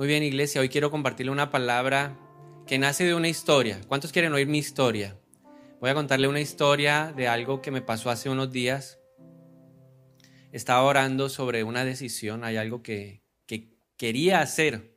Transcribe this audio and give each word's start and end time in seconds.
Muy 0.00 0.08
bien, 0.08 0.22
iglesia, 0.22 0.62
hoy 0.62 0.70
quiero 0.70 0.90
compartirle 0.90 1.30
una 1.30 1.50
palabra 1.50 2.18
que 2.66 2.78
nace 2.78 3.04
de 3.04 3.14
una 3.14 3.28
historia. 3.28 3.82
¿Cuántos 3.86 4.12
quieren 4.12 4.32
oír 4.32 4.46
mi 4.46 4.56
historia? 4.56 5.18
Voy 5.78 5.90
a 5.90 5.94
contarle 5.94 6.26
una 6.26 6.40
historia 6.40 7.12
de 7.14 7.28
algo 7.28 7.60
que 7.60 7.70
me 7.70 7.82
pasó 7.82 8.08
hace 8.08 8.30
unos 8.30 8.50
días. 8.50 8.98
Estaba 10.52 10.84
orando 10.84 11.28
sobre 11.28 11.64
una 11.64 11.84
decisión, 11.84 12.44
hay 12.44 12.56
algo 12.56 12.82
que, 12.82 13.24
que 13.44 13.76
quería 13.98 14.40
hacer. 14.40 14.96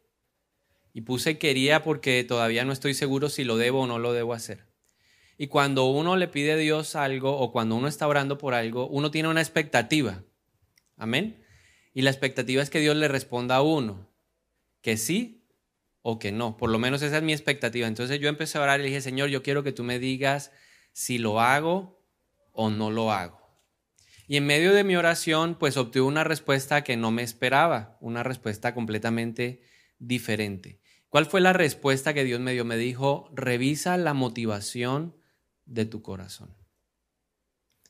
Y 0.94 1.02
puse 1.02 1.38
quería 1.38 1.84
porque 1.84 2.24
todavía 2.24 2.64
no 2.64 2.72
estoy 2.72 2.94
seguro 2.94 3.28
si 3.28 3.44
lo 3.44 3.58
debo 3.58 3.82
o 3.82 3.88
no 3.88 4.00
lo 4.00 4.14
debo 4.14 4.34
hacer. 4.34 4.68
Y 5.38 5.48
cuando 5.48 5.84
uno 5.84 6.16
le 6.16 6.30
pide 6.30 6.54
a 6.54 6.56
Dios 6.56 6.96
algo 6.96 7.38
o 7.38 7.52
cuando 7.52 7.76
uno 7.76 7.90
está 7.90 8.08
orando 8.08 8.38
por 8.38 8.54
algo, 8.54 8.88
uno 8.88 9.12
tiene 9.12 9.28
una 9.28 9.42
expectativa. 9.42 10.24
Amén. 10.96 11.44
Y 11.94 12.04
la 12.04 12.10
expectativa 12.10 12.64
es 12.64 12.70
que 12.70 12.80
Dios 12.80 12.96
le 12.96 13.10
responda 13.10 13.58
a 13.58 13.64
uno, 13.64 14.13
que 14.84 14.98
sí 14.98 15.48
o 16.04 16.20
que 16.20 16.32
no. 16.32 16.58
Por 16.58 16.70
lo 16.70 16.78
menos 16.78 17.02
esa 17.02 17.18
es 17.18 17.24
mi 17.24 17.34
expectativa. 17.34 17.88
Entonces 17.88 18.20
yo 18.20 18.30
empecé 18.30 18.60
a 18.60 18.62
orar 18.62 18.80
y 18.80 18.84
le 18.84 18.90
dije, 18.90 19.02
Señor, 19.02 19.30
yo 19.30 19.42
quiero 19.42 19.64
que 19.64 19.72
tú 19.72 19.84
me 19.84 19.98
digas 19.98 20.52
si 20.92 21.18
lo 21.18 21.42
hago 21.42 22.06
o 22.52 22.70
no 22.70 22.92
lo 22.92 23.12
hago. 23.12 23.42
Y 24.28 24.38
en 24.38 24.46
medio 24.46 24.74
de 24.74 24.84
mi 24.84 24.96
oración, 24.96 25.56
pues 25.56 25.76
obtuve 25.78 26.04
una 26.04 26.24
respuesta 26.24 26.84
que 26.84 26.98
no 26.98 27.12
me 27.12 27.24
esperaba, 27.24 27.98
una 28.00 28.24
respuesta 28.24 28.74
completamente 28.74 29.62
diferente. 29.98 30.80
¿Cuál 31.10 31.26
fue 31.26 31.42
la 31.42 31.54
respuesta 31.54 32.14
que 32.14 32.24
Dios 32.24 32.40
me 32.40 32.54
dio? 32.54 32.66
Me 32.66 32.78
dijo, 32.78 33.30
revisa 33.34 33.98
la 33.98 34.14
motivación 34.14 35.16
de 35.66 35.86
tu 35.86 36.02
corazón. 36.02 36.56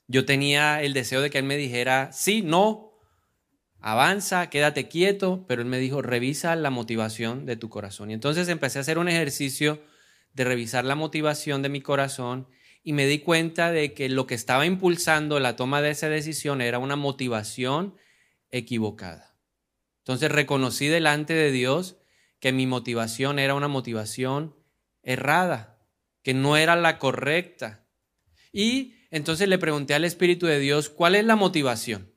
Yo 0.08 0.26
tenía 0.26 0.82
el 0.82 0.94
deseo 0.94 1.22
de 1.22 1.30
que 1.30 1.40
Él 1.40 1.46
me 1.46 1.58
dijera, 1.58 2.12
sí, 2.12 2.42
no, 2.42 2.93
avanza, 3.84 4.50
quédate 4.50 4.88
quieto, 4.88 5.44
pero 5.46 5.62
Él 5.62 5.68
me 5.68 5.78
dijo, 5.78 6.02
revisa 6.02 6.55
la 6.55 6.70
motivación 6.70 7.46
de 7.46 7.58
tu 7.58 7.70
corazón. 7.70 8.09
Y 8.09 8.14
entonces 8.14 8.48
empecé 8.48 8.80
a 8.80 8.82
hacer 8.82 8.98
un 8.98 9.09
ejercicio 9.09 9.84
de 10.34 10.46
revisar 10.46 10.86
la 10.86 10.95
motivación 10.95 11.62
de 11.62 11.67
mi 11.67 11.81
corazón 11.81 12.48
y 12.81 12.94
me 12.94 13.06
di 13.06 13.20
cuenta 13.20 13.72
de 13.72 13.94
que 13.94 14.08
lo 14.08 14.26
que 14.26 14.36
estaba 14.36 14.66
impulsando 14.66 15.39
la 15.42 15.58
toma 15.58 15.81
de 15.81 15.92
esa 15.92 16.08
decisión 16.08 16.61
era 16.61 16.80
una 16.80 16.95
motivación 16.95 17.98
equivocada. 18.52 19.36
Entonces 20.00 20.31
reconocí 20.31 20.88
delante 20.88 21.34
de 21.34 21.52
Dios 21.52 21.98
que 22.39 22.54
mi 22.54 22.66
motivación 22.66 23.38
era 23.38 23.54
una 23.54 23.67
motivación 23.67 24.56
errada, 25.02 25.86
que 26.23 26.34
no 26.34 26.56
era 26.56 26.78
la 26.78 27.00
correcta. 27.00 27.86
Y 28.54 28.95
entonces 29.11 29.50
le 29.50 29.58
pregunté 29.58 29.94
al 29.94 30.06
Espíritu 30.06 30.45
de 30.45 30.59
Dios, 30.59 30.89
¿cuál 30.89 31.16
es 31.16 31.26
la 31.26 31.36
motivación? 31.36 32.12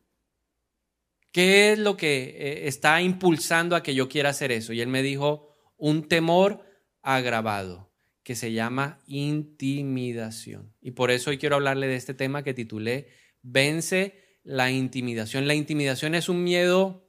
¿Qué 1.37 1.73
es 1.73 1.79
lo 1.79 1.99
que 1.99 2.35
eh, 2.39 2.67
está 2.67 3.03
impulsando 3.03 3.77
a 3.77 3.83
que 3.83 3.95
yo 3.95 4.09
quiera 4.09 4.31
hacer 4.31 4.51
eso? 4.51 4.73
Y 4.73 4.81
él 4.81 4.89
me 4.89 5.03
dijo, 5.03 5.55
un 5.77 6.09
temor 6.09 6.65
agravado 7.03 7.93
que 8.23 8.35
se 8.35 8.53
llama 8.53 9.01
intimidación. 9.07 10.73
Y 10.81 10.93
por 10.93 11.11
eso 11.11 11.29
hoy 11.29 11.37
quiero 11.37 11.57
hablarle 11.57 11.89
de 11.89 11.97
este 11.97 12.15
tema 12.15 12.43
que 12.43 12.55
titulé 12.55 13.09
Vence 13.43 14.41
la 14.45 14.71
intimidación. 14.71 15.47
La 15.47 15.53
intimidación 15.53 16.15
es 16.15 16.31
un 16.31 16.43
miedo 16.43 17.07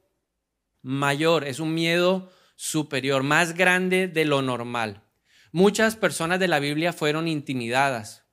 mayor, 0.81 1.45
es 1.45 1.61
un 1.61 1.73
miedo 1.73 2.29
superior, 2.57 3.23
más 3.23 3.53
grande 3.53 4.09
de 4.09 4.25
lo 4.25 4.41
normal. 4.41 5.03
Muchas 5.53 5.95
personas 5.95 6.41
de 6.41 6.49
la 6.49 6.59
Biblia 6.59 6.91
fueron 6.91 7.29
intimidadas. 7.29 8.25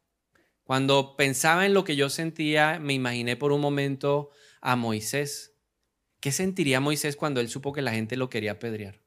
Cuando 0.64 1.14
pensaba 1.14 1.67
en 1.67 1.73
lo 1.73 1.84
que 1.84 1.95
yo 1.95 2.11
sentía, 2.11 2.81
me 2.81 2.95
imaginé 2.95 3.36
por 3.36 3.53
un 3.53 3.61
momento 3.61 4.31
a 4.61 4.75
Moisés. 4.75 5.53
¿Qué 6.25 6.33
sentiría 6.33 6.80
Moisés 6.80 7.17
cuando 7.17 7.42
él 7.42 7.50
supo 7.50 7.75
que 7.75 7.83
la 7.83 7.92
gente 7.92 8.17
lo 8.17 8.30
quería 8.30 8.53
apedrear? 8.53 8.98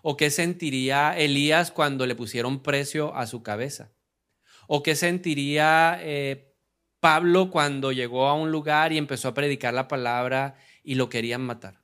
¿O 0.00 0.16
qué 0.16 0.30
sentiría 0.30 1.14
Elías 1.14 1.70
cuando 1.70 2.06
le 2.06 2.14
pusieron 2.14 2.62
precio 2.62 3.14
a 3.14 3.26
su 3.26 3.42
cabeza? 3.42 3.92
¿O 4.66 4.82
qué 4.82 4.96
sentiría 4.96 5.98
eh, 6.00 6.56
Pablo 7.00 7.50
cuando 7.50 7.92
llegó 7.92 8.28
a 8.28 8.32
un 8.32 8.50
lugar 8.50 8.94
y 8.94 8.96
empezó 8.96 9.28
a 9.28 9.34
predicar 9.34 9.74
la 9.74 9.88
palabra 9.88 10.54
y 10.82 10.94
lo 10.94 11.10
querían 11.10 11.42
matar? 11.42 11.82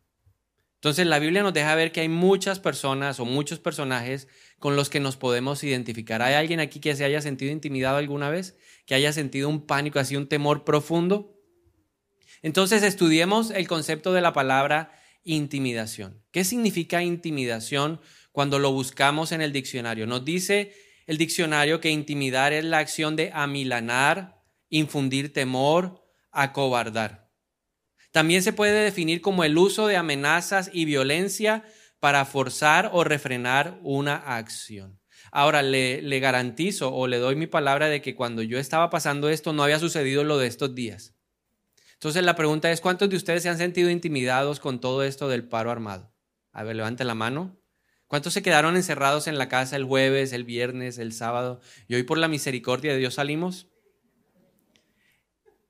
Entonces 0.76 1.06
la 1.06 1.18
Biblia 1.18 1.42
nos 1.42 1.52
deja 1.52 1.74
ver 1.74 1.92
que 1.92 2.00
hay 2.00 2.08
muchas 2.08 2.58
personas 2.58 3.20
o 3.20 3.26
muchos 3.26 3.58
personajes 3.58 4.28
con 4.58 4.76
los 4.76 4.88
que 4.88 4.98
nos 4.98 5.18
podemos 5.18 5.62
identificar. 5.62 6.22
¿Hay 6.22 6.32
alguien 6.32 6.60
aquí 6.60 6.80
que 6.80 6.96
se 6.96 7.04
haya 7.04 7.20
sentido 7.20 7.52
intimidado 7.52 7.98
alguna 7.98 8.30
vez? 8.30 8.56
¿Que 8.86 8.94
haya 8.94 9.12
sentido 9.12 9.50
un 9.50 9.66
pánico, 9.66 9.98
así 9.98 10.16
un 10.16 10.26
temor 10.26 10.64
profundo? 10.64 11.37
Entonces 12.42 12.82
estudiemos 12.82 13.50
el 13.50 13.66
concepto 13.68 14.12
de 14.12 14.20
la 14.20 14.32
palabra 14.32 14.92
intimidación. 15.24 16.22
¿Qué 16.30 16.44
significa 16.44 17.02
intimidación 17.02 18.00
cuando 18.32 18.58
lo 18.58 18.72
buscamos 18.72 19.32
en 19.32 19.40
el 19.40 19.52
diccionario? 19.52 20.06
Nos 20.06 20.24
dice 20.24 20.72
el 21.06 21.18
diccionario 21.18 21.80
que 21.80 21.90
intimidar 21.90 22.52
es 22.52 22.64
la 22.64 22.78
acción 22.78 23.16
de 23.16 23.30
amilanar, 23.32 24.42
infundir 24.68 25.32
temor, 25.32 26.04
acobardar. 26.30 27.30
También 28.12 28.42
se 28.42 28.52
puede 28.52 28.84
definir 28.84 29.20
como 29.20 29.44
el 29.44 29.56
uso 29.58 29.86
de 29.86 29.96
amenazas 29.96 30.70
y 30.72 30.84
violencia 30.84 31.64
para 32.00 32.24
forzar 32.24 32.90
o 32.92 33.04
refrenar 33.04 33.80
una 33.82 34.16
acción. 34.16 35.00
Ahora, 35.30 35.62
le, 35.62 36.00
le, 36.00 36.20
garantizo 36.20 36.94
o 36.94 37.06
le 37.06 37.18
doy 37.18 37.36
mi 37.36 37.46
palabra 37.46 37.88
de 37.88 38.00
que 38.00 38.14
cuando 38.14 38.42
yo 38.42 38.58
estaba 38.58 38.88
pasando 38.88 39.28
esto 39.28 39.52
no 39.52 39.62
había 39.62 39.78
sucedido 39.78 40.24
lo 40.24 40.38
de 40.38 40.46
estos 40.46 40.74
días. 40.74 41.17
Entonces 41.98 42.22
la 42.22 42.36
pregunta 42.36 42.70
es, 42.70 42.80
¿cuántos 42.80 43.10
de 43.10 43.16
ustedes 43.16 43.42
se 43.42 43.48
han 43.48 43.58
sentido 43.58 43.90
intimidados 43.90 44.60
con 44.60 44.80
todo 44.80 45.02
esto 45.02 45.28
del 45.28 45.42
paro 45.42 45.72
armado? 45.72 46.14
A 46.52 46.62
ver, 46.62 46.76
levante 46.76 47.02
la 47.02 47.16
mano. 47.16 47.60
¿Cuántos 48.06 48.34
se 48.34 48.42
quedaron 48.42 48.76
encerrados 48.76 49.26
en 49.26 49.36
la 49.36 49.48
casa 49.48 49.74
el 49.74 49.84
jueves, 49.84 50.32
el 50.32 50.44
viernes, 50.44 50.98
el 50.98 51.12
sábado 51.12 51.60
y 51.88 51.96
hoy 51.96 52.04
por 52.04 52.18
la 52.18 52.28
misericordia 52.28 52.92
de 52.92 52.98
Dios 52.98 53.14
salimos? 53.14 53.66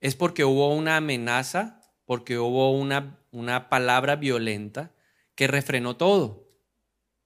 Es 0.01 0.17
porque 0.17 0.45
hubo 0.45 0.75
una 0.75 0.99
amenaza, 0.99 1.81
porque 2.05 2.39
hubo 2.39 2.73
una, 2.73 3.19
una 3.31 3.71
palabra 3.71 4.17
violenta 4.17 4.93
que 5.35 5.47
refrenó 5.47 5.97
todo. 5.97 6.47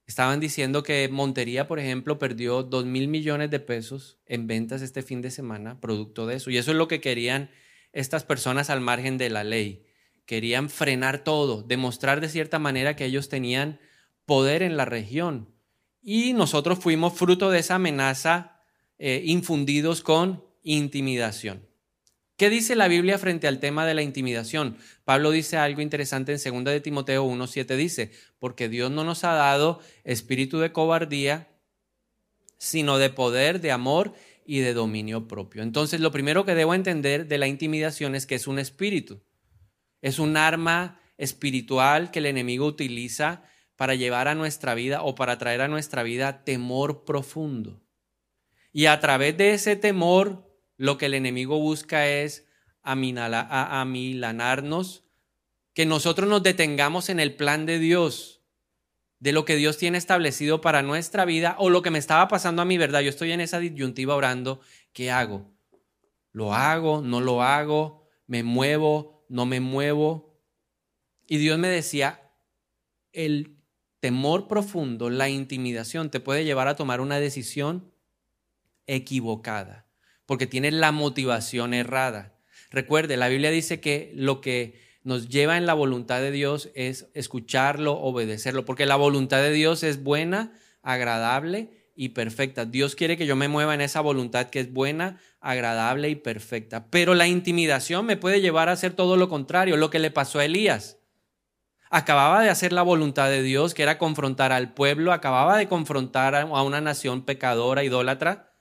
Estaban 0.06 0.38
diciendo 0.38 0.84
que 0.84 1.08
Montería, 1.08 1.66
por 1.66 1.80
ejemplo, 1.80 2.20
perdió 2.20 2.62
2 2.62 2.86
mil 2.86 3.08
millones 3.08 3.50
de 3.50 3.58
pesos 3.58 4.20
en 4.26 4.46
ventas 4.46 4.80
este 4.80 5.02
fin 5.02 5.22
de 5.22 5.32
semana, 5.32 5.80
producto 5.80 6.24
de 6.26 6.36
eso. 6.36 6.50
Y 6.50 6.56
eso 6.56 6.70
es 6.70 6.76
lo 6.76 6.86
que 6.86 7.00
querían 7.00 7.50
estas 7.92 8.25
personas 8.25 8.70
al 8.70 8.80
margen 8.80 9.19
de 9.19 9.30
la 9.30 9.44
ley. 9.44 9.84
Querían 10.26 10.70
frenar 10.70 11.25
todo, 11.25 11.62
demostrar 11.62 12.20
de 12.20 12.28
cierta 12.28 12.58
manera 12.58 12.97
que 12.97 13.04
ellos 13.04 13.28
tenían 13.28 13.80
poder 14.25 14.62
en 14.62 14.76
la 14.76 14.84
región. 14.84 15.48
Y 16.00 16.32
nosotros 16.32 16.78
fuimos 16.78 17.14
fruto 17.14 17.50
de 17.50 17.60
esa 17.60 17.76
amenaza 17.76 18.60
eh, 18.98 19.22
infundidos 19.25 20.02
con 20.02 20.44
intimidación. 20.62 21.66
¿Qué 22.36 22.50
dice 22.50 22.75
la 22.75 22.88
Biblia 22.88 23.19
frente 23.19 23.47
al 23.47 23.60
tema 23.60 23.86
de 23.86 23.94
la 23.94 24.02
intimidación? 24.02 24.76
Pablo 25.04 25.31
dice 25.31 25.58
algo 25.58 25.81
interesante 25.81 26.32
en 26.32 26.64
2 26.64 26.64
de 26.64 26.81
Timoteo 26.81 27.25
1.7, 27.25 27.76
dice, 27.76 28.10
porque 28.38 28.69
Dios 28.69 28.91
no 28.91 29.04
nos 29.04 29.22
ha 29.25 29.34
dado 29.34 29.81
espíritu 30.02 30.58
de 30.58 30.72
cobardía, 30.72 31.48
sino 32.58 32.98
de 32.98 33.10
poder, 33.10 33.60
de 33.60 33.70
amor 33.70 34.14
y 34.47 34.60
de 34.60 34.75
dominio 34.75 35.28
propio. 35.28 35.62
Entonces, 35.62 36.00
lo 36.00 36.12
primero 36.12 36.44
que 36.44 36.54
debo 36.54 36.75
entender 36.75 37.26
de 37.26 37.38
la 37.38 37.47
intimidación 37.47 38.14
es 38.14 38.26
que 38.26 38.34
es 38.34 38.47
un 38.47 38.58
espíritu. 38.58 39.22
Es 40.00 40.19
un 40.19 40.36
arma 40.36 41.00
espiritual 41.16 42.10
que 42.10 42.19
el 42.19 42.26
enemigo 42.26 42.66
utiliza 42.66 43.44
para 43.76 43.94
llevar 43.94 44.28
a 44.28 44.34
nuestra 44.34 44.75
vida 44.75 45.02
o 45.02 45.14
para 45.14 45.38
traer 45.38 45.60
a 45.60 45.69
nuestra 45.69 46.02
vida 46.02 46.44
temor 46.44 47.04
profundo. 47.04 47.82
Y 48.72 48.86
a 48.86 48.98
través 49.00 49.36
de 49.36 49.54
ese 49.54 49.76
temor, 49.76 50.50
lo 50.76 50.98
que 50.98 51.06
el 51.06 51.14
enemigo 51.14 51.58
busca 51.58 52.08
es 52.08 52.48
amilanarnos, 52.82 55.04
que 55.75 55.86
nosotros 55.86 56.28
nos 56.28 56.42
detengamos 56.42 57.08
en 57.08 57.20
el 57.20 57.34
plan 57.34 57.66
de 57.66 57.78
Dios 57.78 58.41
de 59.22 59.30
lo 59.30 59.44
que 59.44 59.54
Dios 59.54 59.78
tiene 59.78 59.98
establecido 59.98 60.60
para 60.60 60.82
nuestra 60.82 61.24
vida 61.24 61.54
o 61.60 61.70
lo 61.70 61.80
que 61.80 61.92
me 61.92 62.00
estaba 62.00 62.26
pasando 62.26 62.60
a 62.60 62.64
mi 62.64 62.76
verdad. 62.76 63.02
Yo 63.02 63.10
estoy 63.10 63.30
en 63.30 63.40
esa 63.40 63.60
disyuntiva 63.60 64.16
orando, 64.16 64.60
¿qué 64.92 65.12
hago? 65.12 65.48
¿Lo 66.32 66.54
hago? 66.54 67.02
¿No 67.02 67.20
lo 67.20 67.40
hago? 67.40 68.08
¿Me 68.26 68.42
muevo? 68.42 69.24
¿No 69.28 69.46
me 69.46 69.60
muevo? 69.60 70.42
Y 71.28 71.36
Dios 71.36 71.56
me 71.56 71.69
decía, 71.69 72.32
el 73.12 73.58
temor 74.00 74.48
profundo, 74.48 75.08
la 75.08 75.28
intimidación 75.28 76.10
te 76.10 76.18
puede 76.18 76.44
llevar 76.44 76.66
a 76.66 76.75
tomar 76.75 77.00
una 77.00 77.20
decisión 77.20 77.94
equivocada, 78.88 79.86
porque 80.26 80.48
tienes 80.48 80.72
la 80.72 80.90
motivación 80.90 81.75
errada. 81.75 82.40
Recuerde, 82.72 83.16
la 83.16 83.28
Biblia 83.28 83.52
dice 83.52 83.78
que 83.78 84.10
lo 84.16 84.40
que 84.40 84.80
nos 85.04 85.28
lleva 85.28 85.56
en 85.56 85.66
la 85.66 85.75
voluntad 85.75 86.20
de 86.20 86.31
Dios 86.31 86.70
es 86.75 87.08
escucharlo, 87.14 87.94
obedecerlo, 87.94 88.64
porque 88.64 88.87
la 88.87 88.96
voluntad 88.96 89.38
de 89.38 89.50
Dios 89.50 89.82
es 89.82 90.02
buena, 90.02 90.52
agradable 90.82 91.90
y 91.94 92.10
perfecta. 92.10 92.64
Dios 92.64 92.94
quiere 92.94 93.16
que 93.16 93.26
yo 93.26 93.37
me 93.37 93.49
mueva 93.49 93.75
en 93.75 93.81
esa 93.81 94.00
voluntad 94.00 94.49
que 94.49 94.60
es 94.60 94.72
buena, 94.72 95.20
agradable 95.40 96.08
y 96.08 96.14
perfecta. 96.14 96.87
Pero 96.90 97.14
la 97.14 97.26
intimidación 97.26 98.06
me 98.06 98.16
puede 98.16 98.40
llevar 98.40 98.69
a 98.69 98.72
hacer 98.72 98.93
todo 98.93 99.16
lo 99.16 99.28
contrario, 99.28 99.76
lo 99.76 99.90
que 99.90 99.99
le 99.99 100.10
pasó 100.10 100.38
a 100.38 100.44
Elías. 100.44 100.99
acababa 101.90 102.43
de 102.43 102.49
hacer 102.49 102.72
la 102.72 102.82
voluntad 102.82 103.28
de 103.28 103.43
Dios, 103.43 103.75
que 103.75 103.82
era 103.82 103.99
confrontar 103.99 104.50
al 104.50 104.72
pueblo, 104.72 105.12
acababa 105.12 105.58
de 105.58 105.69
confrontar 105.69 106.34
a 106.34 106.62
una 106.62 106.81
nación 106.81 107.22
pecadora, 107.26 107.84
idólatra, 107.84 108.54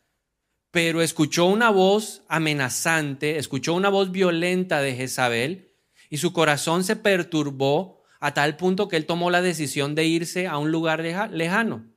pero 0.71 1.01
escuchó 1.01 1.45
una 1.45 1.69
voz 1.69 2.23
amenazante, 2.27 3.37
escuchó 3.37 3.73
una 3.73 3.87
voz 3.87 4.11
violenta 4.11 4.81
de 4.81 4.95
Jezabel 4.95 5.70
y 6.11 6.17
su 6.17 6.33
corazón 6.33 6.83
se 6.83 6.97
perturbó 6.97 8.03
a 8.19 8.33
tal 8.33 8.57
punto 8.57 8.89
que 8.89 8.97
él 8.97 9.05
tomó 9.05 9.31
la 9.31 9.41
decisión 9.41 9.95
de 9.95 10.05
irse 10.05 10.45
a 10.45 10.57
un 10.57 10.69
lugar 10.69 10.99
lejano. 10.99 11.89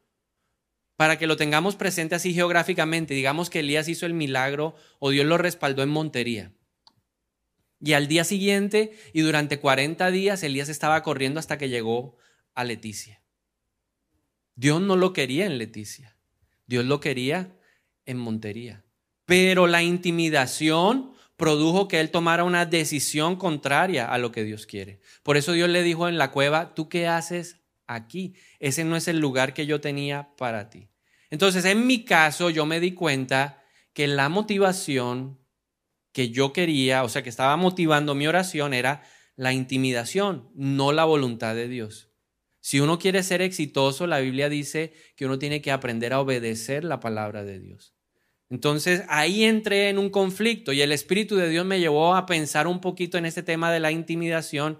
Para 0.97 1.19
que 1.19 1.27
lo 1.27 1.37
tengamos 1.37 1.75
presente 1.75 2.15
así 2.15 2.33
geográficamente, 2.33 3.13
digamos 3.13 3.51
que 3.51 3.59
Elías 3.59 3.89
hizo 3.89 4.07
el 4.07 4.15
milagro 4.15 4.77
o 5.01 5.11
Dios 5.11 5.27
lo 5.27 5.37
respaldó 5.37 5.83
en 5.83 5.89
Montería. 5.89 6.53
Y 7.81 7.95
al 7.95 8.07
día 8.07 8.23
siguiente 8.23 8.97
y 9.13 9.23
durante 9.23 9.59
40 9.59 10.09
días 10.13 10.45
Elías 10.45 10.69
estaba 10.69 11.03
corriendo 11.03 11.41
hasta 11.41 11.59
que 11.59 11.69
llegó 11.69 12.17
a 12.55 12.63
Leticia. 12.63 13.21
Dios 14.55 14.81
no 14.81 14.95
lo 14.95 15.13
quería 15.13 15.45
en 15.45 15.59
Leticia, 15.59 16.17
Dios 16.67 16.85
lo 16.85 17.01
quería 17.01 17.59
en 18.07 18.19
Montería. 18.19 18.85
Pero 19.27 19.67
la 19.67 19.83
intimidación 19.83 21.14
produjo 21.37 21.89
que 21.89 22.01
él 22.01 22.11
tomara 22.11 22.45
una 22.45 22.67
decisión 22.67 23.37
contraria 23.37 24.11
a 24.11 24.19
lo 24.19 24.33
que 24.33 24.45
Dios 24.45 24.67
quiere. 24.67 25.01
Por 25.23 25.37
eso 25.37 25.53
Dios 25.53 25.69
le 25.69 25.83
dijo 25.83 26.09
en 26.09 26.19
la 26.19 26.31
cueva, 26.31 26.75
¿tú 26.75 26.89
qué 26.89 27.07
haces 27.07 27.61
aquí? 27.87 28.35
Ese 28.61 28.85
no 28.85 28.97
es 28.97 29.09
el 29.09 29.19
lugar 29.19 29.55
que 29.55 29.67
yo 29.67 29.81
tenía 29.81 30.35
para 30.37 30.71
ti. 30.71 30.89
Entonces, 31.31 31.65
en 31.65 31.87
mi 31.87 32.05
caso, 32.05 32.51
yo 32.51 32.67
me 32.67 32.81
di 32.81 32.93
cuenta 32.93 33.63
que 33.93 34.07
la 34.07 34.29
motivación 34.29 35.41
que 36.13 36.31
yo 36.31 36.53
quería, 36.53 37.03
o 37.03 37.09
sea, 37.09 37.23
que 37.23 37.29
estaba 37.29 37.57
motivando 37.57 38.15
mi 38.15 38.27
oración 38.29 38.73
era 38.73 39.03
la 39.35 39.53
intimidación, 39.53 40.49
no 40.55 40.93
la 40.93 41.05
voluntad 41.05 41.57
de 41.57 41.67
Dios. 41.67 42.11
Si 42.61 42.79
uno 42.79 42.99
quiere 42.99 43.23
ser 43.25 43.43
exitoso, 43.43 44.07
la 44.07 44.21
Biblia 44.21 44.49
dice 44.49 44.95
que 45.17 45.27
uno 45.27 45.39
tiene 45.39 45.61
que 45.61 45.73
aprender 45.73 46.13
a 46.13 46.21
obedecer 46.21 46.85
la 46.85 47.01
palabra 47.01 47.43
de 47.43 47.59
Dios. 47.59 47.94
Entonces 48.51 49.03
ahí 49.09 49.45
entré 49.45 49.89
en 49.89 49.99
un 49.99 50.11
conflicto 50.11 50.73
y 50.73 50.83
el 50.83 50.93
Espíritu 50.93 51.37
de 51.37 51.49
Dios 51.49 51.65
me 51.65 51.81
llevó 51.81 52.15
a 52.15 52.27
pensar 52.27 52.67
un 52.67 52.81
poquito 52.81 53.19
en 53.19 53.27
este 53.27 53.43
tema 53.43 53.73
de 53.73 53.81
la 53.81 53.91
intimidación 53.91 54.79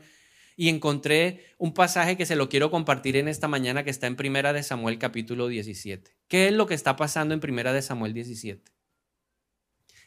y 0.57 0.69
encontré 0.69 1.47
un 1.59 1.75
pasaje 1.75 2.17
que 2.17 2.27
se 2.27 2.37
lo 2.37 2.49
quiero 2.49 2.71
compartir 2.71 3.17
en 3.17 3.29
esta 3.29 3.49
mañana 3.49 3.83
que 3.83 3.91
está 3.91 4.07
en 4.07 4.17
Primera 4.17 4.53
de 4.53 4.63
Samuel 4.63 4.99
capítulo 4.99 5.49
17. 5.49 6.17
¿Qué 6.29 6.49
es 6.49 6.53
lo 6.53 6.67
que 6.67 6.75
está 6.75 6.97
pasando 6.97 7.35
en 7.35 7.41
Primera 7.41 7.73
de 7.73 7.83
Samuel 7.83 8.15
17? 8.15 8.73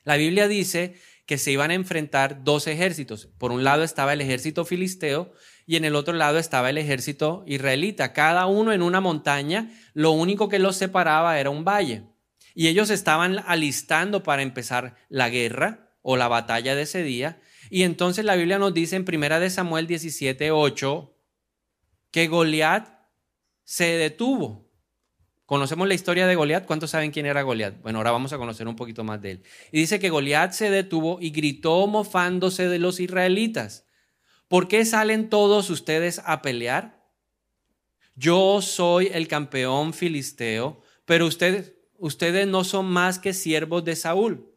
La 0.04 0.16
Biblia 0.16 0.48
dice 0.48 0.96
que 1.26 1.38
se 1.38 1.52
iban 1.52 1.72
a 1.72 1.74
enfrentar 1.74 2.46
dos 2.46 2.68
ejércitos. 2.68 3.28
Por 3.38 3.52
un 3.52 3.66
lado 3.66 3.84
estaba 3.84 4.14
el 4.14 4.22
ejército 4.22 4.64
filisteo 4.64 5.34
y 5.66 5.76
en 5.76 5.84
el 5.84 5.96
otro 5.96 6.14
lado 6.14 6.40
estaba 6.40 6.70
el 6.70 6.78
ejército 6.78 7.44
israelita, 7.46 8.14
cada 8.14 8.46
uno 8.46 8.72
en 8.72 8.82
una 8.82 9.02
montaña, 9.02 9.70
lo 9.94 10.12
único 10.12 10.48
que 10.48 10.60
los 10.60 10.78
separaba 10.78 11.38
era 11.42 11.50
un 11.50 11.66
valle. 11.66 12.06
Y 12.58 12.70
ellos 12.70 12.90
estaban 12.90 13.38
alistando 13.46 14.24
para 14.24 14.42
empezar 14.42 14.96
la 15.10 15.30
guerra 15.30 15.92
o 16.02 16.18
la 16.18 16.28
batalla 16.28 16.74
de 16.74 16.82
ese 16.82 17.04
día. 17.04 17.40
Y 17.70 17.84
entonces 17.84 18.26
la 18.26 18.36
Biblia 18.36 18.58
nos 18.58 18.74
dice 18.74 18.96
en 18.96 19.06
Primera 19.06 19.40
de 19.40 19.52
Samuel 19.52 19.86
17, 19.86 20.50
8, 20.50 21.16
que 22.10 22.28
Goliat 22.28 22.90
se 23.64 23.86
detuvo. 23.98 24.72
Conocemos 25.46 25.88
la 25.88 25.94
historia 25.94 26.26
de 26.26 26.34
Goliat. 26.34 26.66
¿Cuántos 26.66 26.90
saben 26.90 27.12
quién 27.12 27.28
era 27.28 27.44
Goliat? 27.44 27.80
Bueno, 27.84 28.00
ahora 28.00 28.10
vamos 28.10 28.34
a 28.34 28.40
conocer 28.40 28.68
un 28.68 28.76
poquito 28.76 29.04
más 29.04 29.22
de 29.22 29.34
él. 29.34 29.44
Y 29.72 29.82
dice 29.82 30.00
que 30.00 30.10
Goliat 30.10 30.52
se 30.52 30.72
detuvo 30.72 31.20
y 31.22 31.30
gritó 31.30 31.86
mofándose 31.86 32.68
de 32.68 32.80
los 32.80 33.00
israelitas. 33.00 33.86
¿Por 34.48 34.68
qué 34.68 34.84
salen 34.84 35.30
todos 35.30 35.70
ustedes 35.70 36.24
a 36.26 36.42
pelear? 36.42 37.06
Yo 38.16 38.64
soy 38.64 39.12
el 39.14 39.28
campeón 39.28 39.94
filisteo, 39.94 40.82
pero 41.06 41.28
ustedes, 41.28 41.77
ustedes 41.98 42.48
no 42.48 42.64
son 42.64 42.86
más 42.88 43.20
que 43.20 43.34
siervos 43.34 43.84
de 43.84 43.96
Saúl. 43.96 44.54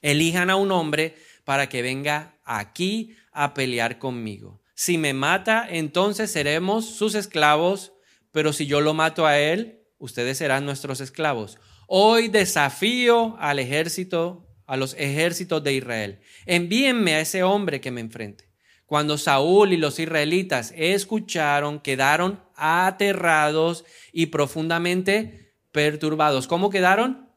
Elijan 0.00 0.50
a 0.50 0.56
un 0.56 0.72
hombre 0.72 1.16
para 1.44 1.68
que 1.68 1.82
venga 1.82 2.38
aquí 2.44 3.16
a 3.32 3.54
pelear 3.54 3.98
conmigo. 3.98 4.60
Si 4.74 4.98
me 4.98 5.14
mata, 5.14 5.66
entonces 5.68 6.30
seremos 6.32 6.86
sus 6.86 7.14
esclavos, 7.14 7.92
pero 8.30 8.52
si 8.52 8.66
yo 8.66 8.80
lo 8.80 8.94
mato 8.94 9.26
a 9.26 9.38
él, 9.38 9.80
ustedes 9.98 10.38
serán 10.38 10.64
nuestros 10.64 11.00
esclavos. 11.00 11.58
Hoy 11.86 12.28
desafío 12.28 13.36
al 13.38 13.58
ejército, 13.58 14.48
a 14.66 14.76
los 14.76 14.94
ejércitos 14.94 15.62
de 15.62 15.74
Israel. 15.74 16.20
Envíenme 16.46 17.14
a 17.14 17.20
ese 17.20 17.42
hombre 17.42 17.80
que 17.80 17.90
me 17.90 18.00
enfrente. 18.00 18.50
Cuando 18.86 19.18
Saúl 19.18 19.72
y 19.72 19.76
los 19.76 19.98
israelitas 19.98 20.72
escucharon, 20.76 21.80
quedaron 21.80 22.42
aterrados 22.56 23.84
y 24.12 24.26
profundamente 24.26 25.41
perturbados. 25.72 26.46
¿Cómo 26.46 26.70
quedaron? 26.70 27.28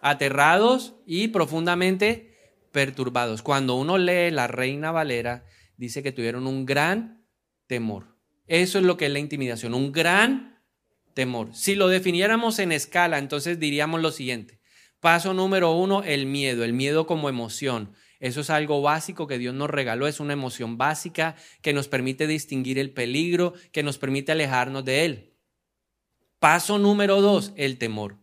Aterrados 0.00 0.94
y 1.06 1.28
profundamente 1.28 2.36
perturbados. 2.72 3.42
Cuando 3.42 3.74
uno 3.74 3.98
lee 3.98 4.30
la 4.30 4.46
Reina 4.46 4.92
Valera, 4.92 5.44
dice 5.76 6.02
que 6.02 6.12
tuvieron 6.12 6.46
un 6.46 6.66
gran 6.66 7.24
temor. 7.66 8.16
Eso 8.46 8.78
es 8.78 8.84
lo 8.84 8.96
que 8.96 9.06
es 9.06 9.12
la 9.12 9.18
intimidación, 9.18 9.74
un 9.74 9.92
gran 9.92 10.62
temor. 11.14 11.54
Si 11.54 11.74
lo 11.74 11.88
definiéramos 11.88 12.58
en 12.58 12.72
escala, 12.72 13.18
entonces 13.18 13.58
diríamos 13.58 14.00
lo 14.00 14.10
siguiente. 14.10 14.60
Paso 15.00 15.34
número 15.34 15.72
uno, 15.72 16.02
el 16.04 16.26
miedo, 16.26 16.64
el 16.64 16.72
miedo 16.72 17.06
como 17.06 17.28
emoción. 17.28 17.94
Eso 18.20 18.42
es 18.42 18.50
algo 18.50 18.82
básico 18.82 19.26
que 19.26 19.38
Dios 19.38 19.54
nos 19.54 19.68
regaló, 19.68 20.06
es 20.06 20.20
una 20.20 20.32
emoción 20.32 20.78
básica 20.78 21.34
que 21.60 21.72
nos 21.72 21.88
permite 21.88 22.28
distinguir 22.28 22.78
el 22.78 22.92
peligro, 22.92 23.54
que 23.72 23.82
nos 23.82 23.98
permite 23.98 24.30
alejarnos 24.30 24.84
de 24.84 25.04
él. 25.04 25.31
Paso 26.42 26.80
número 26.80 27.20
dos, 27.20 27.52
el 27.54 27.78
temor. 27.78 28.16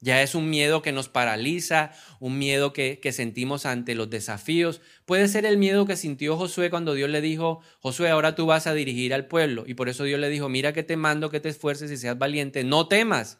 Ya 0.00 0.22
es 0.22 0.34
un 0.34 0.50
miedo 0.50 0.82
que 0.82 0.90
nos 0.90 1.08
paraliza, 1.08 1.92
un 2.18 2.36
miedo 2.36 2.72
que, 2.72 2.98
sentimos 3.12 3.64
ante 3.64 3.94
los 3.94 4.10
desafíos. 4.10 4.80
Puede 5.04 5.28
ser 5.28 5.46
el 5.46 5.56
miedo 5.56 5.86
que 5.86 5.94
sintió 5.94 6.36
Josué 6.36 6.68
cuando 6.68 6.94
Dios 6.94 7.08
le 7.10 7.20
dijo, 7.20 7.60
Josué, 7.78 8.10
ahora 8.10 8.34
tú 8.34 8.46
vas 8.46 8.66
a 8.66 8.74
dirigir 8.74 9.14
al 9.14 9.28
pueblo. 9.28 9.62
Y 9.68 9.74
por 9.74 9.88
eso 9.88 10.02
Dios 10.02 10.18
le 10.18 10.30
dijo, 10.30 10.48
mira 10.48 10.72
que 10.72 10.82
te 10.82 10.96
mando 10.96 11.30
que 11.30 11.38
te 11.38 11.48
esfuerces 11.48 11.92
y 11.92 11.96
seas 11.96 12.18
valiente. 12.18 12.64
No 12.64 12.88
temas 12.88 13.38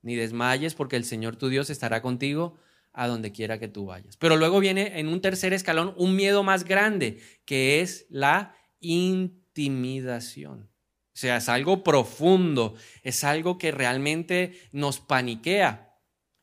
ni 0.00 0.14
desmayes 0.14 0.74
porque 0.74 0.96
el 0.96 1.04
Señor 1.04 1.36
tu 1.36 1.50
Dios 1.50 1.68
estará 1.68 2.00
contigo 2.00 2.56
a 2.94 3.06
donde 3.06 3.32
quiera 3.32 3.58
que 3.58 3.68
tú 3.68 3.84
vayas. 3.84 4.16
Pero 4.16 4.38
luego 4.38 4.60
viene 4.60 4.98
en 4.98 5.08
un 5.08 5.20
tercer 5.20 5.52
escalón 5.52 5.92
un 5.98 6.16
miedo 6.16 6.42
más 6.42 6.64
grande, 6.64 7.20
que 7.44 7.82
es 7.82 8.06
la 8.08 8.56
intimidación. 8.80 10.71
Sea, 11.22 11.36
es 11.36 11.48
algo 11.48 11.84
profundo, 11.84 12.74
es 13.04 13.22
algo 13.22 13.56
que 13.56 13.70
realmente 13.70 14.58
nos 14.72 14.98
paniquea. 14.98 15.94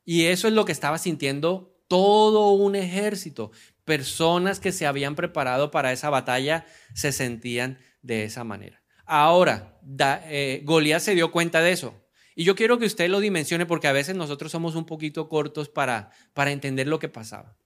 Y 0.06 0.24
eso 0.24 0.48
es 0.48 0.54
lo 0.54 0.64
que 0.64 0.72
estaba 0.72 0.96
sintiendo 0.96 1.84
todo 1.86 2.52
un 2.52 2.74
ejército. 2.74 3.50
Personas 3.84 4.58
que 4.58 4.72
se 4.72 4.86
habían 4.86 5.16
preparado 5.16 5.70
para 5.70 5.92
esa 5.92 6.08
batalla 6.08 6.64
se 6.94 7.12
sentían 7.12 7.78
de 8.00 8.24
esa 8.24 8.42
manera. 8.42 8.82
Ahora, 9.04 9.78
eh, 9.98 10.62
Goliat 10.64 11.02
se 11.02 11.14
dio 11.14 11.30
cuenta 11.30 11.60
de 11.60 11.72
eso. 11.72 12.02
Y 12.34 12.44
yo 12.44 12.54
quiero 12.54 12.78
que 12.78 12.86
usted 12.86 13.10
lo 13.10 13.20
dimensione 13.20 13.66
porque 13.66 13.86
a 13.86 13.92
veces 13.92 14.16
nosotros 14.16 14.50
somos 14.50 14.76
un 14.76 14.86
poquito 14.86 15.28
cortos 15.28 15.68
para, 15.68 16.10
para 16.32 16.52
entender 16.52 16.86
lo 16.86 16.98
que 16.98 17.10
pasaba. 17.10 17.58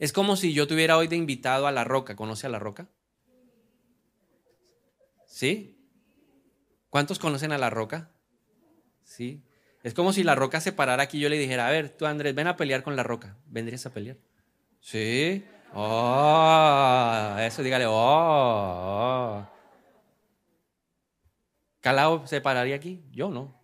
Es 0.00 0.12
como 0.12 0.34
si 0.34 0.52
yo 0.52 0.66
tuviera 0.66 0.96
hoy 0.96 1.06
de 1.06 1.14
invitado 1.14 1.68
a 1.68 1.70
La 1.70 1.84
Roca. 1.84 2.16
¿Conoce 2.16 2.48
a 2.48 2.50
La 2.50 2.58
Roca? 2.58 2.90
¿Sí? 5.28 5.77
¿Cuántos 6.90 7.18
conocen 7.18 7.52
a 7.52 7.58
La 7.58 7.70
Roca? 7.70 8.10
Sí. 9.02 9.42
Es 9.82 9.94
como 9.94 10.12
si 10.12 10.22
La 10.22 10.34
Roca 10.34 10.60
se 10.60 10.72
parara 10.72 11.04
aquí 11.04 11.18
y 11.18 11.20
yo 11.20 11.28
le 11.28 11.38
dijera, 11.38 11.68
a 11.68 11.70
ver, 11.70 11.90
tú 11.90 12.06
Andrés, 12.06 12.34
ven 12.34 12.46
a 12.46 12.56
pelear 12.56 12.82
con 12.82 12.96
La 12.96 13.02
Roca. 13.02 13.36
¿Vendrías 13.46 13.86
a 13.86 13.92
pelear? 13.92 14.16
Sí. 14.80 15.44
Oh, 15.74 17.36
eso 17.40 17.62
dígale, 17.62 17.86
oh. 17.86 17.92
oh. 17.92 19.48
¿Calao 21.80 22.26
se 22.26 22.40
pararía 22.40 22.76
aquí? 22.76 23.04
Yo 23.10 23.30
no. 23.30 23.58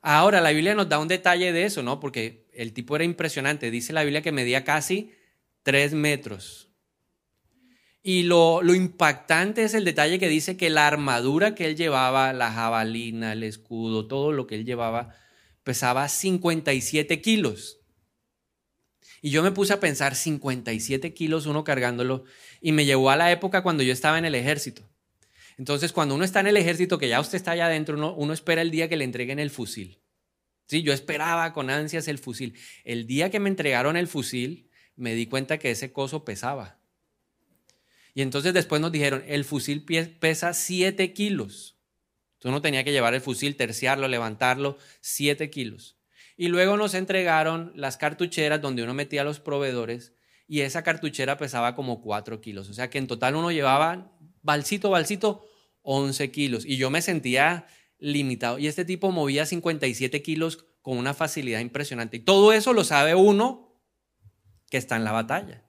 Ahora, 0.00 0.40
la 0.40 0.50
Biblia 0.50 0.74
nos 0.74 0.88
da 0.88 0.98
un 0.98 1.08
detalle 1.08 1.52
de 1.52 1.64
eso, 1.64 1.82
¿no? 1.82 1.98
Porque 1.98 2.46
el 2.52 2.72
tipo 2.72 2.94
era 2.94 3.04
impresionante. 3.04 3.70
Dice 3.70 3.92
la 3.92 4.04
Biblia 4.04 4.22
que 4.22 4.32
medía 4.32 4.64
casi 4.64 5.12
tres 5.62 5.92
metros. 5.92 6.67
Y 8.02 8.22
lo, 8.22 8.62
impactante 8.74 9.64
es 9.64 9.74
el 9.74 9.84
detalle 9.84 10.18
que 10.18 10.28
dice 10.28 10.56
que 10.56 10.70
la 10.70 10.86
armadura 10.86 11.54
que 11.54 11.66
él 11.66 11.76
llevaba, 11.76 12.32
la 12.32 12.52
jabalina, 12.52 13.32
el 13.32 13.42
escudo, 13.42 14.06
todo 14.06 14.32
lo 14.32 14.46
que 14.46 14.54
él 14.54 14.64
llevaba, 14.64 15.14
pesaba 15.64 16.08
57 16.08 17.20
kilos. 17.20 17.80
Y 19.20 19.30
yo 19.30 19.42
me 19.42 19.50
puse 19.50 19.72
a 19.72 19.80
pensar 19.80 20.14
57 20.14 21.12
kilos 21.12 21.46
uno 21.46 21.64
cargándolo 21.64 22.24
y 22.60 22.72
me 22.72 22.84
llevó 22.84 23.10
a 23.10 23.16
la 23.16 23.32
época 23.32 23.62
cuando 23.62 23.82
yo 23.82 23.92
estaba 23.92 24.18
en 24.18 24.24
el 24.24 24.36
ejército. 24.36 24.88
Entonces, 25.58 25.92
cuando 25.92 26.14
uno 26.14 26.24
está 26.24 26.38
en 26.38 26.46
el 26.46 26.56
ejército, 26.56 26.98
que 26.98 27.08
ya 27.08 27.20
usted 27.20 27.36
está 27.36 27.50
allá 27.50 27.66
adentro, 27.66 27.96
uno, 27.96 28.14
uno 28.14 28.32
espera 28.32 28.62
el 28.62 28.70
día 28.70 28.88
que 28.88 28.96
le 28.96 29.02
entreguen 29.02 29.40
el 29.40 29.50
fusil. 29.50 30.00
Sí, 30.66 30.82
yo 30.82 30.92
esperaba 30.92 31.52
con 31.52 31.68
ansias 31.68 32.06
el 32.06 32.18
fusil. 32.18 32.54
El 32.84 33.08
día 33.08 33.30
que 33.30 33.40
me 33.40 33.48
entregaron 33.48 33.96
el 33.96 34.06
fusil, 34.06 34.70
me 34.94 35.14
di 35.14 35.26
cuenta 35.26 35.58
que 35.58 35.72
ese 35.72 35.92
coso 35.92 36.24
pesaba. 36.24 36.77
Y 38.18 38.22
entonces 38.22 38.52
después 38.52 38.80
nos 38.80 38.90
dijeron, 38.90 39.22
el 39.28 39.44
fusil 39.44 39.84
pesa 39.84 40.52
7 40.52 41.12
kilos. 41.12 41.78
Tú 42.40 42.50
no 42.50 42.60
tenías 42.60 42.82
que 42.82 42.90
llevar 42.90 43.14
el 43.14 43.20
fusil, 43.20 43.54
terciarlo, 43.54 44.08
levantarlo, 44.08 44.76
7 45.02 45.50
kilos. 45.50 46.00
Y 46.36 46.48
luego 46.48 46.76
nos 46.76 46.94
entregaron 46.94 47.70
las 47.76 47.96
cartucheras 47.96 48.60
donde 48.60 48.82
uno 48.82 48.92
metía 48.92 49.20
a 49.20 49.24
los 49.24 49.38
proveedores 49.38 50.14
y 50.48 50.62
esa 50.62 50.82
cartuchera 50.82 51.36
pesaba 51.36 51.76
como 51.76 52.02
4 52.02 52.40
kilos. 52.40 52.68
O 52.68 52.74
sea 52.74 52.90
que 52.90 52.98
en 52.98 53.06
total 53.06 53.36
uno 53.36 53.52
llevaba, 53.52 54.10
balsito, 54.42 54.90
balsito, 54.90 55.46
11 55.82 56.32
kilos. 56.32 56.66
Y 56.66 56.76
yo 56.76 56.90
me 56.90 57.02
sentía 57.02 57.68
limitado. 58.00 58.58
Y 58.58 58.66
este 58.66 58.84
tipo 58.84 59.12
movía 59.12 59.46
57 59.46 60.22
kilos 60.22 60.64
con 60.82 60.98
una 60.98 61.14
facilidad 61.14 61.60
impresionante. 61.60 62.16
Y 62.16 62.20
todo 62.24 62.52
eso 62.52 62.72
lo 62.72 62.82
sabe 62.82 63.14
uno 63.14 63.80
que 64.70 64.76
está 64.76 64.96
en 64.96 65.04
la 65.04 65.12
batalla. 65.12 65.67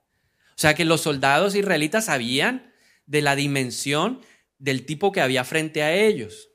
O 0.59 0.61
sea 0.61 0.73
que 0.73 0.83
los 0.83 0.99
soldados 0.99 1.55
israelitas 1.55 2.07
sabían 2.07 2.73
de 3.05 3.21
la 3.21 3.37
dimensión 3.37 4.19
del 4.57 4.85
tipo 4.85 5.13
que 5.13 5.21
había 5.21 5.45
frente 5.45 5.83
a 5.83 5.93
ellos. 5.95 6.49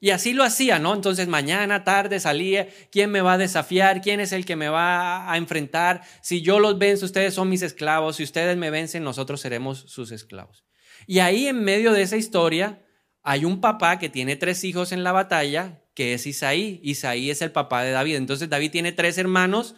Y 0.00 0.08
así 0.08 0.32
lo 0.32 0.42
hacía, 0.42 0.78
¿no? 0.78 0.94
Entonces 0.94 1.28
mañana, 1.28 1.84
tarde 1.84 2.18
salía, 2.18 2.66
¿quién 2.90 3.10
me 3.10 3.20
va 3.20 3.34
a 3.34 3.38
desafiar? 3.38 4.00
¿Quién 4.00 4.20
es 4.20 4.32
el 4.32 4.46
que 4.46 4.56
me 4.56 4.70
va 4.70 5.30
a 5.30 5.36
enfrentar? 5.36 6.00
Si 6.22 6.40
yo 6.40 6.60
los 6.60 6.78
venzo, 6.78 7.04
ustedes 7.04 7.34
son 7.34 7.50
mis 7.50 7.60
esclavos. 7.60 8.16
Si 8.16 8.22
ustedes 8.22 8.56
me 8.56 8.70
vencen, 8.70 9.04
nosotros 9.04 9.42
seremos 9.42 9.80
sus 9.80 10.12
esclavos. 10.12 10.64
Y 11.06 11.18
ahí 11.18 11.46
en 11.46 11.62
medio 11.62 11.92
de 11.92 12.00
esa 12.00 12.16
historia 12.16 12.82
hay 13.22 13.44
un 13.44 13.60
papá 13.60 13.98
que 13.98 14.08
tiene 14.08 14.36
tres 14.36 14.64
hijos 14.64 14.92
en 14.92 15.04
la 15.04 15.12
batalla, 15.12 15.82
que 15.92 16.14
es 16.14 16.26
Isaí. 16.26 16.80
Isaí 16.82 17.28
es 17.28 17.42
el 17.42 17.52
papá 17.52 17.84
de 17.84 17.90
David. 17.90 18.16
Entonces 18.16 18.48
David 18.48 18.70
tiene 18.70 18.92
tres 18.92 19.18
hermanos 19.18 19.74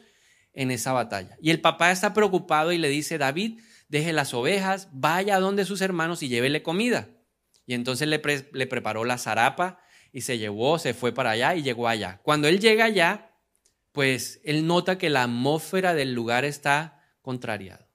en 0.54 0.70
esa 0.70 0.92
batalla. 0.92 1.37
Y 1.40 1.50
el 1.50 1.61
papá 1.61 1.90
está 1.90 2.14
preocupado 2.14 2.73
y 2.73 2.78
le 2.78 2.88
dice, 2.88 3.18
David, 3.18 3.61
deje 3.88 4.12
las 4.12 4.32
ovejas, 4.34 4.88
vaya 4.92 5.37
a 5.37 5.40
donde 5.40 5.64
sus 5.64 5.80
hermanos 5.80 6.23
y 6.23 6.28
llévele 6.28 6.62
comida. 6.62 7.08
Y 7.66 7.75
entonces 7.75 8.08
le, 8.08 8.23
le 8.52 8.66
preparó 8.66 9.04
la 9.04 9.18
zarapa 9.18 9.80
y 10.12 10.23
se 10.23 10.38
llevó, 10.38 10.78
se 10.78 10.94
fue 10.94 11.12
para 11.12 11.30
allá 11.30 11.54
y 11.54 11.62
llegó 11.62 11.88
allá. 11.88 12.20
Cuando 12.23 12.49
él 12.49 12.61
llega 12.61 12.84
allá, 12.84 13.32
pues 13.92 14.40
él 14.44 14.66
nota 14.66 14.99
que 14.99 15.11
la 15.11 15.25
atmósfera 15.25 15.94
del 15.94 16.14
lugar 16.14 16.44
está 16.44 17.02
contrariada. 17.20 17.88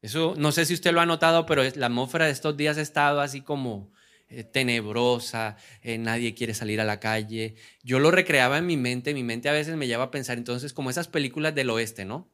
Eso 0.00 0.34
no 0.36 0.52
sé 0.52 0.66
si 0.66 0.74
usted 0.74 0.92
lo 0.92 1.00
ha 1.00 1.06
notado, 1.06 1.46
pero 1.46 1.62
la 1.76 1.86
atmósfera 1.86 2.26
de 2.26 2.32
estos 2.32 2.56
días 2.56 2.76
ha 2.76 2.82
estado 2.82 3.20
así 3.20 3.40
como 3.40 3.92
eh, 4.34 4.44
tenebrosa, 4.44 5.56
eh, 5.82 5.98
nadie 5.98 6.34
quiere 6.34 6.54
salir 6.54 6.80
a 6.80 6.84
la 6.84 7.00
calle. 7.00 7.54
Yo 7.82 7.98
lo 7.98 8.10
recreaba 8.10 8.56
en 8.56 8.66
mi 8.66 8.78
mente, 8.78 9.12
mi 9.12 9.22
mente 9.22 9.50
a 9.50 9.52
veces 9.52 9.76
me 9.76 9.86
lleva 9.86 10.04
a 10.04 10.10
pensar 10.10 10.38
entonces 10.38 10.72
como 10.72 10.88
esas 10.88 11.06
películas 11.06 11.54
del 11.54 11.68
oeste, 11.68 12.06
¿no? 12.06 12.30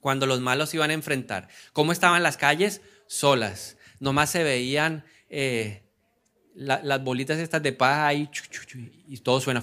Cuando 0.00 0.26
los 0.26 0.40
malos 0.40 0.72
iban 0.72 0.90
a 0.90 0.94
enfrentar. 0.94 1.48
¿Cómo 1.74 1.92
estaban 1.92 2.22
las 2.22 2.38
calles? 2.38 2.80
Solas. 3.06 3.76
Nomás 4.00 4.30
se 4.30 4.42
veían 4.44 5.04
eh, 5.28 5.82
las 6.54 7.04
bolitas 7.04 7.38
estas 7.38 7.62
de 7.62 7.72
paja 7.72 8.06
ahí 8.06 8.30
y 9.06 9.18
todo 9.18 9.40
suena. 9.40 9.62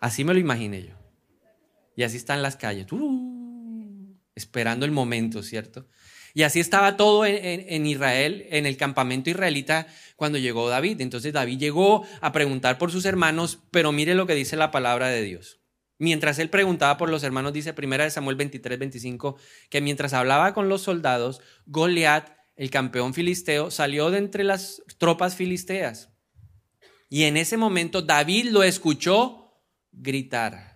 Así 0.00 0.24
me 0.24 0.34
lo 0.34 0.40
imaginé 0.40 0.82
yo. 0.82 1.01
Y 1.96 2.02
así 2.02 2.16
están 2.16 2.42
las 2.42 2.56
calles, 2.56 2.86
esperando 4.34 4.86
el 4.86 4.92
momento, 4.92 5.42
¿cierto? 5.42 5.86
Y 6.34 6.44
así 6.44 6.60
estaba 6.60 6.96
todo 6.96 7.26
en, 7.26 7.86
Israel, 7.86 8.46
en 8.50 8.64
el 8.64 8.78
campamento 8.78 9.28
israelita, 9.28 9.86
cuando 10.16 10.38
llegó 10.38 10.68
David. 10.68 11.00
Entonces 11.02 11.32
David 11.32 11.58
llegó 11.58 12.06
a 12.22 12.32
preguntar 12.32 12.78
por 12.78 12.90
sus 12.90 13.04
hermanos, 13.04 13.58
pero 13.70 13.92
mire 13.92 14.14
lo 14.14 14.26
que 14.26 14.34
dice 14.34 14.56
la 14.56 14.70
palabra 14.70 15.08
de 15.08 15.22
Dios. 15.22 15.60
Mientras 15.98 16.38
él 16.38 16.48
preguntaba 16.48 16.96
por 16.96 17.10
los 17.10 17.22
hermanos, 17.22 17.52
dice 17.52 17.74
primera 17.74 18.04
de 18.04 18.10
Samuel 18.10 18.36
23, 18.36 18.78
25, 18.78 19.36
que 19.68 19.80
mientras 19.82 20.14
hablaba 20.14 20.54
con 20.54 20.68
los 20.68 20.82
soldados, 20.82 21.40
Goliat, 21.66 22.30
el 22.56 22.70
campeón 22.70 23.12
filisteo, 23.12 23.70
salió 23.70 24.10
de 24.10 24.18
entre 24.18 24.42
las 24.42 24.82
tropas 24.98 25.36
filisteas. 25.36 26.08
Y 27.10 27.24
en 27.24 27.36
ese 27.36 27.58
momento 27.58 28.00
David 28.00 28.48
lo 28.50 28.62
escuchó 28.62 29.60
gritar 29.92 30.71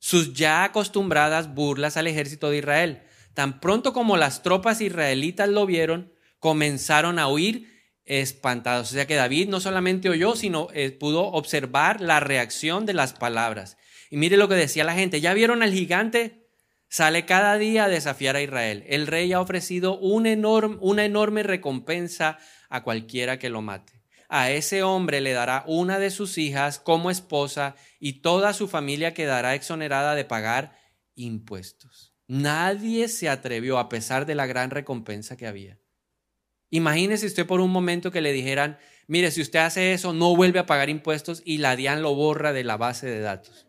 sus 0.00 0.32
ya 0.32 0.64
acostumbradas 0.64 1.54
burlas 1.54 1.96
al 1.96 2.08
ejército 2.08 2.50
de 2.50 2.58
Israel. 2.58 3.02
Tan 3.34 3.60
pronto 3.60 3.92
como 3.92 4.16
las 4.16 4.42
tropas 4.42 4.80
israelitas 4.80 5.48
lo 5.48 5.66
vieron, 5.66 6.12
comenzaron 6.40 7.18
a 7.18 7.28
huir 7.28 7.68
espantados. 8.04 8.90
O 8.90 8.94
sea 8.94 9.06
que 9.06 9.14
David 9.14 9.48
no 9.48 9.60
solamente 9.60 10.08
oyó, 10.08 10.34
sino 10.34 10.68
eh, 10.72 10.90
pudo 10.90 11.26
observar 11.26 12.00
la 12.00 12.18
reacción 12.18 12.86
de 12.86 12.94
las 12.94 13.12
palabras. 13.12 13.76
Y 14.10 14.16
mire 14.16 14.36
lo 14.36 14.48
que 14.48 14.54
decía 14.56 14.84
la 14.84 14.94
gente, 14.94 15.20
¿ya 15.20 15.34
vieron 15.34 15.62
al 15.62 15.72
gigante? 15.72 16.48
Sale 16.88 17.24
cada 17.24 17.56
día 17.56 17.84
a 17.84 17.88
desafiar 17.88 18.34
a 18.34 18.42
Israel. 18.42 18.82
El 18.88 19.06
rey 19.06 19.32
ha 19.32 19.40
ofrecido 19.40 19.96
una 19.98 20.32
enorme, 20.32 20.78
una 20.80 21.04
enorme 21.04 21.44
recompensa 21.44 22.38
a 22.68 22.82
cualquiera 22.82 23.38
que 23.38 23.50
lo 23.50 23.62
mate 23.62 23.99
a 24.30 24.50
ese 24.52 24.84
hombre 24.84 25.20
le 25.20 25.32
dará 25.32 25.64
una 25.66 25.98
de 25.98 26.10
sus 26.10 26.38
hijas 26.38 26.78
como 26.78 27.10
esposa 27.10 27.74
y 27.98 28.22
toda 28.22 28.54
su 28.54 28.68
familia 28.68 29.12
quedará 29.12 29.56
exonerada 29.56 30.14
de 30.14 30.24
pagar 30.24 30.78
impuestos. 31.16 32.14
Nadie 32.28 33.08
se 33.08 33.28
atrevió 33.28 33.78
a 33.78 33.88
pesar 33.88 34.26
de 34.26 34.36
la 34.36 34.46
gran 34.46 34.70
recompensa 34.70 35.36
que 35.36 35.48
había. 35.48 35.80
Imagínese 36.70 37.26
usted 37.26 37.44
por 37.44 37.60
un 37.60 37.72
momento 37.72 38.12
que 38.12 38.20
le 38.20 38.32
dijeran, 38.32 38.78
mire, 39.08 39.32
si 39.32 39.40
usted 39.40 39.58
hace 39.58 39.92
eso, 39.92 40.12
no 40.12 40.36
vuelve 40.36 40.60
a 40.60 40.66
pagar 40.66 40.88
impuestos 40.88 41.42
y 41.44 41.58
la 41.58 41.74
DIAN 41.74 42.00
lo 42.00 42.14
borra 42.14 42.52
de 42.52 42.62
la 42.62 42.76
base 42.76 43.08
de 43.08 43.18
datos. 43.18 43.66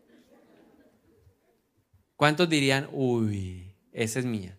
¿Cuántos 2.14 2.48
dirían, 2.48 2.88
uy, 2.92 3.74
esa 3.90 4.20
es 4.20 4.24
mía? 4.24 4.56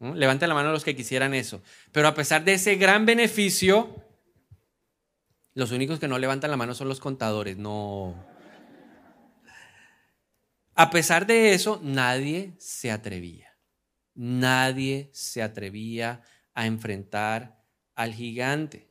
Levanten 0.00 0.48
la 0.48 0.54
mano 0.54 0.72
los 0.72 0.84
que 0.84 0.96
quisieran 0.96 1.34
eso. 1.34 1.62
Pero 1.92 2.08
a 2.08 2.14
pesar 2.14 2.44
de 2.44 2.54
ese 2.54 2.76
gran 2.76 3.04
beneficio, 3.04 4.03
los 5.54 5.70
únicos 5.72 5.98
que 6.00 6.08
no 6.08 6.18
levantan 6.18 6.50
la 6.50 6.56
mano 6.56 6.74
son 6.74 6.88
los 6.88 7.00
contadores, 7.00 7.56
no. 7.56 8.14
A 10.74 10.90
pesar 10.90 11.26
de 11.26 11.54
eso, 11.54 11.80
nadie 11.82 12.54
se 12.58 12.90
atrevía. 12.90 13.56
Nadie 14.14 15.10
se 15.12 15.42
atrevía 15.42 16.22
a 16.54 16.66
enfrentar 16.66 17.62
al 17.94 18.12
gigante. 18.12 18.90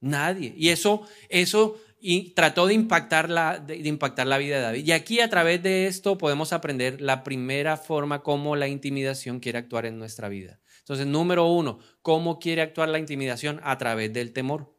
Nadie. 0.00 0.52
Y 0.56 0.70
eso, 0.70 1.06
eso 1.28 1.80
y 2.00 2.34
trató 2.34 2.66
de 2.66 2.74
impactar, 2.74 3.30
la, 3.30 3.58
de, 3.58 3.76
impactar 3.76 4.26
la 4.26 4.38
vida 4.38 4.56
de 4.56 4.62
David. 4.62 4.86
Y 4.86 4.92
aquí 4.92 5.20
a 5.20 5.30
través 5.30 5.62
de 5.62 5.86
esto 5.86 6.18
podemos 6.18 6.52
aprender 6.52 7.00
la 7.00 7.24
primera 7.24 7.76
forma 7.76 8.22
como 8.22 8.54
la 8.56 8.68
intimidación 8.68 9.40
quiere 9.40 9.58
actuar 9.58 9.86
en 9.86 9.98
nuestra 9.98 10.28
vida. 10.28 10.60
Entonces, 10.80 11.06
número 11.06 11.46
uno, 11.46 11.80
¿cómo 12.02 12.38
quiere 12.38 12.62
actuar 12.62 12.88
la 12.88 12.98
intimidación? 12.98 13.60
A 13.64 13.78
través 13.78 14.12
del 14.12 14.32
temor. 14.32 14.75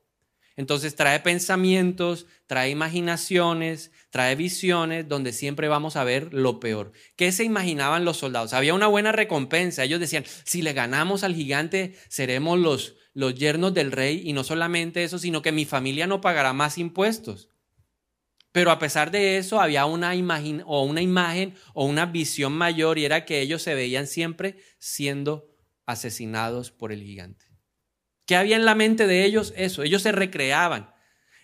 Entonces 0.58 0.96
trae 0.96 1.20
pensamientos, 1.20 2.26
trae 2.48 2.72
imaginaciones, 2.72 3.92
trae 4.10 4.36
visiones 4.36 5.08
donde 5.08 5.32
siempre 5.32 5.68
vamos 5.68 5.96
a 5.96 6.04
ver 6.04 6.34
lo 6.34 6.60
peor. 6.60 6.92
¿Qué 7.16 7.32
se 7.32 7.44
imaginaban 7.44 8.04
los 8.04 8.18
soldados? 8.18 8.54
Había 8.54 8.74
una 8.74 8.88
buena 8.88 9.12
recompensa. 9.12 9.84
Ellos 9.84 10.00
decían, 10.00 10.26
si 10.44 10.64
le 10.64 10.74
ganamos 10.74 11.24
al 11.24 11.36
gigante, 11.36 11.96
seremos 12.10 12.58
los, 12.58 12.96
los 13.14 13.36
yernos 13.36 13.76
del 13.76 13.92
rey 13.92 14.24
y 14.26 14.34
no 14.34 14.44
solamente 14.44 15.04
eso, 15.04 15.20
sino 15.20 15.44
que 15.44 15.52
mi 15.52 15.66
familia 15.66 16.08
no 16.08 16.22
pagará 16.22 16.54
más 16.54 16.80
impuestos. 16.80 17.50
Pero 18.52 18.72
a 18.72 18.80
pesar 18.80 19.12
de 19.12 19.38
eso, 19.38 19.62
había 19.62 19.86
una 19.86 20.16
imagen 20.16 20.64
o 20.66 20.84
una 20.84 21.04
imagen 21.04 21.54
o 21.76 21.86
una 21.86 22.08
visión 22.08 22.54
mayor 22.54 22.98
y 22.98 23.06
era 23.06 23.26
que 23.26 23.42
ellos 23.42 23.62
se 23.62 23.76
veían 23.76 24.08
siempre 24.08 24.58
siendo 24.80 25.52
asesinados 25.86 26.72
por 26.72 26.92
el 26.92 27.04
gigante. 27.04 27.47
¿Qué 28.28 28.36
había 28.36 28.56
en 28.56 28.66
la 28.66 28.76
mente 28.76 29.08
de 29.08 29.26
ellos? 29.26 29.54
Eso, 29.58 29.82
ellos 29.82 30.04
se 30.04 30.12
recreaban. 30.12 30.94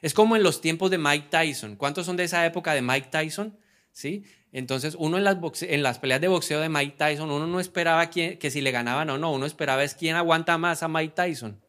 Es 0.03 0.13
como 0.13 0.35
en 0.35 0.43
los 0.43 0.61
tiempos 0.61 0.91
de 0.91 0.99
Mike 0.99 1.29
Tyson. 1.31 1.75
¿Cuántos 1.77 2.05
son 2.05 2.17
de 2.17 2.25
esa 2.25 2.45
época 2.45 2.75
de 2.75 2.83
Mike 2.83 3.07
Tyson? 3.09 3.57
¿Sí? 3.91 4.25
Entonces, 4.51 4.95
uno 4.99 5.17
en 5.17 5.23
las, 5.23 5.99
peleas 5.99 6.21
de 6.21 6.27
boxeo 6.27 6.59
de 6.59 6.69
Mike 6.69 6.95
Tyson, 6.97 7.31
uno 7.31 7.47
no 7.47 7.59
esperaba 7.59 8.11
que 8.11 8.49
si 8.51 8.61
le 8.61 8.71
ganaban 8.71 9.09
o 9.09 9.17
no, 9.17 9.31
uno 9.31 9.47
esperaba 9.47 9.83
es 9.83 9.95
quién 9.95 10.15
aguanta 10.15 10.59
más 10.59 10.83
a 10.83 10.87
Mike 10.87 11.13
Tyson. 11.15 11.59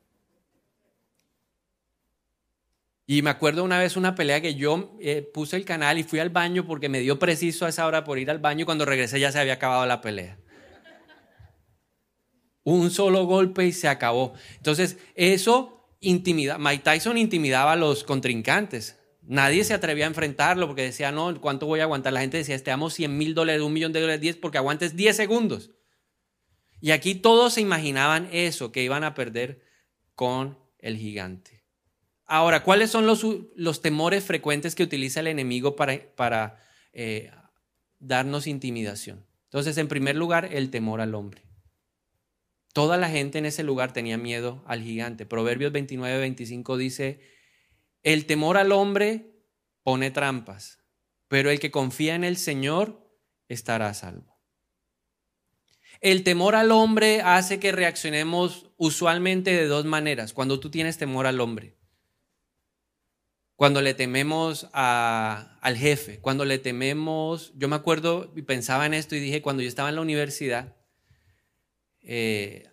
Y 3.06 3.22
me 3.22 3.30
acuerdo 3.30 3.64
una 3.64 3.78
vez 3.78 3.96
una 3.96 4.14
pelea 4.14 4.40
que 4.40 4.54
yo 4.54 4.96
eh, 5.00 5.22
puse 5.22 5.56
el 5.56 5.64
canal 5.64 5.98
y 5.98 6.04
fui 6.04 6.18
al 6.20 6.30
baño 6.30 6.66
porque 6.66 6.88
me 6.88 7.00
dio 7.00 7.18
preciso 7.18 7.66
a 7.66 7.68
esa 7.68 7.86
hora 7.86 8.02
por 8.02 8.18
ir 8.18 8.30
al 8.30 8.38
baño 8.38 8.62
y 8.62 8.64
cuando 8.64 8.86
regresé 8.86 9.20
ya 9.20 9.30
se 9.30 9.38
había 9.38 9.54
acabado 9.54 9.84
la 9.86 10.00
pelea. 10.00 10.38
Un 12.64 12.90
solo 12.90 13.26
golpe 13.26 13.66
y 13.66 13.72
se 13.72 13.88
acabó. 13.88 14.34
Entonces, 14.56 14.98
eso 15.14 15.86
intimida. 16.00 16.58
Mike 16.58 16.82
Tyson 16.82 17.16
intimidaba 17.16 17.72
a 17.72 17.76
los 17.76 18.04
contrincantes. 18.04 18.98
Nadie 19.22 19.64
se 19.64 19.74
atrevía 19.74 20.04
a 20.04 20.08
enfrentarlo 20.08 20.66
porque 20.66 20.82
decía, 20.82 21.12
no, 21.12 21.40
¿cuánto 21.40 21.66
voy 21.66 21.80
a 21.80 21.84
aguantar? 21.84 22.12
La 22.12 22.20
gente 22.20 22.38
decía, 22.38 22.58
te 22.58 22.70
damos 22.70 22.94
100 22.94 23.16
mil 23.16 23.34
dólares, 23.34 23.62
un 23.62 23.72
millón 23.72 23.92
de 23.92 24.00
dólares, 24.00 24.20
10 24.20 24.36
porque 24.36 24.58
aguantes 24.58 24.96
10 24.96 25.16
segundos. 25.16 25.70
Y 26.80 26.90
aquí 26.90 27.14
todos 27.14 27.54
se 27.54 27.60
imaginaban 27.60 28.28
eso, 28.32 28.72
que 28.72 28.82
iban 28.82 29.04
a 29.04 29.14
perder 29.14 29.62
con 30.14 30.58
el 30.78 30.98
gigante. 30.98 31.62
Ahora, 32.26 32.62
¿cuáles 32.62 32.90
son 32.90 33.06
los, 33.06 33.82
temores 33.82 34.24
frecuentes 34.24 34.74
que 34.74 34.82
utiliza 34.82 35.20
el 35.20 35.28
enemigo 35.28 35.76
para, 35.76 35.98
para 36.14 36.58
eh, 36.92 37.30
darnos 38.04 38.46
intimidación. 38.46 39.24
Entonces, 39.44 39.78
en 39.78 39.88
primer 39.88 40.16
lugar, 40.16 40.48
el 40.52 40.70
temor 40.70 41.00
al 41.00 41.14
hombre. 41.14 41.42
Toda 42.74 42.96
la 42.96 43.08
gente 43.08 43.38
en 43.38 43.46
ese 43.46 43.62
lugar 43.62 43.92
tenía 43.92 44.18
miedo 44.18 44.64
al 44.66 44.82
gigante. 44.82 45.26
Proverbios 45.26 45.70
29, 45.70 46.18
25 46.18 46.76
dice, 46.76 47.20
el 48.02 48.26
temor 48.26 48.56
al 48.56 48.72
hombre 48.72 49.32
pone 49.84 50.10
trampas, 50.10 50.80
pero 51.28 51.50
el 51.50 51.60
que 51.60 51.70
confía 51.70 52.16
en 52.16 52.24
el 52.24 52.36
Señor 52.36 53.08
estará 53.46 53.90
a 53.90 53.94
salvo. 53.94 54.40
El 56.00 56.24
temor 56.24 56.56
al 56.56 56.72
hombre 56.72 57.22
hace 57.22 57.60
que 57.60 57.70
reaccionemos 57.70 58.72
usualmente 58.76 59.52
de 59.52 59.68
dos 59.68 59.84
maneras. 59.84 60.32
Cuando 60.32 60.58
tú 60.58 60.68
tienes 60.68 60.98
temor 60.98 61.28
al 61.28 61.40
hombre, 61.40 61.78
cuando 63.54 63.82
le 63.82 63.94
tememos 63.94 64.68
al 64.72 65.76
jefe, 65.76 66.18
cuando 66.20 66.44
le 66.44 66.58
tememos, 66.58 67.52
yo 67.54 67.68
me 67.68 67.76
acuerdo 67.76 68.32
y 68.34 68.42
pensaba 68.42 68.84
en 68.84 68.94
esto 68.94 69.14
y 69.14 69.20
dije, 69.20 69.42
cuando 69.42 69.62
yo 69.62 69.68
estaba 69.68 69.90
en 69.90 69.94
la 69.94 70.00
universidad, 70.00 70.74
eh, 72.04 72.68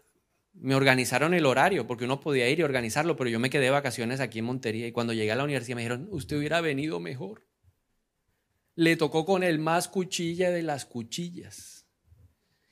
me 0.53 0.75
organizaron 0.75 1.33
el 1.33 1.45
horario, 1.45 1.87
porque 1.87 2.05
uno 2.05 2.19
podía 2.19 2.49
ir 2.49 2.59
y 2.59 2.63
organizarlo, 2.63 3.15
pero 3.15 3.29
yo 3.29 3.39
me 3.39 3.49
quedé 3.49 3.65
de 3.65 3.69
vacaciones 3.71 4.19
aquí 4.19 4.39
en 4.39 4.45
Montería 4.45 4.87
y 4.87 4.91
cuando 4.91 5.13
llegué 5.13 5.31
a 5.31 5.35
la 5.35 5.43
universidad 5.43 5.75
me 5.75 5.81
dijeron, 5.81 6.07
usted 6.11 6.37
hubiera 6.37 6.61
venido 6.61 6.99
mejor. 6.99 7.47
Le 8.75 8.95
tocó 8.95 9.25
con 9.25 9.43
el 9.43 9.59
más 9.59 9.87
cuchilla 9.87 10.51
de 10.51 10.63
las 10.63 10.85
cuchillas. 10.85 11.85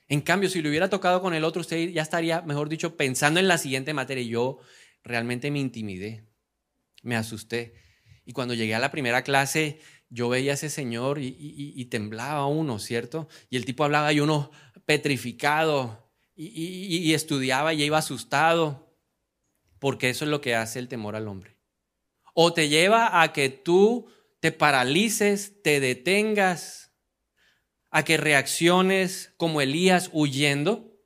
En 0.08 0.22
cambio, 0.22 0.50
si 0.50 0.62
le 0.62 0.70
hubiera 0.70 0.90
tocado 0.90 1.22
con 1.22 1.34
el 1.34 1.44
otro, 1.44 1.62
usted 1.62 1.90
ya 1.90 2.02
estaría, 2.02 2.42
mejor 2.42 2.68
dicho, 2.68 2.98
pensando 2.98 3.40
en 3.40 3.48
la 3.48 3.58
siguiente 3.58 3.94
materia. 3.94 4.24
Y 4.24 4.30
yo 4.30 4.60
realmente 5.04 5.52
me 5.52 5.60
intimidé, 5.60 6.28
me 7.04 7.16
asusté. 7.16 7.76
Y 8.26 8.34
cuando 8.34 8.56
llegué 8.56 8.74
a 8.76 8.80
la 8.80 8.92
primera 8.92 9.24
clase, 9.24 9.80
yo 10.10 10.28
veía 10.28 10.52
a 10.52 10.56
ese 10.56 10.70
señor 10.70 11.20
y, 11.20 11.86
temblaba 11.86 12.48
uno, 12.48 12.80
¿cierto? 12.80 13.28
Y 13.50 13.58
el 13.58 13.66
tipo 13.66 13.84
hablaba 13.84 14.12
y 14.12 14.20
uno 14.20 14.52
petrificado 14.86 16.09
y, 16.42 17.14
estudiaba 17.14 17.74
y 17.74 17.84
iba 17.84 17.98
asustado, 17.98 18.96
porque 19.78 20.10
eso 20.10 20.24
es 20.24 20.32
lo 20.32 20.40
que 20.40 20.56
hace 20.56 20.80
el 20.80 20.88
temor 20.88 21.18
al 21.18 21.28
hombre. 21.28 21.58
O 22.34 22.54
te 22.54 22.70
lleva 22.70 23.22
a 23.22 23.34
que 23.34 23.50
tú 23.50 24.10
te 24.40 24.54
paralices, 24.54 25.62
te 25.62 25.82
detengas, 25.82 26.94
a 27.90 28.06
que 28.06 28.16
reacciones 28.16 29.34
como 29.36 29.60
Elías 29.60 30.10
huyendo. 30.14 30.98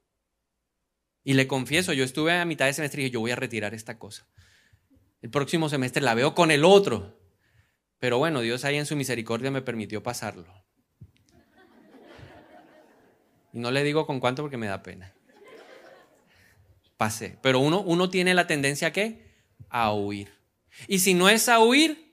Y 1.24 1.34
le 1.34 1.48
confieso, 1.48 1.94
yo 1.94 2.04
estuve 2.04 2.34
a 2.34 2.46
mitad 2.46 2.68
de 2.68 2.74
semestre 2.74 3.02
y 3.02 3.06
dije, 3.06 3.13
yo 3.13 3.22
voy 3.22 3.32
a 3.32 3.36
retirar 3.36 3.74
esta 3.74 3.98
cosa. 3.98 4.28
El 5.24 5.32
próximo 5.32 5.68
semestre 5.68 6.04
la 6.04 6.13
veo 6.13 6.36
con 6.36 6.52
el 6.52 6.63
otro. 6.63 7.20
Pero 7.98 8.20
bueno, 8.20 8.42
Dios 8.42 8.66
ahí 8.66 8.75
en 8.75 8.86
su 8.86 8.96
misericordia 8.96 9.50
me 9.50 9.63
permitió 9.63 10.04
pasarlo. 10.04 10.46
Y 13.54 13.58
no 13.60 13.72
le 13.72 13.84
digo 13.84 14.06
con 14.06 14.20
cuánto 14.20 14.44
porque 14.44 14.58
me 14.58 14.68
da 14.68 14.84
pena. 14.84 15.16
Pasé. 16.98 17.38
Pero 17.42 17.60
uno, 17.60 17.82
uno 17.82 18.10
tiene 18.10 18.34
la 18.34 18.48
tendencia 18.48 18.90
a 18.90 18.94
qué? 18.94 19.34
A 19.70 19.94
huir. 19.94 20.32
Y 20.88 21.00
si 21.00 21.14
no 21.14 21.30
es 21.30 21.50
a 21.50 21.60
huir, 21.60 22.04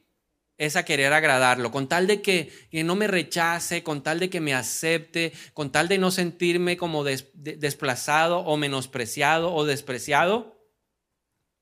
es 0.61 0.77
a 0.77 0.85
querer 0.85 1.15
agradarlo, 1.15 1.71
con 1.71 1.89
tal 1.89 2.07
de 2.07 2.21
que, 2.21 2.53
no 2.71 2.95
me 2.95 3.07
rechace, 3.07 3.83
con 3.83 4.03
tal 4.03 4.21
de 4.21 4.29
que 4.29 4.43
me 4.43 4.53
acepte, 4.53 5.33
con 5.55 5.73
tal 5.73 5.89
de 5.89 5.97
no 5.97 6.11
sentirme 6.11 6.77
como 6.77 7.03
desplazado 7.03 8.41
o 8.41 8.59
menospreciado 8.59 9.55
o 9.55 9.65
despreciado, 9.65 10.61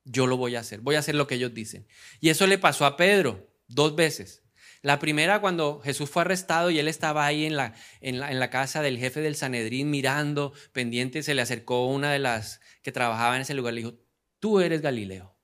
yo 0.04 0.26
lo 0.26 0.36
voy 0.36 0.56
a 0.56 0.60
hacer, 0.60 0.80
voy 0.80 0.96
a 0.96 0.98
hacer 0.98 1.14
lo 1.14 1.28
que 1.28 1.36
ellos 1.36 1.54
dicen. 1.54 1.86
Y 2.20 2.30
eso 2.30 2.48
le 2.48 2.58
pasó 2.58 2.86
a 2.86 2.96
Pedro 2.96 3.48
dos 3.68 3.94
veces. 3.94 4.42
La 4.82 4.98
primera 4.98 5.40
cuando 5.40 5.80
Jesús 5.80 6.10
fue 6.10 6.22
arrestado 6.22 6.70
y 6.70 6.80
él 6.80 6.88
estaba 6.88 7.24
ahí 7.24 7.44
en 7.44 7.56
la, 7.56 7.74
en 8.00 8.18
la, 8.18 8.50
casa 8.50 8.82
del 8.82 8.98
jefe 8.98 9.20
del 9.20 9.36
Sanedrín 9.36 9.90
mirando, 9.90 10.52
pendiente, 10.72 11.22
se 11.22 11.34
le 11.34 11.42
acercó 11.42 11.86
una 11.86 12.10
de 12.12 12.18
las 12.18 12.60
que 12.82 12.92
trabajaba 12.92 13.36
en 13.36 13.42
ese 13.42 13.54
lugar, 13.54 13.74
le 13.74 13.80
dijo, 13.80 13.94
tú 14.40 14.60
eres 14.60 14.80
Galileo, 14.80 15.34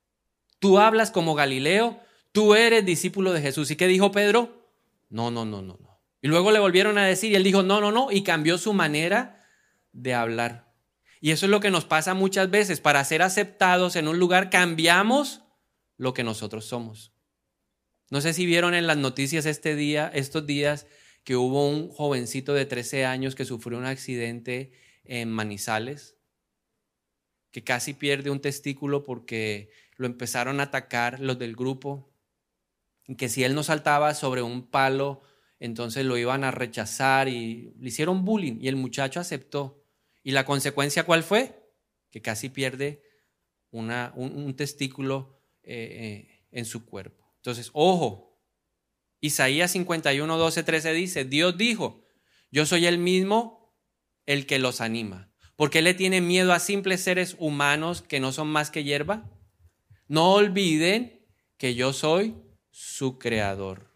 tú 0.59 0.79
hablas 0.79 1.11
como 1.11 1.35
Galileo, 1.35 2.01
tú 2.33 2.55
eres 2.55 2.85
discípulo 2.85 3.33
de 3.33 3.41
Jesús. 3.41 3.71
¿Y 3.71 3.77
qué 3.77 3.87
dijo 3.87 4.13
Pedro? 4.13 4.71
No, 5.09 5.31
no, 5.31 5.45
no, 5.45 5.63
no, 5.63 5.79
no. 5.81 6.01
Y 6.21 6.29
luego 6.29 6.51
le 6.53 6.59
volvieron 6.59 6.97
a 6.99 7.05
decir 7.05 7.33
y 7.33 7.37
él 7.37 7.45
dijo, 7.45 7.63
no, 7.63 7.81
no, 7.81 7.93
no, 7.93 8.11
y 8.11 8.23
cambió 8.23 8.57
su 8.57 8.73
manera 8.73 9.47
de 9.93 10.15
hablar. 10.15 10.73
Y 11.21 11.31
eso 11.31 11.47
es 11.47 11.51
lo 11.51 11.61
que 11.61 11.71
nos 11.71 11.85
pasa 11.85 12.15
muchas 12.15 12.51
veces. 12.51 12.81
Para 12.81 13.05
ser 13.05 13.23
aceptados 13.23 13.97
en 13.97 14.09
un 14.09 14.19
lugar 14.19 14.51
cambiamos 14.51 15.43
lo 15.97 16.15
que 16.15 16.25
nosotros 16.25 16.65
somos. 16.65 17.13
No 18.11 18.21
sé 18.21 18.33
si 18.33 18.47
vieron 18.47 18.75
en 18.75 18.87
las 18.87 18.97
noticias 18.97 19.47
este 19.47 19.75
día, 19.75 20.11
estos 20.15 20.47
días, 20.47 20.87
que 21.25 21.37
hubo 21.37 21.69
un 21.69 21.89
jovencito 21.91 22.53
de 22.53 22.67
13 22.67 23.07
años 23.07 23.35
que 23.35 23.45
sufrió 23.45 23.79
un 23.79 23.87
accidente 23.87 24.73
en 25.05 25.31
Manizales, 25.31 26.14
que 27.55 27.63
casi 27.63 27.95
pierde 27.95 28.31
un 28.31 28.41
testículo 28.41 29.05
porque 29.05 29.71
lo 29.97 30.07
empezaron 30.07 30.59
a 30.59 30.65
atacar 30.65 31.21
los 31.21 31.39
del 31.39 31.55
grupo, 31.55 32.13
que 33.17 33.29
si 33.29 33.45
él 33.45 33.55
no 33.55 33.63
saltaba 33.63 34.13
sobre 34.15 34.43
un 34.43 34.67
palo, 34.67 35.23
entonces 35.61 36.05
lo 36.05 36.19
iban 36.19 36.43
a 36.43 36.51
rechazar 36.51 37.29
y 37.29 37.73
le 37.79 37.89
hicieron 37.91 38.25
bullying 38.25 38.59
y 38.61 38.67
el 38.67 38.75
muchacho 38.75 39.21
aceptó. 39.21 39.85
¿Y 40.25 40.33
la 40.33 40.45
consecuencia 40.45 41.05
cuál 41.05 41.23
fue? 41.23 41.71
Que 42.11 42.21
casi 42.21 42.49
pierde 42.49 43.05
un, 43.71 44.55
testículo 44.57 45.41
eh, 45.63 46.27
eh, 46.29 46.47
en 46.51 46.65
su 46.65 46.85
cuerpo. 46.85 47.25
Entonces, 47.37 47.71
ojo, 47.73 48.37
Isaías 49.21 49.71
51, 49.71 50.37
12, 50.37 50.63
13 50.65 50.93
dice, 50.93 51.25
Dios 51.25 51.57
dijo, 51.57 52.05
yo 52.51 52.67
soy 52.67 52.87
el 52.87 52.99
mismo 52.99 53.73
el 54.27 54.45
que 54.45 54.59
los 54.59 54.81
anima. 54.81 55.31
¿Por 55.57 55.71
qué 55.71 55.83
le 55.83 55.95
tiene 55.95 56.21
miedo 56.21 56.53
a 56.53 56.59
simples 56.59 57.03
seres 57.03 57.37
humanos 57.39 58.03
que 58.03 58.21
no 58.21 58.33
son 58.33 58.49
más 58.49 58.71
que 58.71 58.83
hierba? 58.83 59.31
No 60.09 60.33
olviden 60.35 61.25
que 61.57 61.75
yo 61.75 61.93
soy 61.93 62.35
su 62.71 63.19
creador. 63.19 63.93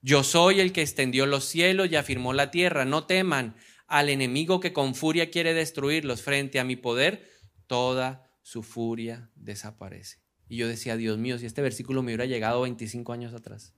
Yo 0.00 0.22
soy 0.22 0.60
el 0.60 0.72
que 0.72 0.82
extendió 0.82 1.26
los 1.26 1.44
cielos 1.44 1.90
y 1.90 1.96
afirmó 1.96 2.32
la 2.32 2.50
tierra. 2.50 2.84
No 2.84 3.06
teman, 3.06 3.56
al 3.86 4.08
enemigo 4.08 4.60
que 4.60 4.72
con 4.72 4.94
furia 4.94 5.30
quiere 5.30 5.54
destruirlos 5.54 6.22
frente 6.22 6.58
a 6.58 6.64
mi 6.64 6.76
poder, 6.76 7.28
toda 7.66 8.30
su 8.42 8.62
furia 8.62 9.30
desaparece. 9.34 10.18
Y 10.48 10.56
yo 10.56 10.68
decía, 10.68 10.96
Dios 10.96 11.18
mío, 11.18 11.38
si 11.38 11.46
este 11.46 11.62
versículo 11.62 12.02
me 12.02 12.08
hubiera 12.08 12.26
llegado 12.26 12.62
25 12.62 13.12
años 13.12 13.34
atrás. 13.34 13.74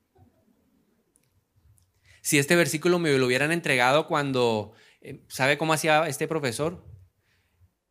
Si 2.22 2.38
este 2.38 2.56
versículo 2.56 2.98
me 2.98 3.16
lo 3.16 3.26
hubieran 3.26 3.52
entregado 3.52 4.08
cuando, 4.08 4.72
eh, 5.00 5.24
¿sabe 5.28 5.58
cómo 5.58 5.72
hacía 5.72 6.08
este 6.08 6.26
profesor? 6.26 6.84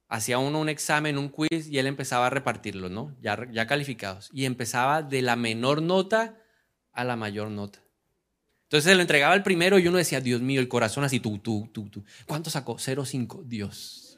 Hacía 0.07 0.37
uno 0.37 0.59
un 0.59 0.69
examen, 0.69 1.17
un 1.17 1.29
quiz 1.29 1.67
y 1.67 1.79
él 1.79 1.87
empezaba 1.87 2.27
a 2.27 2.29
repartirlos, 2.29 2.91
¿no? 2.91 3.15
Ya, 3.21 3.37
ya 3.51 3.65
calificados. 3.65 4.29
Y 4.31 4.45
empezaba 4.45 5.01
de 5.01 5.21
la 5.21 5.35
menor 5.35 5.81
nota 5.81 6.39
a 6.91 7.03
la 7.03 7.15
mayor 7.15 7.49
nota. 7.49 7.79
Entonces 8.63 8.89
se 8.89 8.95
lo 8.95 9.01
entregaba 9.01 9.33
al 9.33 9.43
primero 9.43 9.79
y 9.79 9.87
uno 9.87 9.97
decía, 9.97 10.21
Dios 10.21 10.41
mío, 10.41 10.59
el 10.59 10.67
corazón 10.67 11.03
así, 11.03 11.19
tú, 11.19 11.39
tú, 11.39 11.69
tú, 11.71 11.89
tú. 11.89 12.03
¿Cuánto 12.25 12.49
sacó? 12.49 12.75
0,5. 12.75 13.43
Dios. 13.45 14.17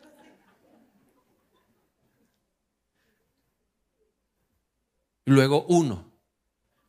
Luego 5.25 5.65
uno. 5.67 6.09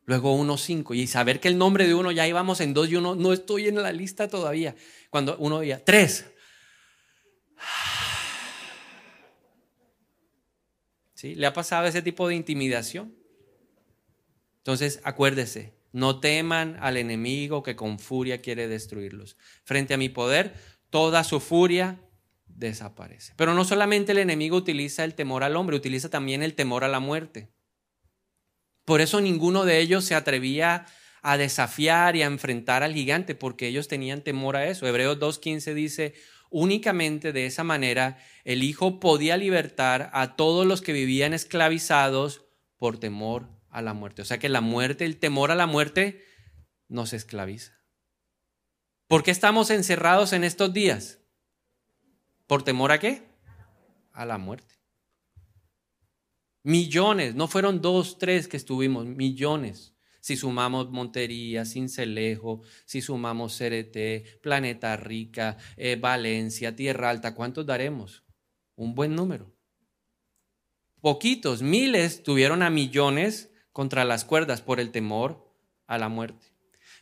Luego 0.05 0.33
uno, 0.33 0.57
cinco. 0.57 0.93
Y 0.93 1.05
saber 1.05 1.39
que 1.39 1.49
el 1.49 1.57
nombre 1.57 1.85
de 1.85 1.93
uno 1.93 2.11
ya 2.11 2.25
íbamos 2.25 2.61
en 2.61 2.73
dos 2.73 2.89
y 2.89 2.95
uno, 2.95 3.13
no 3.13 3.33
estoy 3.33 3.67
en 3.67 3.75
la 3.75 3.91
lista 3.91 4.27
todavía. 4.27 4.75
Cuando 5.09 5.37
uno 5.37 5.59
veía, 5.59 5.83
tres. 5.83 6.25
¿Le 11.23 11.45
ha 11.45 11.53
pasado 11.53 11.87
ese 11.87 12.01
tipo 12.01 12.27
de 12.27 12.35
intimidación? 12.35 13.15
Entonces, 14.57 15.01
acuérdese, 15.03 15.73
no 15.91 16.19
teman 16.19 16.77
al 16.79 16.97
enemigo 16.97 17.63
que 17.63 17.75
con 17.75 17.99
furia 17.99 18.41
quiere 18.41 18.67
destruirlos. 18.67 19.37
Frente 19.63 19.93
a 19.93 19.97
mi 19.97 20.09
poder, 20.09 20.53
toda 20.89 21.23
su 21.23 21.39
furia 21.39 21.99
desaparece. 22.47 23.33
Pero 23.35 23.53
no 23.53 23.65
solamente 23.65 24.11
el 24.11 24.19
enemigo 24.19 24.57
utiliza 24.57 25.03
el 25.03 25.15
temor 25.15 25.43
al 25.43 25.55
hombre, 25.55 25.75
utiliza 25.75 26.09
también 26.09 26.43
el 26.43 26.55
temor 26.55 26.83
a 26.83 26.87
la 26.87 26.99
muerte. 26.99 27.49
Por 28.85 29.01
eso 29.01 29.21
ninguno 29.21 29.65
de 29.65 29.79
ellos 29.79 30.03
se 30.05 30.15
atrevía 30.15 30.85
a 31.21 31.37
desafiar 31.37 32.15
y 32.15 32.23
a 32.23 32.27
enfrentar 32.27 32.83
al 32.83 32.93
gigante, 32.93 33.35
porque 33.35 33.67
ellos 33.67 33.87
tenían 33.87 34.23
temor 34.23 34.55
a 34.55 34.67
eso. 34.67 34.87
Hebreos 34.87 35.19
2.15 35.19 35.73
dice, 35.73 36.13
únicamente 36.49 37.31
de 37.31 37.45
esa 37.45 37.63
manera 37.63 38.17
el 38.43 38.63
Hijo 38.63 38.99
podía 38.99 39.37
libertar 39.37 40.09
a 40.13 40.35
todos 40.35 40.65
los 40.65 40.81
que 40.81 40.93
vivían 40.93 41.33
esclavizados 41.33 42.45
por 42.77 42.99
temor 42.99 43.49
a 43.69 43.81
la 43.81 43.93
muerte. 43.93 44.21
O 44.21 44.25
sea 44.25 44.39
que 44.39 44.49
la 44.49 44.61
muerte, 44.61 45.05
el 45.05 45.17
temor 45.17 45.51
a 45.51 45.55
la 45.55 45.67
muerte 45.67 46.23
nos 46.87 47.13
esclaviza. 47.13 47.73
¿Por 49.07 49.23
qué 49.23 49.31
estamos 49.31 49.69
encerrados 49.69 50.33
en 50.33 50.43
estos 50.43 50.73
días? 50.73 51.19
¿Por 52.47 52.63
temor 52.63 52.91
a 52.91 52.99
qué? 52.99 53.23
A 54.11 54.25
la 54.25 54.37
muerte. 54.37 54.75
Millones, 56.63 57.35
no 57.35 57.47
fueron 57.47 57.81
dos, 57.81 58.17
tres 58.17 58.47
que 58.47 58.57
estuvimos, 58.57 59.05
millones 59.05 59.93
Si 60.19 60.35
sumamos 60.35 60.89
Montería, 60.89 61.65
Cincelejo, 61.65 62.61
si 62.85 63.01
sumamos 63.01 63.57
CRT, 63.57 64.41
Planeta 64.41 64.95
Rica, 64.97 65.57
eh, 65.77 65.97
Valencia, 65.99 66.75
Tierra 66.75 67.09
Alta, 67.09 67.35
¿cuántos 67.35 67.65
daremos? 67.65 68.23
Un 68.75 68.95
buen 68.95 69.15
número. 69.15 69.53
Poquitos, 71.01 71.61
miles 71.61 72.23
tuvieron 72.23 72.61
a 72.61 72.69
millones 72.69 73.51
contra 73.71 74.03
las 74.03 74.25
cuerdas 74.25 74.61
por 74.61 74.79
el 74.79 74.91
temor 74.91 75.49
a 75.87 75.97
la 75.97 76.09
muerte. 76.09 76.47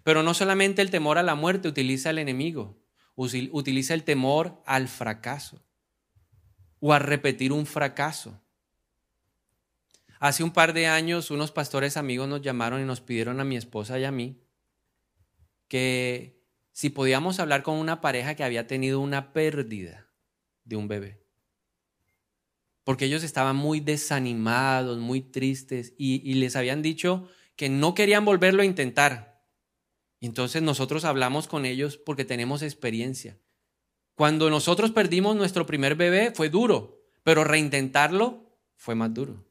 Pero 0.03 0.23
no 0.23 0.33
solamente 0.33 0.81
el 0.81 0.91
temor 0.91 1.17
a 1.17 1.23
la 1.23 1.35
muerte 1.35 1.67
utiliza 1.67 2.11
el 2.11 2.19
enemigo, 2.19 2.79
utiliza 3.15 3.93
el 3.93 4.03
temor 4.03 4.61
al 4.65 4.87
fracaso 4.87 5.65
o 6.79 6.93
a 6.93 6.99
repetir 6.99 7.51
un 7.51 7.65
fracaso. 7.65 8.41
Hace 10.19 10.43
un 10.43 10.51
par 10.51 10.73
de 10.73 10.87
años 10.87 11.31
unos 11.31 11.51
pastores 11.51 11.97
amigos 11.97 12.27
nos 12.27 12.41
llamaron 12.41 12.81
y 12.81 12.85
nos 12.85 13.01
pidieron 13.01 13.39
a 13.39 13.43
mi 13.43 13.57
esposa 13.57 13.99
y 13.99 14.03
a 14.03 14.11
mí 14.11 14.41
que 15.67 16.41
si 16.71 16.89
podíamos 16.89 17.39
hablar 17.39 17.63
con 17.63 17.75
una 17.77 18.01
pareja 18.01 18.35
que 18.35 18.43
había 18.43 18.67
tenido 18.67 18.99
una 18.99 19.33
pérdida 19.33 20.07
de 20.63 20.75
un 20.75 20.87
bebé. 20.87 21.23
Porque 22.83 23.05
ellos 23.05 23.23
estaban 23.23 23.55
muy 23.55 23.79
desanimados, 23.79 24.99
muy 24.99 25.21
tristes 25.21 25.93
y, 25.97 26.35
les 26.35 26.55
habían 26.55 26.81
dicho 26.81 27.27
que 27.55 27.69
no 27.69 27.95
querían 27.95 28.25
volverlo 28.25 28.61
a 28.61 28.65
intentar. 28.65 29.43
Entonces 30.21 30.61
nosotros 30.61 31.03
hablamos 31.03 31.47
con 31.47 31.65
ellos 31.65 31.97
porque 31.97 32.25
tenemos 32.25 32.61
experiencia. 32.61 33.37
Cuando 34.15 34.49
nosotros 34.49 34.91
perdimos 34.91 35.35
nuestro 35.35 35.65
primer 35.65 35.95
bebé 35.95 36.31
fue 36.33 36.49
duro, 36.49 37.03
pero 37.23 37.43
reintentarlo 37.43 38.55
fue 38.75 38.95
más 38.95 39.13
duro. 39.13 39.46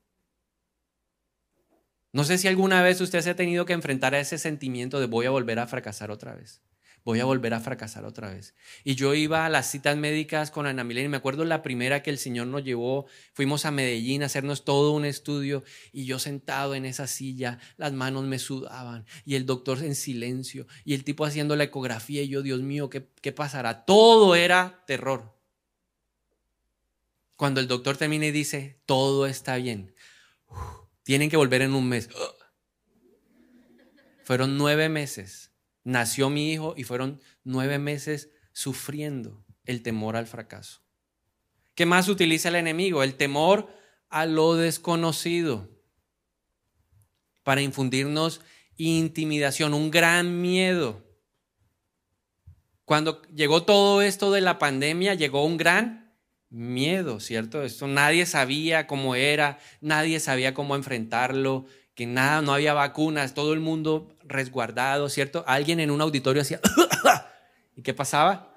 No 2.16 2.24
sé 2.24 2.38
si 2.38 2.48
alguna 2.48 2.80
vez 2.80 2.98
usted 3.02 3.20
se 3.20 3.28
ha 3.28 3.36
tenido 3.36 3.66
que 3.66 3.74
enfrentar 3.74 4.14
a 4.14 4.20
ese 4.20 4.38
sentimiento 4.38 5.00
de 5.00 5.04
voy 5.04 5.26
a 5.26 5.30
volver 5.30 5.58
a 5.58 5.66
fracasar 5.66 6.10
otra 6.10 6.34
vez. 6.34 6.62
Voy 7.04 7.20
a 7.20 7.26
volver 7.26 7.52
a 7.52 7.60
fracasar 7.60 8.06
otra 8.06 8.30
vez. 8.30 8.54
Y 8.84 8.94
yo 8.94 9.12
iba 9.12 9.44
a 9.44 9.50
las 9.50 9.70
citas 9.70 9.98
médicas 9.98 10.50
con 10.50 10.66
Ana 10.66 10.82
Milena 10.82 11.04
y 11.04 11.08
me 11.10 11.18
acuerdo 11.18 11.44
la 11.44 11.60
primera 11.60 12.02
que 12.02 12.08
el 12.08 12.16
Señor 12.16 12.46
nos 12.46 12.64
llevó, 12.64 13.04
fuimos 13.34 13.66
a 13.66 13.70
Medellín 13.70 14.22
a 14.22 14.26
hacernos 14.26 14.64
todo 14.64 14.92
un 14.92 15.04
estudio 15.04 15.62
y 15.92 16.06
yo 16.06 16.18
sentado 16.18 16.74
en 16.74 16.86
esa 16.86 17.06
silla, 17.06 17.58
las 17.76 17.92
manos 17.92 18.24
me 18.24 18.38
sudaban 18.38 19.04
y 19.26 19.34
el 19.34 19.44
doctor 19.44 19.84
en 19.84 19.94
silencio 19.94 20.66
y 20.86 20.94
el 20.94 21.04
tipo 21.04 21.26
haciendo 21.26 21.54
la 21.54 21.64
ecografía 21.64 22.22
y 22.22 22.28
yo, 22.28 22.40
Dios 22.40 22.62
mío, 22.62 22.88
¿qué, 22.88 23.10
qué 23.20 23.32
pasará? 23.32 23.84
Todo 23.84 24.36
era 24.36 24.84
terror. 24.86 25.38
Cuando 27.36 27.60
el 27.60 27.68
doctor 27.68 27.98
termina 27.98 28.24
y 28.24 28.30
dice, 28.30 28.80
todo 28.86 29.26
está 29.26 29.56
bien. 29.56 29.92
Tienen 31.06 31.30
que 31.30 31.36
volver 31.36 31.62
en 31.62 31.72
un 31.72 31.88
mes. 31.88 32.10
Fueron 34.24 34.58
nueve 34.58 34.88
meses. 34.88 35.52
Nació 35.84 36.30
mi 36.30 36.52
hijo 36.52 36.74
y 36.76 36.82
fueron 36.82 37.20
nueve 37.44 37.78
meses 37.78 38.30
sufriendo 38.52 39.46
el 39.64 39.84
temor 39.84 40.16
al 40.16 40.26
fracaso. 40.26 40.82
¿Qué 41.76 41.86
más 41.86 42.08
utiliza 42.08 42.48
el 42.48 42.56
enemigo? 42.56 43.04
El 43.04 43.14
temor 43.14 43.72
a 44.08 44.26
lo 44.26 44.56
desconocido 44.56 45.70
para 47.44 47.60
infundirnos 47.60 48.40
intimidación, 48.76 49.74
un 49.74 49.92
gran 49.92 50.42
miedo. 50.42 51.04
Cuando 52.84 53.22
llegó 53.26 53.62
todo 53.62 54.02
esto 54.02 54.32
de 54.32 54.40
la 54.40 54.58
pandemia, 54.58 55.14
llegó 55.14 55.44
un 55.44 55.56
gran 55.56 56.05
miedo, 56.56 57.20
¿cierto? 57.20 57.62
Esto 57.62 57.86
nadie 57.86 58.24
sabía 58.24 58.86
cómo 58.86 59.14
era, 59.14 59.58
nadie 59.82 60.20
sabía 60.20 60.54
cómo 60.54 60.74
enfrentarlo, 60.74 61.66
que 61.94 62.06
nada, 62.06 62.40
no 62.40 62.54
había 62.54 62.72
vacunas, 62.72 63.34
todo 63.34 63.52
el 63.52 63.60
mundo 63.60 64.16
resguardado, 64.24 65.10
¿cierto? 65.10 65.44
Alguien 65.46 65.80
en 65.80 65.90
un 65.90 66.00
auditorio 66.00 66.40
hacía 66.42 66.60
¿Y 67.76 67.82
qué 67.82 67.92
pasaba? 67.92 68.54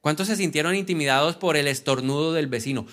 ¿Cuántos 0.00 0.28
se 0.28 0.36
sintieron 0.36 0.74
intimidados 0.74 1.36
por 1.36 1.58
el 1.58 1.68
estornudo 1.68 2.32
del 2.32 2.46
vecino? 2.46 2.86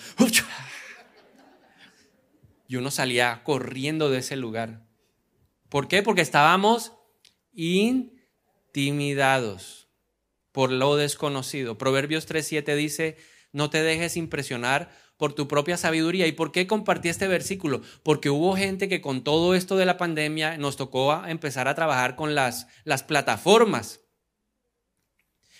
Y 2.68 2.76
uno 2.76 2.90
salía 2.90 3.40
corriendo 3.44 4.10
de 4.10 4.18
ese 4.18 4.36
lugar. 4.36 4.86
¿Por 5.70 5.88
qué? 5.88 6.02
Porque 6.02 6.20
estábamos 6.20 6.92
intimidados 7.52 9.79
por 10.52 10.72
lo 10.72 10.96
desconocido. 10.96 11.78
Proverbios 11.78 12.28
3.7 12.28 12.74
dice, 12.76 13.16
no 13.52 13.70
te 13.70 13.82
dejes 13.82 14.16
impresionar 14.16 14.90
por 15.16 15.34
tu 15.34 15.48
propia 15.48 15.76
sabiduría. 15.76 16.26
¿Y 16.26 16.32
por 16.32 16.50
qué 16.50 16.66
compartí 16.66 17.08
este 17.08 17.28
versículo? 17.28 17.82
Porque 18.02 18.30
hubo 18.30 18.56
gente 18.56 18.88
que 18.88 19.00
con 19.00 19.22
todo 19.22 19.54
esto 19.54 19.76
de 19.76 19.84
la 19.84 19.98
pandemia 19.98 20.56
nos 20.56 20.76
tocó 20.76 21.24
empezar 21.26 21.68
a 21.68 21.74
trabajar 21.74 22.16
con 22.16 22.34
las, 22.34 22.66
las 22.84 23.02
plataformas. 23.02 24.00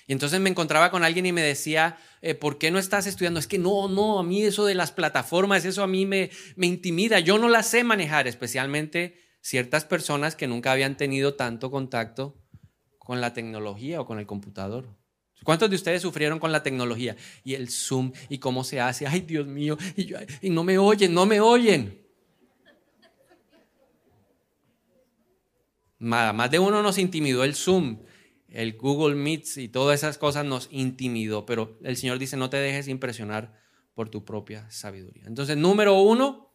Y 0.06 0.12
entonces 0.12 0.40
me 0.40 0.50
encontraba 0.50 0.90
con 0.90 1.04
alguien 1.04 1.26
y 1.26 1.32
me 1.32 1.42
decía, 1.42 1.98
eh, 2.20 2.34
¿por 2.34 2.58
qué 2.58 2.70
no 2.70 2.78
estás 2.78 3.06
estudiando? 3.06 3.38
Es 3.38 3.46
que 3.46 3.58
no, 3.58 3.88
no, 3.88 4.18
a 4.18 4.22
mí 4.24 4.42
eso 4.42 4.64
de 4.64 4.74
las 4.74 4.90
plataformas, 4.90 5.64
eso 5.64 5.82
a 5.82 5.86
mí 5.86 6.06
me, 6.06 6.30
me 6.56 6.66
intimida. 6.66 7.20
Yo 7.20 7.38
no 7.38 7.48
las 7.48 7.68
sé 7.68 7.84
manejar, 7.84 8.26
especialmente 8.26 9.20
ciertas 9.40 9.84
personas 9.84 10.36
que 10.36 10.48
nunca 10.48 10.72
habían 10.72 10.96
tenido 10.96 11.34
tanto 11.34 11.70
contacto 11.70 12.40
con 13.10 13.20
la 13.20 13.32
tecnología 13.32 14.00
o 14.00 14.06
con 14.06 14.20
el 14.20 14.24
computador. 14.24 14.86
¿Cuántos 15.42 15.68
de 15.68 15.74
ustedes 15.74 16.00
sufrieron 16.00 16.38
con 16.38 16.52
la 16.52 16.62
tecnología? 16.62 17.16
Y 17.42 17.54
el 17.54 17.68
Zoom 17.68 18.12
y 18.28 18.38
cómo 18.38 18.62
se 18.62 18.80
hace. 18.80 19.04
Ay, 19.04 19.22
Dios 19.22 19.48
mío. 19.48 19.76
Y, 20.40 20.48
no 20.48 20.62
me 20.62 20.78
oyen, 20.78 21.12
no 21.12 21.26
me 21.26 21.40
oyen. 21.40 22.06
Más 25.98 26.50
de 26.52 26.60
uno 26.60 26.84
nos 26.84 26.98
intimidó 26.98 27.42
el 27.42 27.56
Zoom, 27.56 27.98
el 28.46 28.76
Google 28.76 29.16
Meets 29.16 29.56
y 29.56 29.66
todas 29.66 29.98
esas 29.98 30.16
cosas 30.16 30.44
nos 30.44 30.68
intimidó. 30.70 31.44
Pero 31.46 31.80
el 31.82 31.96
Señor 31.96 32.20
dice, 32.20 32.36
no 32.36 32.48
te 32.48 32.58
dejes 32.58 32.86
impresionar 32.86 33.60
por 33.92 34.08
tu 34.08 34.24
propia 34.24 34.70
sabiduría. 34.70 35.24
Entonces, 35.26 35.56
número 35.56 36.00
uno, 36.00 36.54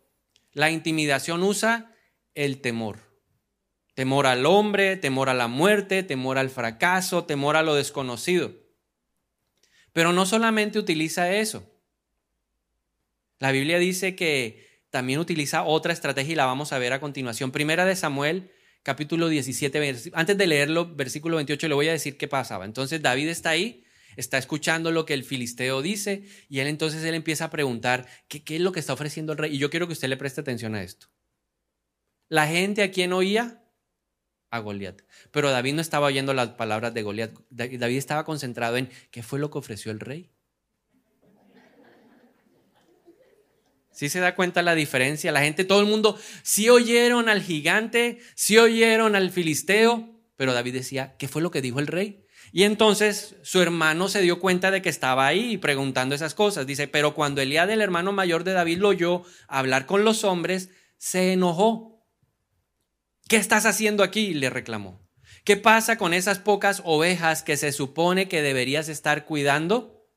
la 0.53 0.71
intimidación 0.71 1.43
usa 1.43 1.93
el 2.33 2.61
temor. 2.61 3.14
Temor 3.95 4.27
al 4.27 4.45
hombre, 4.45 4.97
temor 4.97 5.29
a 5.29 5.33
la 5.33 5.47
muerte, 5.47 6.03
temor 6.03 6.37
al 6.37 6.49
fracaso, 6.49 7.23
temor 7.23 7.55
a 7.55 7.63
lo 7.63 7.75
desconocido. 7.75 8.53
Pero 9.93 10.11
no 10.11 10.25
solamente 10.25 10.77
utiliza 10.77 11.33
eso. 11.33 11.71
La 13.39 13.51
Biblia 13.51 13.79
dice 13.79 14.13
que 14.13 14.83
también 14.89 15.19
utiliza 15.19 15.63
otra 15.63 15.93
estrategia 15.93 16.33
y 16.33 16.35
la 16.35 16.45
vamos 16.45 16.73
a 16.73 16.77
ver 16.77 16.91
a 16.91 16.99
continuación. 16.99 17.51
Primera 17.51 17.85
de 17.85 17.95
Samuel, 17.95 18.51
capítulo 18.83 19.29
17. 19.29 20.11
Antes 20.13 20.37
de 20.37 20.47
leerlo, 20.47 20.93
versículo 20.93 21.37
28, 21.37 21.69
le 21.69 21.75
voy 21.75 21.87
a 21.87 21.93
decir 21.93 22.17
qué 22.17 22.27
pasaba. 22.27 22.65
Entonces 22.65 23.01
David 23.01 23.29
está 23.29 23.51
ahí, 23.51 23.85
está 24.17 24.37
escuchando 24.37 24.91
lo 24.91 25.05
que 25.05 25.13
el 25.13 25.23
filisteo 25.23 25.81
dice 25.81 26.23
y 26.49 26.59
él 26.59 26.67
entonces 26.67 27.03
él 27.05 27.15
empieza 27.15 27.45
a 27.45 27.49
preguntar 27.49 28.07
qué, 28.27 28.43
qué 28.43 28.57
es 28.57 28.61
lo 28.61 28.73
que 28.73 28.81
está 28.81 28.91
ofreciendo 28.91 29.31
el 29.31 29.37
rey. 29.37 29.55
Y 29.55 29.57
yo 29.57 29.69
quiero 29.69 29.87
que 29.87 29.93
usted 29.93 30.09
le 30.09 30.17
preste 30.17 30.41
atención 30.41 30.75
a 30.75 30.83
esto. 30.83 31.07
La 32.27 32.47
gente 32.47 32.83
a 32.83 32.91
quien 32.91 33.13
oía 33.13 33.64
a 34.55 34.59
Goliat. 34.59 35.01
Pero 35.31 35.51
David 35.51 35.73
no 35.75 35.81
estaba 35.81 36.07
oyendo 36.07 36.33
las 36.33 36.49
palabras 36.49 36.93
de 36.93 37.03
Goliat. 37.03 37.31
David 37.49 37.97
estaba 37.97 38.25
concentrado 38.25 38.77
en 38.77 38.89
qué 39.11 39.23
fue 39.23 39.39
lo 39.39 39.51
que 39.51 39.57
ofreció 39.57 39.91
el 39.91 39.99
rey. 39.99 40.31
¿Sí 43.91 44.09
se 44.09 44.19
da 44.19 44.35
cuenta 44.35 44.61
la 44.61 44.75
diferencia? 44.75 45.31
La 45.31 45.41
gente, 45.41 45.63
todo 45.63 45.79
el 45.79 45.85
mundo, 45.85 46.19
sí 46.43 46.69
oyeron 46.69 47.29
al 47.29 47.41
gigante, 47.41 48.19
sí 48.35 48.57
oyeron 48.57 49.15
al 49.15 49.31
filisteo, 49.31 50.09
pero 50.35 50.53
David 50.53 50.73
decía, 50.73 51.15
¿qué 51.17 51.29
fue 51.29 51.41
lo 51.41 51.49
que 51.49 51.61
dijo 51.61 51.79
el 51.79 51.87
rey? 51.87 52.25
Y 52.51 52.63
entonces 52.63 53.35
su 53.41 53.61
hermano 53.61 54.09
se 54.09 54.21
dio 54.21 54.39
cuenta 54.41 54.69
de 54.69 54.81
que 54.81 54.89
estaba 54.89 55.27
ahí 55.27 55.57
preguntando 55.57 56.13
esas 56.13 56.33
cosas. 56.33 56.67
Dice, 56.67 56.89
pero 56.89 57.13
cuando 57.13 57.41
Elías, 57.41 57.69
el 57.69 57.81
hermano 57.81 58.11
mayor 58.11 58.43
de 58.43 58.51
David, 58.51 58.79
lo 58.79 58.89
oyó 58.89 59.23
hablar 59.47 59.85
con 59.85 60.03
los 60.03 60.25
hombres, 60.25 60.69
se 60.97 61.31
enojó 61.31 61.94
¿Qué 63.27 63.37
estás 63.37 63.65
haciendo 63.65 64.03
aquí? 64.03 64.35
le 64.35 64.51
reclamó. 64.51 65.01
¿Qué 65.43 65.57
pasa 65.57 65.97
con 65.97 66.13
esas 66.13 66.37
pocas 66.37 66.83
ovejas 66.85 67.41
que 67.41 67.57
se 67.57 67.71
supone 67.71 68.27
que 68.27 68.43
deberías 68.43 68.87
estar 68.87 69.25
cuidando? 69.25 70.07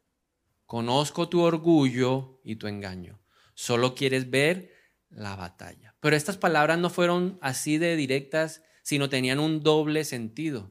Conozco 0.67 1.31
tu 1.31 1.41
orgullo 1.41 2.41
y 2.45 2.57
tu 2.57 2.67
engaño. 2.67 3.19
Solo 3.55 3.95
quieres 3.95 4.29
ver 4.29 4.73
la 5.09 5.37
batalla. 5.37 5.95
Pero 6.01 6.17
estas 6.17 6.37
palabras 6.37 6.79
no 6.79 6.91
fueron 6.91 7.39
así 7.41 7.79
de 7.79 7.97
directas, 7.97 8.63
sino 8.83 9.09
tenían 9.09 9.39
un 9.39 9.63
doble 9.63 10.05
sentido. 10.05 10.71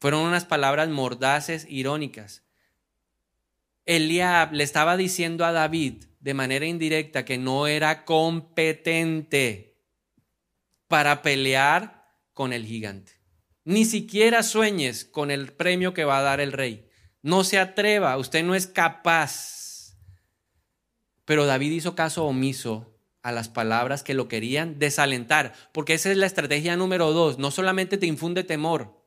Fueron 0.00 0.22
unas 0.22 0.44
palabras 0.44 0.88
mordaces, 0.88 1.64
irónicas. 1.68 2.42
Eliab 3.84 4.52
le 4.52 4.64
estaba 4.64 4.96
diciendo 4.96 5.44
a 5.44 5.52
David 5.52 6.04
de 6.18 6.34
manera 6.34 6.66
indirecta 6.66 7.24
que 7.24 7.38
no 7.38 7.68
era 7.68 8.04
competente 8.04 9.67
para 10.88 11.22
pelear 11.22 12.06
con 12.32 12.52
el 12.52 12.64
gigante. 12.64 13.12
Ni 13.64 13.84
siquiera 13.84 14.42
sueñes 14.42 15.04
con 15.04 15.30
el 15.30 15.52
premio 15.52 15.92
que 15.94 16.04
va 16.04 16.18
a 16.18 16.22
dar 16.22 16.40
el 16.40 16.52
rey. 16.52 16.88
No 17.22 17.44
se 17.44 17.58
atreva, 17.58 18.16
usted 18.16 18.42
no 18.42 18.54
es 18.54 18.66
capaz. 18.66 19.96
Pero 21.24 21.44
David 21.44 21.72
hizo 21.72 21.94
caso 21.94 22.24
omiso 22.24 22.98
a 23.22 23.32
las 23.32 23.48
palabras 23.50 24.02
que 24.02 24.14
lo 24.14 24.28
querían 24.28 24.78
desalentar, 24.78 25.52
porque 25.72 25.94
esa 25.94 26.10
es 26.10 26.16
la 26.16 26.26
estrategia 26.26 26.76
número 26.76 27.12
dos. 27.12 27.38
No 27.38 27.50
solamente 27.50 27.98
te 27.98 28.06
infunde 28.06 28.44
temor, 28.44 29.04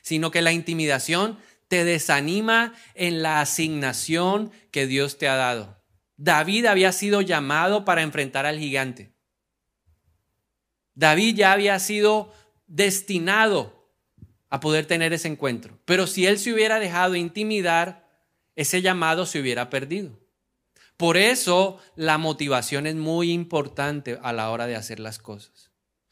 sino 0.00 0.30
que 0.30 0.40
la 0.40 0.52
intimidación 0.52 1.38
te 1.68 1.84
desanima 1.84 2.72
en 2.94 3.22
la 3.22 3.40
asignación 3.40 4.50
que 4.70 4.86
Dios 4.86 5.18
te 5.18 5.28
ha 5.28 5.36
dado. 5.36 5.84
David 6.16 6.66
había 6.66 6.92
sido 6.92 7.20
llamado 7.20 7.84
para 7.84 8.02
enfrentar 8.02 8.46
al 8.46 8.58
gigante. 8.58 9.14
David 11.00 11.36
ya 11.36 11.52
había 11.52 11.78
sido 11.78 12.30
destinado 12.66 13.88
a 14.50 14.60
poder 14.60 14.84
tener 14.84 15.14
ese 15.14 15.28
encuentro. 15.28 15.78
Pero 15.86 16.06
si 16.06 16.26
él 16.26 16.38
se 16.38 16.52
hubiera 16.52 16.78
dejado 16.78 17.14
intimidar, 17.16 18.06
ese 18.54 18.82
llamado 18.82 19.24
se 19.24 19.40
hubiera 19.40 19.70
perdido. 19.70 20.20
Por 20.98 21.16
eso 21.16 21.78
la 21.96 22.18
motivación 22.18 22.86
es 22.86 22.96
muy 22.96 23.32
importante 23.32 24.18
a 24.22 24.34
la 24.34 24.50
hora 24.50 24.66
de 24.66 24.76
hacer 24.76 25.00
las 25.00 25.18
cosas. 25.18 25.70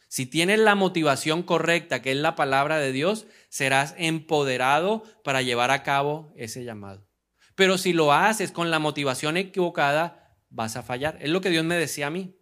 Si 0.09 0.25
tienes 0.25 0.59
la 0.59 0.75
motivación 0.75 1.43
correcta, 1.43 2.01
que 2.01 2.13
es 2.13 2.17
la 2.17 2.35
palabra 2.35 2.79
de 2.79 2.91
Dios, 2.91 3.27
serás 3.51 3.95
empoderado 3.99 5.03
para 5.23 5.43
llevar 5.43 5.71
a 5.71 5.83
cabo 5.83 6.33
ese 6.35 6.65
llamado. 6.65 7.07
Pero 7.55 7.77
si 7.77 7.93
lo 7.93 8.15
haces 8.15 8.53
con 8.53 8.71
la 8.71 8.79
motivación 8.79 9.37
equivocada, 9.37 10.35
vas 10.49 10.77
a 10.77 10.83
fallar. 10.83 11.19
Es 11.21 11.29
lo 11.29 11.43
que 11.43 11.51
Dios 11.51 11.67
me 11.67 11.77
decía 11.77 12.07
a 12.07 12.11
mí. 12.11 12.38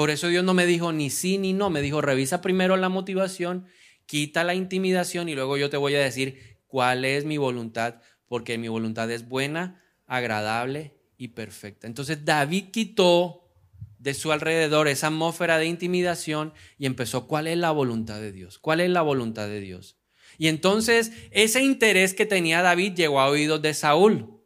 Por 0.00 0.08
eso 0.08 0.28
Dios 0.28 0.42
no 0.44 0.54
me 0.54 0.64
dijo 0.64 0.92
ni 0.92 1.10
sí 1.10 1.36
ni 1.36 1.52
no, 1.52 1.68
me 1.68 1.82
dijo 1.82 2.00
revisa 2.00 2.40
primero 2.40 2.78
la 2.78 2.88
motivación, 2.88 3.66
quita 4.06 4.44
la 4.44 4.54
intimidación 4.54 5.28
y 5.28 5.34
luego 5.34 5.58
yo 5.58 5.68
te 5.68 5.76
voy 5.76 5.94
a 5.94 6.00
decir 6.00 6.56
cuál 6.68 7.04
es 7.04 7.26
mi 7.26 7.36
voluntad, 7.36 7.96
porque 8.26 8.56
mi 8.56 8.68
voluntad 8.68 9.10
es 9.10 9.28
buena, 9.28 9.84
agradable 10.06 10.94
y 11.18 11.28
perfecta. 11.28 11.86
Entonces 11.86 12.24
David 12.24 12.70
quitó 12.72 13.52
de 13.98 14.14
su 14.14 14.32
alrededor 14.32 14.88
esa 14.88 15.08
atmósfera 15.08 15.58
de 15.58 15.66
intimidación 15.66 16.54
y 16.78 16.86
empezó 16.86 17.26
cuál 17.26 17.46
es 17.46 17.58
la 17.58 17.70
voluntad 17.70 18.22
de 18.22 18.32
Dios, 18.32 18.58
cuál 18.58 18.80
es 18.80 18.88
la 18.88 19.02
voluntad 19.02 19.48
de 19.48 19.60
Dios. 19.60 19.98
Y 20.38 20.48
entonces 20.48 21.12
ese 21.30 21.62
interés 21.62 22.14
que 22.14 22.24
tenía 22.24 22.62
David 22.62 22.94
llegó 22.94 23.20
a 23.20 23.28
oídos 23.28 23.60
de 23.60 23.74
Saúl. 23.74 24.39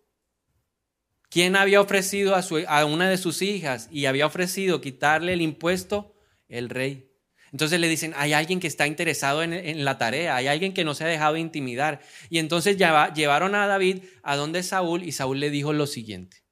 ¿Quién 1.35 1.57
había 1.57 1.81
ofrecido 1.81 2.37
a, 2.37 2.85
una 2.85 3.11
de 3.11 3.19
sus 3.19 3.43
hijas 3.43 3.89
y 3.91 4.07
había 4.07 4.25
ofrecido 4.25 4.81
quitarle 4.81 5.33
el 5.33 5.43
impuesto? 5.43 6.15
El 6.47 6.71
rey. 6.71 7.11
Entonces 7.51 7.81
le 7.81 7.89
dicen, 7.89 8.15
hay 8.17 8.35
alguien 8.35 8.61
que 8.61 8.69
está 8.69 8.87
interesado 8.87 9.43
en, 9.43 9.85
la 9.85 9.99
tarea, 9.99 10.37
hay 10.37 10.47
alguien 10.47 10.73
que 10.73 10.85
no 10.85 10.95
se 10.95 11.03
ha 11.03 11.09
dejado 11.09 11.37
intimidar. 11.37 12.01
Y 12.31 12.39
entonces 12.39 12.77
llevaron 12.77 13.57
a 13.57 13.67
David 13.67 14.05
a 14.23 14.37
donde 14.37 14.63
Saúl 14.63 15.03
y 15.03 15.11
Saúl 15.11 15.41
le 15.41 15.51
dijo 15.51 15.73
lo 15.73 15.89
siguiente. 15.89 16.45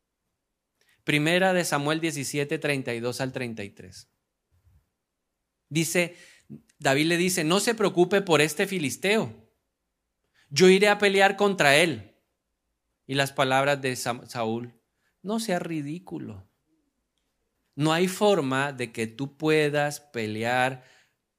Primera 1.04 1.52
de 1.52 1.64
Samuel 1.64 2.00
17, 2.00 2.58
32 2.58 3.20
al 3.20 3.32
33. 3.32 4.08
Dice, 5.68 6.16
David 6.80 7.06
le 7.06 7.18
dice, 7.18 7.44
no 7.44 7.60
se 7.60 7.76
preocupe 7.76 8.20
por 8.20 8.40
este 8.40 8.66
filisteo, 8.66 9.48
yo 10.50 10.68
iré 10.68 10.88
a 10.88 10.98
pelear 10.98 11.36
contra 11.36 11.76
él. 11.76 12.11
Y 13.06 13.14
las 13.14 13.32
palabras 13.32 13.80
de 13.80 13.96
Saúl, 13.96 14.74
no 15.22 15.40
sea 15.40 15.58
ridículo. 15.58 16.48
No 17.74 17.92
hay 17.92 18.08
forma 18.08 18.72
de 18.72 18.92
que 18.92 19.06
tú 19.06 19.36
puedas 19.36 20.00
pelear 20.00 20.84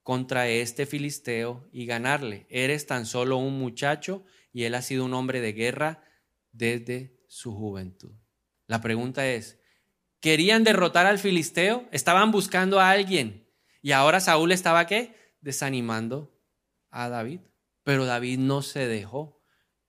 contra 0.02 0.48
este 0.48 0.86
filisteo 0.86 1.68
y 1.72 1.86
ganarle. 1.86 2.46
Eres 2.50 2.86
tan 2.86 3.06
solo 3.06 3.38
un 3.38 3.58
muchacho 3.58 4.24
y 4.52 4.64
él 4.64 4.76
ha 4.76 4.82
sido 4.82 5.06
un 5.06 5.14
hombre 5.14 5.42
de 5.42 5.54
guerra 5.54 6.04
desde 6.52 7.20
su 7.28 7.54
juventud. 7.54 8.14
La 8.68 8.82
pregunta 8.82 9.28
es, 9.28 9.60
¿querían 10.20 10.64
derrotar 10.64 11.06
al 11.06 11.20
filisteo? 11.20 11.88
Estaban 11.92 12.32
buscando 12.32 12.80
a 12.80 12.90
alguien 12.90 13.50
y 13.82 13.92
ahora 13.92 14.20
Saúl 14.20 14.52
estaba 14.52 14.88
qué? 14.88 15.16
Desanimando 15.42 16.40
a 16.90 17.10
David. 17.10 17.42
Pero 17.84 18.06
David 18.06 18.40
no 18.40 18.62
se 18.62 18.88
dejó. 18.88 19.43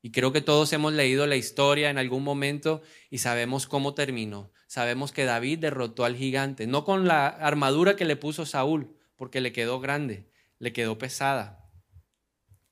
Y 0.05 0.11
creo 0.11 0.33
que 0.33 0.43
todos 0.43 0.71
hemos 0.75 0.93
leído 0.93 1.27
la 1.27 1.37
historia 1.37 1.89
en 1.89 1.97
algún 1.97 2.23
momento 2.23 2.83
y 3.09 3.21
sabemos 3.21 3.67
cómo 3.67 3.95
terminó. 3.95 4.53
Sabemos 4.67 5.13
que 5.13 5.25
David 5.25 5.61
derrotó 5.61 6.05
al 6.05 6.15
gigante, 6.15 6.67
no 6.67 6.85
con 6.85 7.09
la 7.09 7.27
armadura 7.27 7.97
que 7.97 8.05
le 8.05 8.15
puso 8.15 8.45
Saúl, 8.45 8.99
porque 9.17 9.41
le 9.41 9.55
quedó 9.55 9.81
grande, 9.81 10.31
le 10.59 10.75
quedó 10.75 10.99
pesada. 10.99 11.71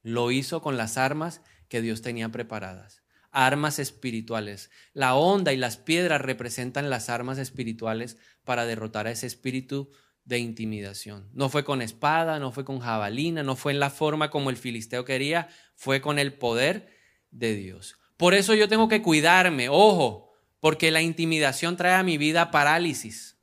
Lo 0.02 0.30
hizo 0.30 0.60
con 0.60 0.76
las 0.76 0.98
armas 0.98 1.40
que 1.68 1.80
Dios 1.80 2.02
tenía 2.02 2.28
preparadas, 2.28 3.02
armas 3.30 3.78
espirituales. 3.78 4.70
La 4.92 5.14
onda 5.14 5.54
y 5.54 5.56
las 5.56 5.78
piedras 5.78 6.20
representan 6.20 6.90
las 6.90 7.08
armas 7.08 7.38
espirituales 7.38 8.18
para 8.44 8.66
derrotar 8.66 9.06
a 9.06 9.10
ese 9.10 9.26
espíritu 9.26 9.90
de 10.26 10.38
intimidación. 10.38 11.30
No 11.32 11.48
fue 11.48 11.64
con 11.64 11.80
espada, 11.80 12.38
no 12.38 12.52
fue 12.52 12.66
con 12.66 12.80
jabalina, 12.80 13.42
no 13.42 13.56
fue 13.56 13.72
en 13.72 13.80
la 13.80 13.88
forma 13.88 14.28
como 14.28 14.50
el 14.50 14.58
filisteo 14.58 15.06
quería, 15.06 15.48
fue 15.76 16.02
con 16.02 16.18
el 16.18 16.34
poder 16.34 16.91
de 17.32 17.56
Dios. 17.56 17.98
Por 18.16 18.34
eso 18.34 18.54
yo 18.54 18.68
tengo 18.68 18.88
que 18.88 19.02
cuidarme, 19.02 19.68
ojo, 19.68 20.32
porque 20.60 20.92
la 20.92 21.02
intimidación 21.02 21.76
trae 21.76 21.94
a 21.94 22.04
mi 22.04 22.18
vida 22.18 22.52
parálisis, 22.52 23.36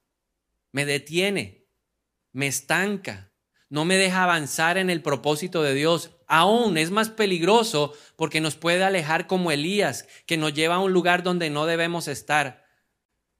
me 0.71 0.85
detiene, 0.85 1.65
me 2.31 2.47
estanca, 2.47 3.29
no 3.69 3.85
me 3.85 3.97
deja 3.97 4.23
avanzar 4.23 4.77
en 4.77 4.89
el 4.89 5.01
propósito 5.01 5.61
de 5.61 5.73
Dios. 5.73 6.11
Aún 6.27 6.77
es 6.77 6.91
más 6.91 7.09
peligroso 7.09 7.93
porque 8.15 8.41
nos 8.41 8.55
puede 8.55 8.83
alejar 8.83 9.27
como 9.27 9.51
Elías, 9.51 10.07
que 10.25 10.37
nos 10.37 10.53
lleva 10.53 10.75
a 10.75 10.79
un 10.79 10.93
lugar 10.93 11.23
donde 11.23 11.49
no 11.49 11.65
debemos 11.65 12.07
estar. 12.07 12.65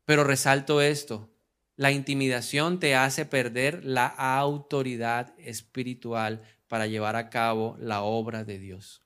Pero 0.05 0.23
resalto 0.23 0.81
esto, 0.81 1.31
la 1.75 1.91
intimidación 1.91 2.79
te 2.79 2.95
hace 2.95 3.25
perder 3.25 3.85
la 3.85 4.07
autoridad 4.07 5.33
espiritual 5.39 6.43
para 6.67 6.85
llevar 6.85 7.15
a 7.15 7.29
cabo 7.29 7.77
la 7.79 8.01
obra 8.01 8.43
de 8.43 8.59
Dios. 8.59 9.03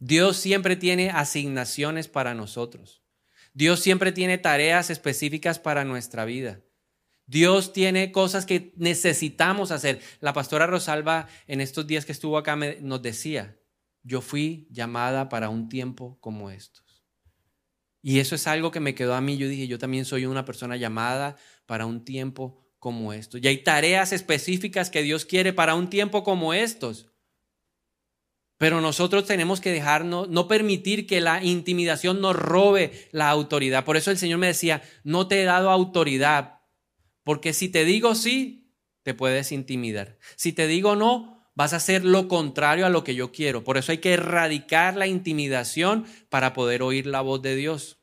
Dios 0.00 0.36
siempre 0.36 0.76
tiene 0.76 1.10
asignaciones 1.10 2.08
para 2.08 2.34
nosotros. 2.34 3.02
Dios 3.54 3.80
siempre 3.80 4.12
tiene 4.12 4.38
tareas 4.38 4.90
específicas 4.90 5.58
para 5.58 5.84
nuestra 5.84 6.24
vida. 6.24 6.60
Dios 7.26 7.72
tiene 7.72 8.12
cosas 8.12 8.46
que 8.46 8.72
necesitamos 8.76 9.70
hacer. 9.70 10.00
La 10.20 10.32
pastora 10.32 10.66
Rosalba 10.66 11.28
en 11.46 11.60
estos 11.60 11.86
días 11.86 12.04
que 12.04 12.12
estuvo 12.12 12.38
acá 12.38 12.56
nos 12.56 13.02
decía, 13.02 13.58
yo 14.02 14.20
fui 14.20 14.68
llamada 14.70 15.28
para 15.28 15.48
un 15.48 15.68
tiempo 15.68 16.18
como 16.20 16.50
estos. 16.50 17.04
Y 18.02 18.20
eso 18.20 18.36
es 18.36 18.46
algo 18.46 18.70
que 18.70 18.78
me 18.78 18.94
quedó 18.94 19.14
a 19.14 19.20
mí. 19.20 19.36
Yo 19.36 19.48
dije, 19.48 19.66
yo 19.66 19.78
también 19.78 20.04
soy 20.04 20.26
una 20.26 20.44
persona 20.44 20.76
llamada 20.76 21.36
para 21.66 21.86
un 21.86 22.04
tiempo 22.04 22.64
como 22.78 23.12
estos. 23.12 23.40
Y 23.42 23.48
hay 23.48 23.64
tareas 23.64 24.12
específicas 24.12 24.90
que 24.90 25.02
Dios 25.02 25.24
quiere 25.24 25.52
para 25.52 25.74
un 25.74 25.90
tiempo 25.90 26.22
como 26.22 26.54
estos. 26.54 27.08
Pero 28.58 28.80
nosotros 28.80 29.26
tenemos 29.26 29.60
que 29.60 29.70
dejarnos, 29.70 30.28
no 30.28 30.48
permitir 30.48 31.06
que 31.06 31.20
la 31.20 31.44
intimidación 31.44 32.20
nos 32.20 32.36
robe 32.36 33.08
la 33.12 33.28
autoridad. 33.28 33.84
Por 33.84 33.96
eso 33.96 34.10
el 34.10 34.18
Señor 34.18 34.38
me 34.38 34.46
decía, 34.46 34.82
no 35.04 35.28
te 35.28 35.42
he 35.42 35.44
dado 35.44 35.70
autoridad 35.70 36.56
porque 37.26 37.52
si 37.52 37.68
te 37.68 37.84
digo 37.84 38.14
sí, 38.14 38.72
te 39.02 39.12
puedes 39.12 39.50
intimidar. 39.50 40.16
Si 40.36 40.52
te 40.52 40.68
digo 40.68 40.94
no, 40.94 41.44
vas 41.56 41.72
a 41.72 41.78
hacer 41.78 42.04
lo 42.04 42.28
contrario 42.28 42.86
a 42.86 42.88
lo 42.88 43.02
que 43.02 43.16
yo 43.16 43.32
quiero. 43.32 43.64
Por 43.64 43.78
eso 43.78 43.90
hay 43.90 43.98
que 43.98 44.12
erradicar 44.12 44.94
la 44.94 45.08
intimidación 45.08 46.06
para 46.28 46.52
poder 46.52 46.82
oír 46.82 47.04
la 47.04 47.22
voz 47.22 47.42
de 47.42 47.56
Dios. 47.56 47.98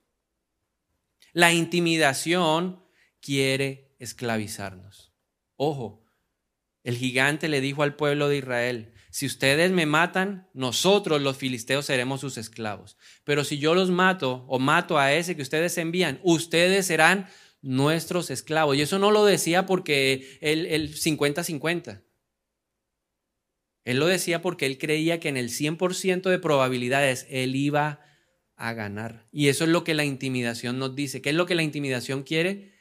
La 1.32 1.54
intimidación 1.54 2.84
quiere 3.22 3.96
esclavizarnos. 3.98 5.14
Ojo, 5.56 6.04
el 6.84 6.98
gigante 6.98 7.48
le 7.48 7.62
dijo 7.62 7.82
al 7.82 7.96
pueblo 7.96 8.28
de 8.28 8.40
Israel, 8.40 8.93
si 9.14 9.28
ustedes 9.28 9.70
me 9.72 9.86
matan, 9.86 10.50
nosotros 10.56 11.22
los 11.22 11.38
filisteos 11.38 11.86
seremos 11.86 12.20
sus 12.20 12.40
esclavos. 12.40 12.98
Pero 13.24 13.44
si 13.44 13.60
yo 13.60 13.76
los 13.76 13.92
mato 13.92 14.44
o 14.48 14.58
mato 14.58 14.98
a 14.98 15.14
ese 15.14 15.36
que 15.36 15.44
ustedes 15.44 15.78
envían, 15.78 16.20
ustedes 16.24 16.88
serán 16.88 17.28
nuestros 17.62 18.32
esclavos. 18.32 18.76
Y 18.76 18.82
eso 18.82 18.98
no 18.98 19.12
lo 19.12 19.24
decía 19.24 19.68
porque 19.68 20.40
el 20.42 20.96
50-50. 20.96 22.02
Él 23.86 24.00
lo 24.00 24.08
decía 24.08 24.42
porque 24.42 24.66
él 24.66 24.80
creía 24.80 25.20
que 25.20 25.30
en 25.30 25.38
el 25.38 25.50
100% 25.50 26.32
de 26.32 26.40
probabilidades 26.40 27.28
él 27.30 27.56
iba 27.56 28.02
a 28.56 28.74
ganar. 28.74 29.28
Y 29.32 29.50
eso 29.50 29.66
es 29.66 29.70
lo 29.70 29.84
que 29.84 29.94
la 29.94 30.06
intimidación 30.06 30.80
nos 30.80 30.96
dice. 30.96 31.22
¿Qué 31.22 31.30
es 31.30 31.36
lo 31.36 31.46
que 31.46 31.54
la 31.54 31.62
intimidación 31.62 32.24
quiere? 32.24 32.73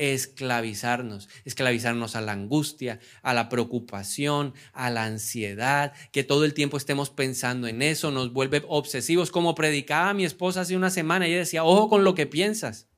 Esclavizarnos, 0.00 1.28
esclavizarnos 1.44 2.16
a 2.16 2.22
la 2.22 2.32
angustia, 2.32 3.00
a 3.22 3.34
la 3.34 3.50
preocupación, 3.50 4.54
a 4.72 4.88
la 4.88 5.04
ansiedad, 5.04 5.92
que 6.10 6.24
todo 6.24 6.46
el 6.46 6.54
tiempo 6.54 6.78
estemos 6.78 7.10
pensando 7.10 7.68
en 7.68 7.82
eso, 7.82 8.10
nos 8.10 8.32
vuelve 8.32 8.64
obsesivos. 8.66 9.30
Como 9.30 9.54
predicaba 9.54 10.14
mi 10.14 10.24
esposa 10.24 10.62
hace 10.62 10.74
una 10.76 10.90
semana, 10.90 11.26
ella 11.26 11.38
decía, 11.38 11.64
ojo 11.64 11.88
con 11.88 12.02
lo 12.02 12.14
que 12.14 12.26
piensas 12.26 12.90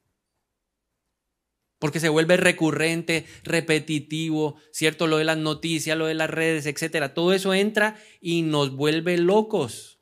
porque 1.82 1.98
se 1.98 2.08
vuelve 2.08 2.36
recurrente, 2.36 3.26
repetitivo, 3.42 4.54
¿cierto? 4.70 5.08
Lo 5.08 5.18
de 5.18 5.24
las 5.24 5.36
noticias, 5.36 5.98
lo 5.98 6.06
de 6.06 6.14
las 6.14 6.30
redes, 6.30 6.66
etcétera. 6.66 7.12
Todo 7.12 7.32
eso 7.32 7.52
entra 7.54 7.96
y 8.20 8.42
nos 8.42 8.76
vuelve 8.76 9.18
locos. 9.18 9.98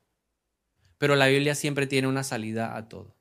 Pero 0.98 1.16
la 1.16 1.28
Biblia 1.28 1.54
siempre 1.54 1.86
tiene 1.86 2.06
una 2.06 2.22
salida 2.22 2.76
a 2.76 2.86
todo. 2.90 3.16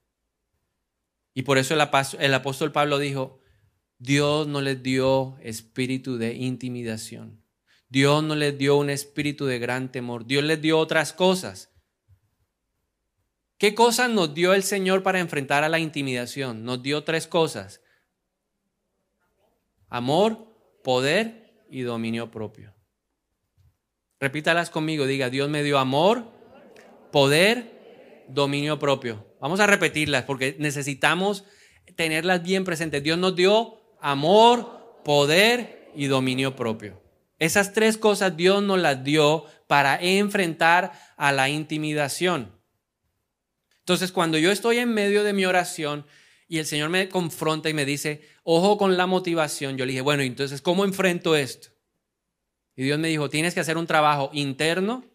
Y 1.34 1.44
por 1.44 1.58
eso 1.58 1.74
el 1.74 2.34
apóstol 2.34 2.74
Pablo 2.74 3.00
dijo, 3.00 3.39
Dios 4.00 4.48
no 4.48 4.62
les 4.62 4.82
dio 4.82 5.38
espíritu 5.42 6.18
de 6.18 6.34
intimidación. 6.34 7.44
Dios 7.90 8.24
no 8.24 8.36
les 8.36 8.58
dio 8.58 8.78
un 8.78 8.90
espíritu 8.90 9.46
de 9.46 9.60
gran 9.60 9.92
temor. 9.92 10.26
Dios 10.26 10.44
les 10.44 10.62
dio 10.62 10.80
otras 10.80 11.12
cosas. 11.12 11.70
¿Qué 13.58 13.76
cosas 13.76 14.10
nos 14.10 14.34
dio 14.34 14.54
el 14.54 14.64
Señor 14.64 15.04
para 15.04 15.20
enfrentar 15.20 15.66
a 15.66 15.70
la 15.70 15.80
intimidación? 15.80 16.64
Nos 16.64 16.82
dio 16.82 17.04
tres 17.04 17.28
cosas. 17.28 17.82
Amor, 19.90 20.48
poder 20.82 21.66
y 21.70 21.82
dominio 21.82 22.32
propio. 22.32 22.74
Repítalas 24.18 24.70
conmigo, 24.70 25.06
diga, 25.06 25.30
Dios 25.30 25.50
me 25.50 25.64
dio 25.64 25.78
amor, 25.78 26.32
poder, 27.12 28.26
dominio 28.30 28.80
propio. 28.80 29.26
Vamos 29.42 29.60
a 29.60 29.68
repetirlas 29.68 30.24
porque 30.24 30.56
necesitamos 30.58 31.44
tenerlas 31.98 32.44
bien 32.44 32.64
presentes. 32.64 33.04
Dios 33.04 33.18
nos 33.18 33.36
dio 33.36 33.79
amor, 34.02 35.02
poder 35.04 35.92
y 35.96 36.08
dominio 36.08 36.56
propio. 36.56 37.02
Esas 37.40 37.74
tres 37.74 37.98
cosas 37.98 38.36
Dios 38.36 38.62
nos 38.62 38.80
las 38.80 39.04
dio 39.04 39.46
para 39.68 39.98
enfrentar 40.02 40.92
a 41.18 41.32
la 41.32 41.50
intimidación. 41.50 42.52
Entonces, 43.80 44.12
cuando 44.12 44.38
yo 44.38 44.52
estoy 44.52 44.78
en 44.78 44.94
medio 44.94 45.24
de 45.24 45.34
mi 45.34 45.46
oración 45.46 46.06
y 46.48 46.58
el 46.58 46.66
Señor 46.66 46.90
me 46.90 47.10
confronta 47.10 47.70
y 47.70 47.74
me 47.74 47.86
dice, 47.86 48.22
ojo 48.44 48.78
con 48.78 48.98
la 48.98 49.08
motivación, 49.08 49.78
yo 49.78 49.86
le 49.86 49.94
dije, 49.94 50.02
bueno, 50.02 50.22
entonces, 50.22 50.62
¿cómo 50.62 50.84
enfrento 50.86 51.36
esto? 51.36 51.70
Y 52.76 52.84
Dios 52.84 53.00
me 53.00 53.08
dijo, 53.08 53.30
tienes 53.30 53.54
que 53.54 53.60
hacer 53.62 53.78
un 53.78 53.88
trabajo 53.88 54.30
interno 54.34 55.06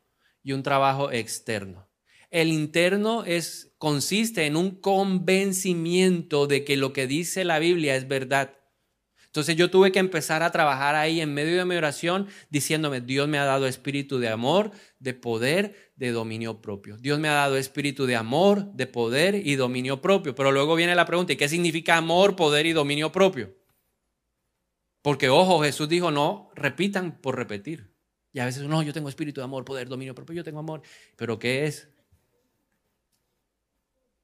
y 0.43 0.53
un 0.53 0.63
trabajo 0.63 1.13
externo. 1.13 1.89
El 2.31 2.49
interno 2.49 3.25
es, 3.25 3.73
consiste 3.79 4.47
en 4.47 4.57
un 4.57 4.73
convencimiento 4.81 6.47
de 6.47 6.65
que 6.65 6.77
lo 6.77 6.93
que 6.93 7.07
dice 7.07 7.45
la 7.45 7.59
Biblia 7.59 7.95
es 7.95 8.09
verdad. 8.09 8.59
Entonces 9.35 9.57
yo 9.57 9.69
tuve 9.69 9.91
que 9.91 9.99
empezar 9.99 10.45
a 10.45 10.53
trabajar 10.53 10.95
ahí 10.95 11.21
en 11.21 11.35
medio 11.35 11.59
de 11.59 11.65
mi 11.65 11.75
oración 11.75 12.29
diciéndome, 12.51 13.01
Dios 13.01 13.27
me 13.27 13.37
ha 13.37 13.45
dado 13.45 13.67
espíritu 13.67 14.21
de 14.21 14.29
amor, 14.29 14.71
de 15.01 15.13
poder, 15.13 15.91
de 15.97 16.13
dominio 16.13 16.63
propio. 16.63 16.97
Dios 16.99 17.19
me 17.19 17.27
ha 17.27 17.33
dado 17.33 17.57
espíritu 17.57 18.07
de 18.07 18.15
amor, 18.15 18.73
de 18.75 18.87
poder 18.87 19.35
y 19.35 19.57
dominio 19.57 20.01
propio. 20.01 20.37
Pero 20.37 20.53
luego 20.53 20.77
viene 20.77 20.95
la 20.95 21.05
pregunta, 21.05 21.33
¿y 21.33 21.37
qué 21.37 21.49
significa 21.49 21.97
amor, 21.97 22.37
poder 22.37 22.65
y 22.67 22.75
dominio 22.75 23.11
propio? 23.11 23.53
Porque, 25.03 25.29
ojo, 25.29 25.65
Jesús 25.65 25.89
dijo, 25.89 26.13
no, 26.13 26.53
repitan 26.55 27.21
por 27.21 27.35
repetir. 27.35 27.93
Y 28.33 28.39
a 28.39 28.45
veces, 28.45 28.63
no, 28.63 28.85
yo 28.85 28.93
tengo 28.93 29.09
espíritu 29.09 29.41
de 29.41 29.47
amor, 29.47 29.65
poder, 29.65 29.89
dominio 29.89 30.15
propio, 30.15 30.37
yo 30.37 30.45
tengo 30.45 30.61
amor. 30.61 30.83
Pero 31.17 31.41
¿qué 31.41 31.67
es? 31.67 31.89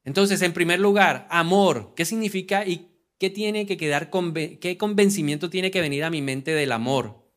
Entonces, 0.04 0.40
en 0.42 0.52
primer 0.52 0.78
lugar, 0.78 1.26
amor, 1.30 1.94
¿qué 1.96 2.04
significa 2.04 2.64
y 2.64 2.89
¿Qué 3.20 3.28
tiene 3.28 3.66
que 3.66 3.76
quedar, 3.76 4.10
qué 4.10 4.78
convencimiento 4.78 5.50
tiene 5.50 5.70
que 5.70 5.82
venir 5.82 6.04
a 6.04 6.10
mi 6.10 6.22
mente 6.22 6.52
del 6.52 6.72
amor? 6.72 7.30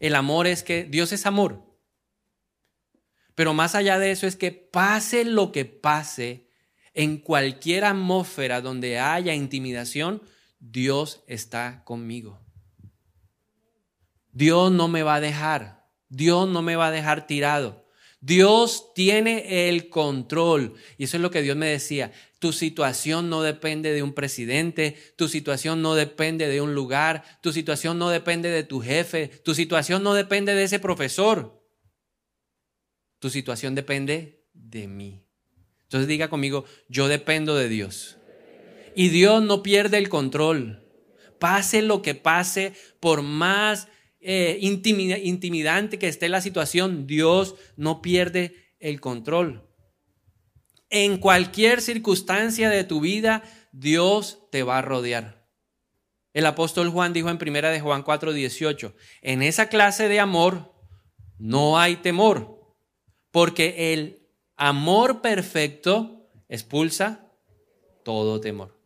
El 0.00 0.14
amor 0.16 0.46
es 0.46 0.62
que 0.62 0.84
Dios 0.84 1.12
es 1.12 1.24
amor. 1.24 1.64
Pero 3.34 3.54
más 3.54 3.74
allá 3.74 3.98
de 3.98 4.10
eso 4.10 4.26
es 4.26 4.36
que 4.36 4.52
pase 4.52 5.24
lo 5.24 5.50
que 5.50 5.64
pase, 5.64 6.46
en 6.92 7.16
cualquier 7.16 7.86
atmósfera 7.86 8.60
donde 8.60 8.98
haya 8.98 9.32
intimidación, 9.32 10.20
Dios 10.60 11.24
está 11.26 11.82
conmigo. 11.84 12.38
Dios 14.30 14.70
no 14.72 14.88
me 14.88 15.02
va 15.02 15.14
a 15.14 15.20
dejar. 15.20 15.88
Dios 16.10 16.46
no 16.50 16.60
me 16.60 16.76
va 16.76 16.88
a 16.88 16.90
dejar 16.90 17.26
tirado. 17.26 17.88
Dios 18.20 18.92
tiene 18.94 19.68
el 19.70 19.88
control. 19.88 20.74
Y 20.98 21.04
eso 21.04 21.16
es 21.16 21.22
lo 21.22 21.30
que 21.30 21.40
Dios 21.40 21.56
me 21.56 21.68
decía. 21.68 22.12
Tu 22.42 22.52
situación 22.52 23.30
no 23.30 23.42
depende 23.42 23.92
de 23.92 24.02
un 24.02 24.14
presidente, 24.14 24.96
tu 25.14 25.28
situación 25.28 25.80
no 25.80 25.94
depende 25.94 26.48
de 26.48 26.60
un 26.60 26.74
lugar, 26.74 27.22
tu 27.40 27.52
situación 27.52 28.00
no 28.00 28.10
depende 28.10 28.48
de 28.48 28.64
tu 28.64 28.80
jefe, 28.80 29.28
tu 29.28 29.54
situación 29.54 30.02
no 30.02 30.12
depende 30.12 30.52
de 30.56 30.64
ese 30.64 30.80
profesor. 30.80 31.64
Tu 33.20 33.30
situación 33.30 33.76
depende 33.76 34.42
de 34.54 34.88
mí. 34.88 35.22
Entonces 35.84 36.08
diga 36.08 36.28
conmigo, 36.28 36.64
yo 36.88 37.06
dependo 37.06 37.54
de 37.54 37.68
Dios. 37.68 38.16
Y 38.96 39.10
Dios 39.10 39.40
no 39.40 39.62
pierde 39.62 39.98
el 39.98 40.08
control. 40.08 40.84
Pase 41.38 41.80
lo 41.80 42.02
que 42.02 42.16
pase, 42.16 42.72
por 42.98 43.22
más 43.22 43.86
eh, 44.18 44.58
intimidante 44.60 45.96
que 45.96 46.08
esté 46.08 46.28
la 46.28 46.40
situación, 46.40 47.06
Dios 47.06 47.54
no 47.76 48.02
pierde 48.02 48.74
el 48.80 49.00
control. 49.00 49.62
En 50.94 51.16
cualquier 51.16 51.80
circunstancia 51.80 52.68
de 52.68 52.84
tu 52.84 53.00
vida, 53.00 53.42
Dios 53.72 54.40
te 54.50 54.62
va 54.62 54.76
a 54.76 54.82
rodear. 54.82 55.48
El 56.34 56.44
apóstol 56.44 56.90
Juan 56.90 57.14
dijo 57.14 57.30
en 57.30 57.38
primera 57.38 57.70
de 57.70 57.80
Juan 57.80 58.04
4:18, 58.04 58.94
en 59.22 59.42
esa 59.42 59.70
clase 59.70 60.08
de 60.08 60.20
amor 60.20 60.74
no 61.38 61.78
hay 61.78 61.96
temor, 61.96 62.76
porque 63.30 63.94
el 63.94 64.28
amor 64.56 65.22
perfecto 65.22 66.28
expulsa 66.50 67.26
todo 68.04 68.38
temor. 68.42 68.78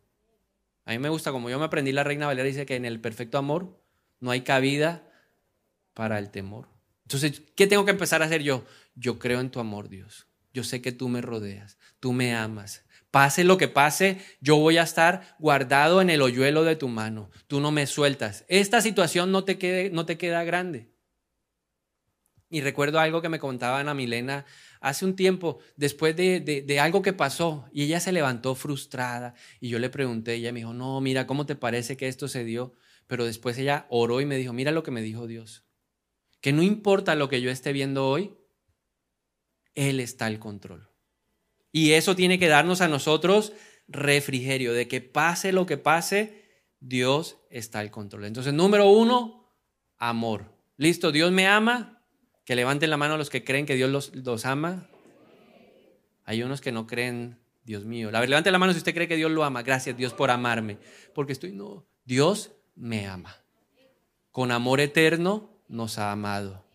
A 0.85 0.91
mí 0.91 0.99
me 0.99 1.09
gusta, 1.09 1.33
como 1.33 1.49
yo 1.49 1.59
me 1.59 1.65
aprendí 1.65 1.91
la 1.91 2.05
Reina 2.05 2.27
Valera, 2.27 2.47
dice 2.47 2.65
que 2.65 2.77
en 2.77 2.85
el 2.85 3.01
perfecto 3.01 3.37
amor 3.37 3.81
no 4.21 4.31
hay 4.31 4.41
cabida 4.41 5.11
para 5.93 6.19
el 6.19 6.31
temor. 6.31 6.69
Entonces, 7.03 7.41
¿qué 7.53 7.67
tengo 7.67 7.83
que 7.83 7.91
empezar 7.91 8.21
a 8.21 8.25
hacer 8.27 8.43
yo? 8.43 8.63
Yo 8.95 9.19
creo 9.19 9.41
en 9.41 9.51
tu 9.51 9.59
amor, 9.59 9.89
Dios. 9.89 10.26
Yo 10.57 10.63
sé 10.63 10.81
que 10.81 10.91
tú 10.91 11.07
me 11.07 11.21
rodeas, 11.21 11.77
tú 11.99 12.13
me 12.13 12.33
amas. 12.33 12.83
Pase 13.11 13.43
lo 13.43 13.59
que 13.59 13.67
pase, 13.67 14.17
yo 14.41 14.55
voy 14.55 14.79
a 14.79 14.81
estar 14.81 15.35
guardado 15.37 16.01
en 16.01 16.09
el 16.09 16.19
hoyuelo 16.19 16.63
de 16.63 16.75
tu 16.75 16.87
mano. 16.87 17.29
Tú 17.45 17.59
no 17.59 17.69
me 17.69 17.85
sueltas. 17.85 18.43
Esta 18.47 18.81
situación 18.81 19.31
no 19.31 19.43
te, 19.43 19.91
no 19.93 20.07
te 20.07 20.17
queda 20.17 20.43
grande. 20.43 20.89
Y 22.49 22.61
recuerdo 22.61 22.99
algo 22.99 23.21
que 23.21 23.29
me 23.29 23.37
contaba 23.37 23.79
Ana 23.79 23.93
Milena 23.93 24.47
hace 24.81 25.05
un 25.05 25.15
tiempo, 25.15 25.59
después 25.75 26.15
de, 26.15 26.39
de, 26.39 26.79
algo 26.79 27.03
que 27.03 27.13
pasó, 27.13 27.69
y 27.71 27.83
ella 27.83 27.99
se 27.99 28.11
levantó 28.11 28.55
frustrada. 28.55 29.35
Y 29.59 29.69
yo 29.69 29.77
le 29.77 29.91
pregunté, 29.91 30.33
ella 30.33 30.51
me 30.51 30.61
dijo, 30.61 30.73
no, 30.73 30.99
mira, 31.01 31.27
¿cómo 31.27 31.45
te 31.45 31.55
parece 31.55 31.97
que 31.97 32.07
esto 32.07 32.27
se 32.27 32.43
dio? 32.45 32.73
Pero 33.05 33.25
después 33.25 33.59
ella 33.59 33.85
oró 33.91 34.21
y 34.21 34.25
me 34.25 34.37
dijo, 34.37 34.53
mira 34.53 34.71
lo 34.71 34.81
que 34.81 34.89
me 34.89 35.03
dijo 35.03 35.27
Dios. 35.27 35.67
Que 36.41 36.51
no 36.51 36.63
importa 36.63 37.13
lo 37.13 37.29
que 37.29 37.41
yo 37.41 37.51
esté 37.51 37.73
viendo 37.73 38.09
hoy, 38.09 38.33
él 39.77 39.99
está 39.99 40.25
al 40.25 40.39
control. 40.39 40.89
Y 41.71 41.91
eso 41.91 42.15
tiene 42.15 42.39
que 42.39 42.47
darnos 42.47 42.81
a 42.81 42.87
nosotros 42.87 43.53
refrigerio, 43.87 44.73
de 44.73 44.87
que 44.87 45.01
pase 45.01 45.53
lo 45.53 45.65
que 45.67 45.77
pase, 45.77 46.43
Dios 46.79 47.37
está 47.51 47.79
al 47.79 47.91
control. 47.91 48.25
Entonces, 48.25 48.53
número 48.53 48.89
uno, 48.89 49.53
amor. 49.97 50.51
Listo, 50.77 51.11
Dios 51.11 51.31
me 51.31 51.47
ama. 51.47 52.03
Que 52.43 52.55
levanten 52.55 52.89
la 52.89 52.97
mano 52.97 53.17
los 53.17 53.29
que 53.29 53.43
creen 53.43 53.65
que 53.65 53.75
Dios 53.75 54.11
los, 54.13 54.45
ama. 54.45 54.89
Hay 56.25 56.41
unos 56.41 56.59
que 56.59 56.71
no 56.71 56.87
creen, 56.87 57.37
Dios 57.63 57.85
mío. 57.85 58.09
La, 58.09 58.25
levante 58.25 58.51
la 58.51 58.57
mano 58.57 58.73
si 58.73 58.79
usted 58.79 58.95
cree 58.95 59.07
que 59.07 59.15
Dios 59.15 59.31
lo 59.31 59.43
ama. 59.43 59.61
Gracias 59.61 59.95
Dios 59.95 60.13
por 60.13 60.31
amarme. 60.31 60.79
Porque 61.13 61.33
estoy, 61.33 61.51
no, 61.51 61.85
Dios 62.03 62.53
me 62.75 63.05
ama. 63.05 63.35
Con 64.31 64.51
amor 64.51 64.79
eterno 64.79 65.61
nos 65.67 65.99
ha 65.99 66.11
amado. 66.11 66.65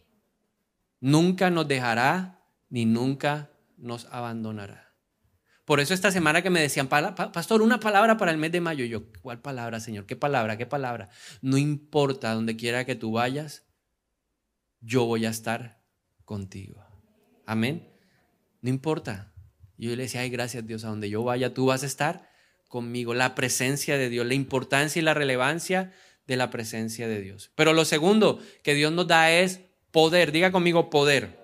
Nunca 1.01 1.51
nos 1.51 1.67
dejará 1.67 2.42
ni 2.73 2.87
nunca 2.87 3.51
nos 3.77 4.07
abandonará. 4.07 4.95
Por 5.67 5.79
eso 5.79 5.93
esta 5.93 6.11
semana 6.11 6.41
que 6.41 6.49
me 6.49 6.63
decían, 6.63 6.89
pastor, 6.89 7.61
una 7.61 7.79
palabra 7.79 8.17
para 8.17 8.31
el 8.31 8.39
mes 8.39 8.51
de 8.51 8.63
mayo. 8.63 8.87
Yo, 8.87 9.13
¿cuál 9.21 9.43
palabra, 9.43 9.79
Señor? 9.79 10.07
¿Qué 10.07 10.17
palabra? 10.17 10.57
¿Qué 10.57 10.65
palabra? 10.65 11.11
No 11.43 11.59
importa 11.59 12.33
donde 12.33 12.57
quiera 12.57 12.87
que 12.87 12.95
tú 12.95 13.13
vayas, 13.13 13.67
yo 14.81 15.05
voy 15.05 15.27
a 15.27 15.29
estar 15.29 15.83
contigo. 16.25 16.83
Amén. 17.45 17.93
No 18.63 18.71
importa. 18.71 19.35
Yo 19.77 19.95
le 19.95 20.05
decía, 20.05 20.23
ay, 20.23 20.31
gracias 20.31 20.67
Dios, 20.67 20.85
a 20.85 20.89
donde 20.89 21.11
yo 21.11 21.23
vaya, 21.23 21.53
tú 21.53 21.67
vas 21.67 21.83
a 21.83 21.87
estar 21.87 22.31
conmigo. 22.69 23.13
La 23.13 23.35
presencia 23.35 23.99
de 23.99 24.09
Dios, 24.09 24.27
la 24.27 24.35
importancia 24.35 24.99
y 24.99 25.05
la 25.05 25.13
relevancia 25.13 25.93
de 26.27 26.37
la 26.37 26.49
presencia 26.49 27.07
de 27.07 27.21
Dios. 27.21 27.53
Pero 27.55 27.75
lo 27.75 27.85
segundo 27.85 28.41
que 28.63 28.73
Dios 28.75 28.93
nos 28.93 29.09
da 29.09 29.31
es 29.31 29.61
poder. 29.91 30.33
Diga 30.33 30.53
conmigo 30.53 30.89
poder. 30.89 31.42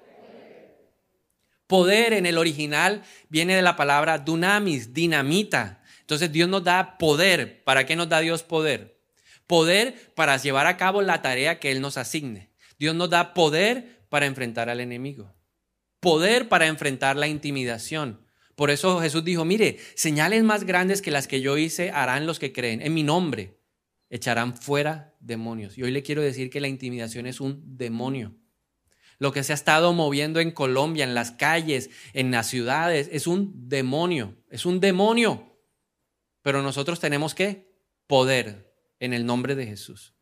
Poder 1.69 2.15
en 2.15 2.25
el 2.25 2.39
original 2.39 3.03
viene 3.29 3.55
de 3.55 3.63
la 3.63 3.77
palabra 3.77 4.19
dunamis, 4.19 4.95
dinamita. 4.95 5.83
Entonces 6.01 6.33
Dios 6.33 6.49
nos 6.49 6.65
da 6.65 6.97
poder. 6.97 7.63
¿Para 7.63 7.85
qué 7.85 7.95
nos 7.95 8.09
da 8.09 8.21
Dios 8.21 8.43
poder? 8.43 8.99
Poder 9.47 10.13
para 10.15 10.39
llevar 10.39 10.67
a 10.67 10.79
cabo 10.79 11.03
la 11.03 11.21
tarea 11.21 11.61
que 11.61 11.71
Él 11.71 11.83
nos 11.83 11.99
asigne. 11.99 12.51
Dios 12.79 12.95
nos 12.95 13.11
da 13.11 13.35
poder 13.35 14.01
para 14.09 14.25
enfrentar 14.25 14.71
al 14.71 14.81
enemigo. 14.81 15.35
Poder 16.01 16.49
para 16.49 16.69
enfrentar 16.69 17.17
la 17.17 17.29
intimidación. 17.29 18.27
Por 18.55 18.71
eso 18.71 19.01
Jesús 19.01 19.23
dijo, 19.23 19.45
mire, 19.45 19.79
señales 19.95 20.43
más 20.45 20.65
grandes 20.65 21.03
que 21.03 21.11
las 21.11 21.29
que 21.29 21.43
yo 21.43 21.59
hice 21.59 21.91
harán 21.91 22.27
los 22.27 22.39
que 22.39 22.55
creen. 22.55 22.81
En 22.81 22.95
mi 22.95 23.03
nombre 23.03 23.61
echarán 24.09 24.57
fuera 24.57 25.15
demonios. 25.21 25.77
Y 25.77 25.83
hoy 25.83 25.91
le 25.91 26.03
quiero 26.03 26.23
decir 26.23 26.49
que 26.49 26.63
la 26.63 26.69
intimidación 26.69 27.27
es 27.27 27.43
un 27.43 27.77
demonio. 27.77 28.38
Lo 29.19 29.33
que 29.33 29.43
se 29.43 29.53
ha 29.53 29.55
estado 29.55 29.93
moviendo 29.93 30.39
en 30.39 30.53
Colombia, 30.53 31.05
en 31.05 31.15
las 31.15 31.33
calles, 31.33 31.91
en 32.13 32.31
las 32.31 32.47
ciudades, 32.47 33.09
es 33.13 33.27
un 33.27 33.69
demonio, 33.69 34.37
es 34.49 34.65
un 34.65 34.79
demonio. 34.79 35.57
Pero 36.43 36.63
nosotros 36.63 37.01
tenemos 37.01 37.35
que 37.35 37.69
poder 38.07 38.73
en 39.01 39.13
el 39.13 39.27
nombre 39.27 39.55
de 39.55 39.67
Jesús 39.67 40.15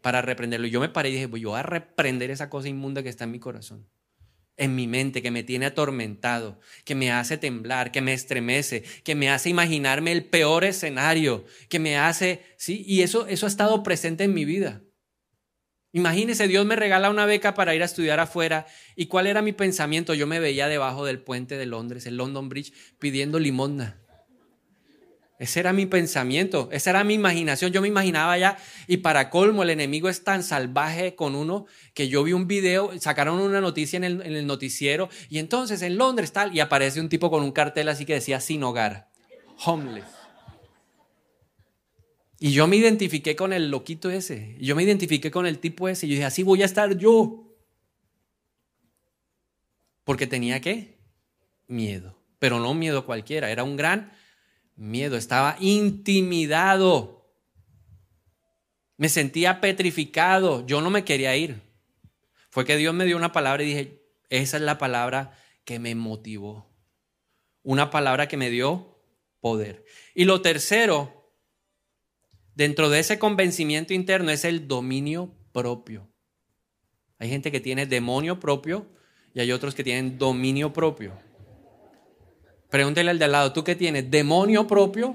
para 0.00 0.22
reprenderlo. 0.22 0.66
Yo 0.66 0.80
me 0.80 0.88
paré 0.88 1.10
y 1.10 1.12
dije, 1.12 1.26
voy 1.26 1.44
a 1.54 1.62
reprender 1.62 2.30
esa 2.30 2.48
cosa 2.48 2.68
inmunda 2.68 3.02
que 3.02 3.10
está 3.10 3.24
en 3.24 3.32
mi 3.32 3.38
corazón, 3.38 3.86
en 4.56 4.74
mi 4.74 4.86
mente, 4.86 5.20
que 5.20 5.30
me 5.30 5.42
tiene 5.42 5.66
atormentado, 5.66 6.58
que 6.84 6.94
me 6.94 7.12
hace 7.12 7.36
temblar, 7.36 7.92
que 7.92 8.00
me 8.00 8.14
estremece, 8.14 8.82
que 9.04 9.14
me 9.14 9.28
hace 9.28 9.50
imaginarme 9.50 10.12
el 10.12 10.24
peor 10.24 10.64
escenario, 10.64 11.44
que 11.68 11.78
me 11.78 11.98
hace, 11.98 12.42
sí, 12.56 12.82
y 12.86 13.02
eso, 13.02 13.26
eso 13.26 13.46
ha 13.46 13.48
estado 13.48 13.82
presente 13.82 14.24
en 14.24 14.34
mi 14.34 14.46
vida. 14.46 14.82
Imagínese, 15.92 16.48
Dios 16.48 16.66
me 16.66 16.76
regala 16.76 17.10
una 17.10 17.24
beca 17.24 17.54
para 17.54 17.74
ir 17.74 17.82
a 17.82 17.86
estudiar 17.86 18.20
afuera. 18.20 18.66
¿Y 18.94 19.06
cuál 19.06 19.26
era 19.26 19.40
mi 19.40 19.52
pensamiento? 19.52 20.12
Yo 20.14 20.26
me 20.26 20.38
veía 20.38 20.68
debajo 20.68 21.06
del 21.06 21.20
puente 21.20 21.56
de 21.56 21.66
Londres, 21.66 22.06
el 22.06 22.16
London 22.16 22.48
Bridge, 22.48 22.72
pidiendo 22.98 23.38
limosna. 23.38 23.98
Ese 25.38 25.60
era 25.60 25.72
mi 25.72 25.86
pensamiento, 25.86 26.68
esa 26.72 26.90
era 26.90 27.04
mi 27.04 27.14
imaginación. 27.14 27.70
Yo 27.70 27.80
me 27.80 27.86
imaginaba 27.86 28.36
ya, 28.36 28.58
y 28.88 28.98
para 28.98 29.30
colmo, 29.30 29.62
el 29.62 29.70
enemigo 29.70 30.08
es 30.08 30.24
tan 30.24 30.42
salvaje 30.42 31.14
con 31.14 31.36
uno 31.36 31.66
que 31.94 32.08
yo 32.08 32.24
vi 32.24 32.32
un 32.32 32.48
video, 32.48 32.90
sacaron 32.98 33.38
una 33.38 33.60
noticia 33.60 33.96
en 33.98 34.04
el, 34.04 34.22
en 34.22 34.34
el 34.34 34.48
noticiero, 34.48 35.08
y 35.28 35.38
entonces 35.38 35.82
en 35.82 35.96
Londres 35.96 36.32
tal, 36.32 36.54
y 36.56 36.60
aparece 36.60 37.00
un 37.00 37.08
tipo 37.08 37.30
con 37.30 37.44
un 37.44 37.52
cartel 37.52 37.88
así 37.88 38.04
que 38.04 38.14
decía 38.14 38.40
sin 38.40 38.64
hogar, 38.64 39.10
homeless. 39.64 40.17
Y 42.40 42.52
yo 42.52 42.66
me 42.68 42.76
identifiqué 42.76 43.34
con 43.34 43.52
el 43.52 43.70
loquito 43.70 44.10
ese, 44.10 44.56
yo 44.60 44.76
me 44.76 44.84
identifiqué 44.84 45.30
con 45.30 45.46
el 45.46 45.58
tipo 45.58 45.88
ese, 45.88 46.06
y 46.06 46.10
yo 46.10 46.14
dije, 46.14 46.24
así 46.24 46.42
voy 46.42 46.62
a 46.62 46.66
estar 46.66 46.96
yo. 46.96 47.56
Porque 50.04 50.26
tenía 50.26 50.60
qué? 50.60 50.98
Miedo, 51.66 52.16
pero 52.38 52.60
no 52.60 52.74
miedo 52.74 53.04
cualquiera, 53.04 53.50
era 53.50 53.64
un 53.64 53.76
gran 53.76 54.12
miedo, 54.76 55.16
estaba 55.16 55.56
intimidado. 55.58 57.28
Me 58.96 59.08
sentía 59.08 59.60
petrificado, 59.60 60.64
yo 60.66 60.80
no 60.80 60.90
me 60.90 61.04
quería 61.04 61.36
ir. 61.36 61.60
Fue 62.50 62.64
que 62.64 62.76
Dios 62.76 62.94
me 62.94 63.04
dio 63.04 63.16
una 63.16 63.32
palabra 63.32 63.62
y 63.62 63.66
dije, 63.66 64.02
esa 64.30 64.56
es 64.56 64.62
la 64.62 64.78
palabra 64.78 65.36
que 65.64 65.78
me 65.78 65.94
motivó. 65.94 66.66
Una 67.62 67.90
palabra 67.90 68.28
que 68.28 68.36
me 68.36 68.50
dio 68.50 68.98
poder. 69.40 69.84
Y 70.14 70.24
lo 70.24 70.40
tercero, 70.40 71.17
dentro 72.58 72.90
de 72.90 72.98
ese 72.98 73.20
convencimiento 73.20 73.94
interno, 73.94 74.32
es 74.32 74.44
el 74.44 74.66
dominio 74.66 75.32
propio. 75.52 76.08
Hay 77.20 77.28
gente 77.28 77.52
que 77.52 77.60
tiene 77.60 77.86
demonio 77.86 78.40
propio 78.40 78.84
y 79.32 79.38
hay 79.38 79.52
otros 79.52 79.76
que 79.76 79.84
tienen 79.84 80.18
dominio 80.18 80.72
propio. 80.72 81.12
Pregúntele 82.68 83.10
al 83.10 83.18
de 83.20 83.26
al 83.26 83.32
lado, 83.32 83.52
¿tú 83.52 83.62
qué 83.62 83.76
tienes? 83.76 84.10
¿Demonio 84.10 84.66
propio 84.66 85.14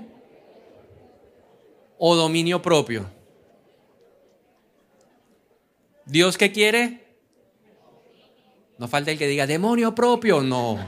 o 1.98 2.16
dominio 2.16 2.62
propio? 2.62 3.12
¿Dios 6.06 6.38
qué 6.38 6.54
quiere? 6.54 7.18
No 8.78 8.88
falta 8.88 9.12
el 9.12 9.18
que 9.18 9.28
diga, 9.28 9.46
demonio 9.48 9.94
propio. 9.94 10.42
No. 10.42 10.80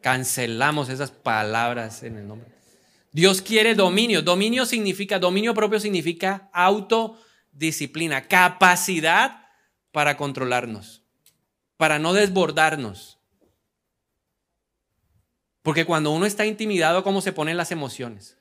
Cancelamos 0.00 0.88
esas 0.88 1.10
palabras 1.10 2.02
en 2.02 2.16
el 2.16 2.26
nombre. 2.26 2.54
Dios 3.14 3.42
quiere 3.42 3.76
dominio. 3.76 4.22
Dominio 4.22 4.66
significa, 4.66 5.20
dominio 5.20 5.54
propio 5.54 5.78
significa 5.78 6.50
autodisciplina, 6.52 8.26
capacidad 8.26 9.46
para 9.92 10.16
controlarnos, 10.16 11.04
para 11.76 12.00
no 12.00 12.12
desbordarnos. 12.12 13.20
Porque 15.62 15.84
cuando 15.84 16.10
uno 16.10 16.26
está 16.26 16.44
intimidado, 16.44 17.04
¿cómo 17.04 17.20
se 17.20 17.32
ponen 17.32 17.56
las 17.56 17.70
emociones? 17.70 18.36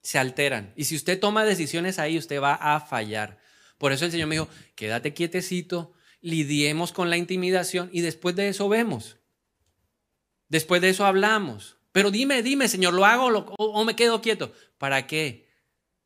Se 0.00 0.20
alteran. 0.20 0.72
Y 0.76 0.84
si 0.84 0.94
usted 0.94 1.18
toma 1.18 1.44
decisiones 1.44 1.98
ahí, 1.98 2.16
usted 2.16 2.40
va 2.40 2.54
a 2.54 2.78
fallar. 2.78 3.40
Por 3.78 3.90
eso 3.90 4.04
el 4.04 4.12
Señor 4.12 4.28
me 4.28 4.36
dijo, 4.36 4.48
quédate 4.76 5.12
quietecito, 5.12 5.92
lidiemos 6.20 6.92
con 6.92 7.10
la 7.10 7.16
intimidación 7.16 7.90
y 7.92 8.02
después 8.02 8.36
de 8.36 8.46
eso 8.48 8.68
vemos. 8.68 9.16
Después 10.48 10.80
de 10.80 10.90
eso 10.90 11.04
hablamos. 11.04 11.75
Pero 11.96 12.10
dime, 12.10 12.42
dime, 12.42 12.68
Señor, 12.68 12.92
¿lo 12.92 13.06
hago 13.06 13.46
o, 13.56 13.84
me 13.86 13.96
quedo 13.96 14.20
quieto? 14.20 14.52
¿Para 14.76 15.06
qué? 15.06 15.48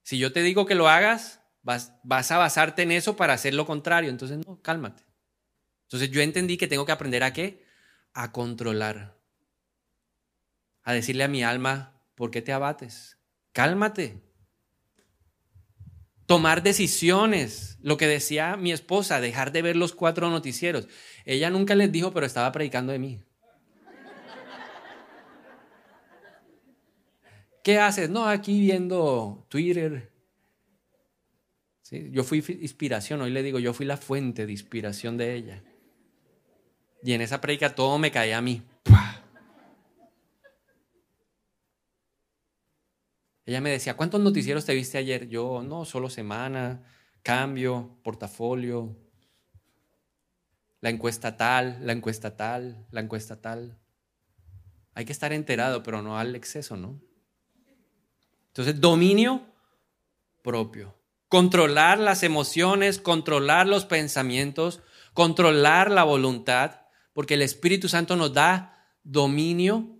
Si 0.04 0.18
yo 0.18 0.32
te 0.32 0.40
digo 0.40 0.64
que 0.64 0.76
lo 0.76 0.88
hagas, 0.88 1.40
vas, 1.62 1.94
vas 2.04 2.30
a 2.30 2.38
basarte 2.38 2.82
en 2.82 2.92
eso 2.92 3.16
para 3.16 3.32
hacer 3.32 3.54
lo 3.54 3.66
contrario. 3.66 4.08
Entonces, 4.08 4.38
no, 4.46 4.62
cálmate. 4.62 5.02
Entonces 5.88 6.12
yo 6.12 6.20
entendí 6.20 6.56
que 6.56 6.68
tengo 6.68 6.86
que 6.86 6.92
aprender 6.92 7.24
a 7.24 7.32
qué? 7.32 7.64
A 8.14 8.30
controlar 8.30 9.18
a 10.84 10.92
decirle 10.92 11.24
a 11.24 11.28
mi 11.28 11.42
alma, 11.42 12.00
¿por 12.14 12.30
qué 12.30 12.40
te 12.40 12.52
abates? 12.52 13.18
Cálmate. 13.52 14.22
Tomar 16.26 16.62
decisiones, 16.62 17.78
lo 17.82 17.96
que 17.96 18.06
decía 18.06 18.56
mi 18.56 18.70
esposa, 18.70 19.20
dejar 19.20 19.50
de 19.50 19.62
ver 19.62 19.74
los 19.74 19.92
cuatro 19.92 20.30
noticieros. 20.30 20.86
Ella 21.24 21.50
nunca 21.50 21.74
les 21.74 21.90
dijo, 21.90 22.12
pero 22.12 22.26
estaba 22.26 22.52
predicando 22.52 22.92
de 22.92 23.00
mí. 23.00 23.24
¿Qué 27.62 27.78
haces? 27.78 28.08
No, 28.08 28.26
aquí 28.26 28.60
viendo 28.60 29.46
Twitter. 29.48 30.10
Yo 31.90 32.22
fui 32.22 32.38
inspiración, 32.60 33.20
hoy 33.20 33.30
le 33.30 33.42
digo, 33.42 33.58
yo 33.58 33.74
fui 33.74 33.84
la 33.84 33.96
fuente 33.96 34.46
de 34.46 34.52
inspiración 34.52 35.16
de 35.16 35.34
ella. 35.34 35.64
Y 37.02 37.12
en 37.12 37.20
esa 37.20 37.40
predica 37.40 37.74
todo 37.74 37.98
me 37.98 38.12
caía 38.12 38.38
a 38.38 38.42
mí. 38.42 38.62
Ella 43.44 43.60
me 43.60 43.70
decía, 43.70 43.96
¿cuántos 43.96 44.20
noticieros 44.20 44.64
te 44.64 44.74
viste 44.74 44.98
ayer? 44.98 45.28
Yo, 45.28 45.62
no, 45.62 45.84
solo 45.84 46.08
semana, 46.08 46.84
cambio, 47.22 47.98
portafolio, 48.04 48.96
la 50.80 50.90
encuesta 50.90 51.36
tal, 51.36 51.84
la 51.84 51.92
encuesta 51.92 52.36
tal, 52.36 52.86
la 52.92 53.00
encuesta 53.00 53.40
tal. 53.40 53.80
Hay 54.94 55.04
que 55.04 55.12
estar 55.12 55.32
enterado, 55.32 55.82
pero 55.82 56.02
no 56.02 56.16
al 56.16 56.36
exceso, 56.36 56.76
¿no? 56.76 57.00
Entonces, 58.60 58.82
dominio 58.82 59.46
propio. 60.42 60.94
Controlar 61.28 61.98
las 61.98 62.22
emociones, 62.22 62.98
controlar 62.98 63.66
los 63.66 63.86
pensamientos, 63.86 64.82
controlar 65.14 65.90
la 65.90 66.04
voluntad, 66.04 66.82
porque 67.14 67.34
el 67.34 67.42
Espíritu 67.42 67.88
Santo 67.88 68.16
nos 68.16 68.34
da 68.34 68.86
dominio 69.02 69.98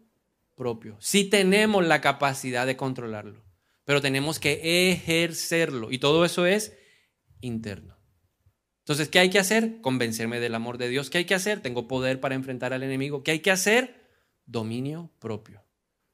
propio. 0.56 0.98
Sí 1.00 1.24
tenemos 1.24 1.86
la 1.86 2.02
capacidad 2.02 2.66
de 2.66 2.76
controlarlo, 2.76 3.42
pero 3.86 4.02
tenemos 4.02 4.38
que 4.38 4.90
ejercerlo 4.90 5.90
y 5.90 5.96
todo 5.96 6.26
eso 6.26 6.44
es 6.44 6.76
interno. 7.40 7.96
Entonces, 8.80 9.08
¿qué 9.08 9.20
hay 9.20 9.30
que 9.30 9.38
hacer? 9.38 9.80
Convencerme 9.80 10.38
del 10.38 10.54
amor 10.54 10.76
de 10.76 10.90
Dios. 10.90 11.08
¿Qué 11.08 11.16
hay 11.16 11.24
que 11.24 11.34
hacer? 11.34 11.62
Tengo 11.62 11.88
poder 11.88 12.20
para 12.20 12.34
enfrentar 12.34 12.74
al 12.74 12.82
enemigo. 12.82 13.22
¿Qué 13.22 13.30
hay 13.30 13.40
que 13.40 13.52
hacer? 13.52 14.06
Dominio 14.44 15.10
propio. 15.18 15.62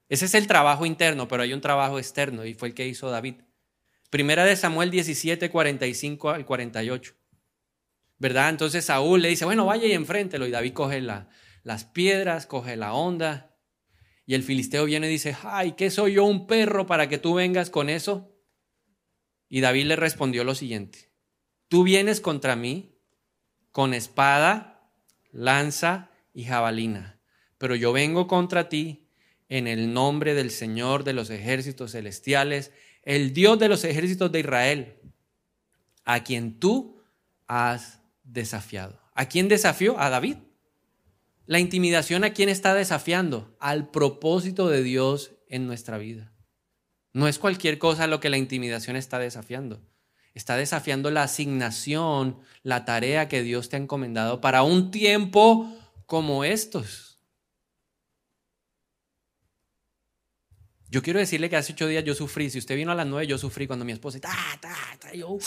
Ese 0.09 0.25
es 0.25 0.33
el 0.33 0.47
trabajo 0.47 0.85
interno, 0.85 1.27
pero 1.27 1.43
hay 1.43 1.53
un 1.53 1.61
trabajo 1.61 1.99
externo 1.99 2.45
y 2.45 2.53
fue 2.53 2.69
el 2.69 2.73
que 2.73 2.87
hizo 2.87 3.09
David. 3.09 3.35
Primera 4.09 4.45
de 4.45 4.55
Samuel 4.55 4.89
17, 4.89 5.49
45 5.49 6.29
al 6.29 6.45
48. 6.45 7.13
¿Verdad? 8.19 8.49
Entonces 8.49 8.85
Saúl 8.85 9.21
le 9.21 9.29
dice, 9.29 9.45
bueno, 9.45 9.65
vaya 9.65 9.85
y 9.85 9.93
enfréntelo. 9.93 10.47
Y 10.47 10.51
David 10.51 10.73
coge 10.73 11.01
la, 11.01 11.29
las 11.63 11.85
piedras, 11.85 12.47
coge 12.47 12.77
la 12.77 12.93
onda 12.93 13.47
y 14.27 14.35
el 14.35 14.43
filisteo 14.43 14.85
viene 14.85 15.07
y 15.07 15.11
dice, 15.11 15.35
ay, 15.43 15.71
¿qué 15.71 15.89
soy 15.89 16.13
yo 16.13 16.25
un 16.25 16.47
perro 16.47 16.85
para 16.85 17.07
que 17.07 17.17
tú 17.17 17.33
vengas 17.33 17.69
con 17.69 17.89
eso? 17.89 18.37
Y 19.47 19.61
David 19.61 19.85
le 19.85 19.95
respondió 19.95 20.43
lo 20.43 20.53
siguiente, 20.53 21.13
tú 21.69 21.83
vienes 21.83 22.19
contra 22.19 22.57
mí 22.57 22.99
con 23.71 23.93
espada, 23.93 24.91
lanza 25.31 26.11
y 26.33 26.43
jabalina, 26.43 27.21
pero 27.57 27.73
yo 27.75 27.93
vengo 27.93 28.27
contra 28.27 28.67
ti 28.67 29.06
en 29.49 29.67
el 29.67 29.93
nombre 29.93 30.33
del 30.33 30.51
Señor 30.51 31.03
de 31.03 31.13
los 31.13 31.29
ejércitos 31.29 31.91
celestiales, 31.91 32.71
el 33.03 33.33
Dios 33.33 33.57
de 33.59 33.69
los 33.69 33.83
ejércitos 33.83 34.31
de 34.31 34.39
Israel, 34.41 34.95
a 36.03 36.23
quien 36.23 36.59
tú 36.59 37.01
has 37.47 38.01
desafiado. 38.23 39.01
¿A 39.13 39.27
quién 39.27 39.47
desafió? 39.47 39.99
A 39.99 40.09
David. 40.09 40.37
La 41.45 41.59
intimidación 41.59 42.23
a 42.23 42.33
quién 42.33 42.49
está 42.49 42.73
desafiando? 42.73 43.55
Al 43.59 43.89
propósito 43.89 44.67
de 44.69 44.83
Dios 44.83 45.31
en 45.47 45.65
nuestra 45.65 45.97
vida. 45.97 46.33
No 47.13 47.27
es 47.27 47.39
cualquier 47.39 47.79
cosa 47.79 48.05
lo 48.05 48.19
que 48.19 48.29
la 48.29 48.37
intimidación 48.37 48.95
está 48.95 49.17
desafiando. 49.17 49.81
Está 50.33 50.55
desafiando 50.55 51.09
la 51.09 51.23
asignación, 51.23 52.39
la 52.61 52.85
tarea 52.85 53.27
que 53.27 53.41
Dios 53.41 53.69
te 53.69 53.77
ha 53.77 53.79
encomendado 53.79 54.39
para 54.39 54.61
un 54.61 54.91
tiempo 54.91 55.73
como 56.05 56.43
estos. 56.43 57.06
Yo 60.89 61.01
quiero 61.01 61.19
decirle 61.19 61.49
que 61.49 61.57
hace 61.57 61.73
ocho 61.73 61.87
días 61.87 62.03
yo 62.03 62.15
sufrí. 62.15 62.49
Si 62.49 62.59
usted 62.59 62.75
vino 62.75 62.91
a 62.91 62.95
las 62.95 63.05
nueve, 63.05 63.27
yo 63.27 63.37
sufrí 63.37 63.67
cuando 63.67 63.83
mi 63.83 63.91
esposa, 63.91 64.19
ta, 64.19 64.35
ta, 64.61 64.75
ta, 64.99 65.13
yo, 65.13 65.37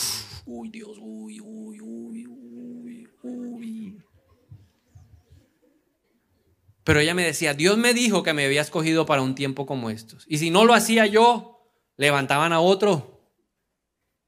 uy, 0.45 0.69
Dios, 0.69 0.97
uy, 0.99 1.39
uy, 1.41 1.81
uy, 1.81 2.27
uy, 2.27 3.07
uy. 3.23 3.97
Pero 6.83 6.99
ella 6.99 7.13
me 7.13 7.23
decía, 7.23 7.53
Dios 7.53 7.77
me 7.77 7.93
dijo 7.93 8.23
que 8.23 8.33
me 8.33 8.45
había 8.45 8.61
escogido 8.61 9.05
para 9.05 9.21
un 9.21 9.35
tiempo 9.35 9.65
como 9.65 9.89
estos. 9.89 10.25
Y 10.27 10.37
si 10.37 10.49
no 10.49 10.65
lo 10.65 10.73
hacía 10.73 11.05
yo, 11.05 11.61
levantaban 11.97 12.53
a 12.53 12.59
otro. 12.59 13.21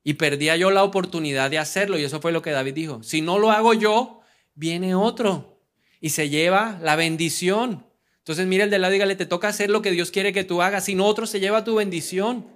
Y 0.03 0.15
perdía 0.15 0.55
yo 0.57 0.69
la 0.69 0.83
oportunidad 0.83 1.49
de 1.49 1.57
hacerlo. 1.59 1.97
Y 1.97 2.03
eso 2.03 2.21
fue 2.21 2.31
lo 2.31 2.41
que 2.41 2.51
David 2.51 2.73
dijo. 2.73 3.03
Si 3.03 3.21
no 3.21 3.39
lo 3.39 3.51
hago 3.51 3.73
yo, 3.73 4.21
viene 4.53 4.95
otro. 4.95 5.61
Y 5.99 6.09
se 6.09 6.29
lleva 6.29 6.79
la 6.81 6.95
bendición. 6.95 7.87
Entonces 8.23 8.47
mira 8.47 8.63
el 8.63 8.69
de 8.69 8.79
lado 8.79 8.93
y 8.93 8.95
dígale, 8.95 9.17
te 9.17 9.25
toca 9.25 9.49
hacer 9.49 9.69
lo 9.69 9.81
que 9.81 9.91
Dios 9.91 10.09
quiere 10.09 10.31
que 10.31 10.45
tú 10.45 10.61
hagas. 10.61 10.85
Si 10.85 10.95
no, 10.95 11.05
otro 11.05 11.27
se 11.27 11.41
lleva 11.41 11.65
tu 11.65 11.75
bendición. 11.75 12.47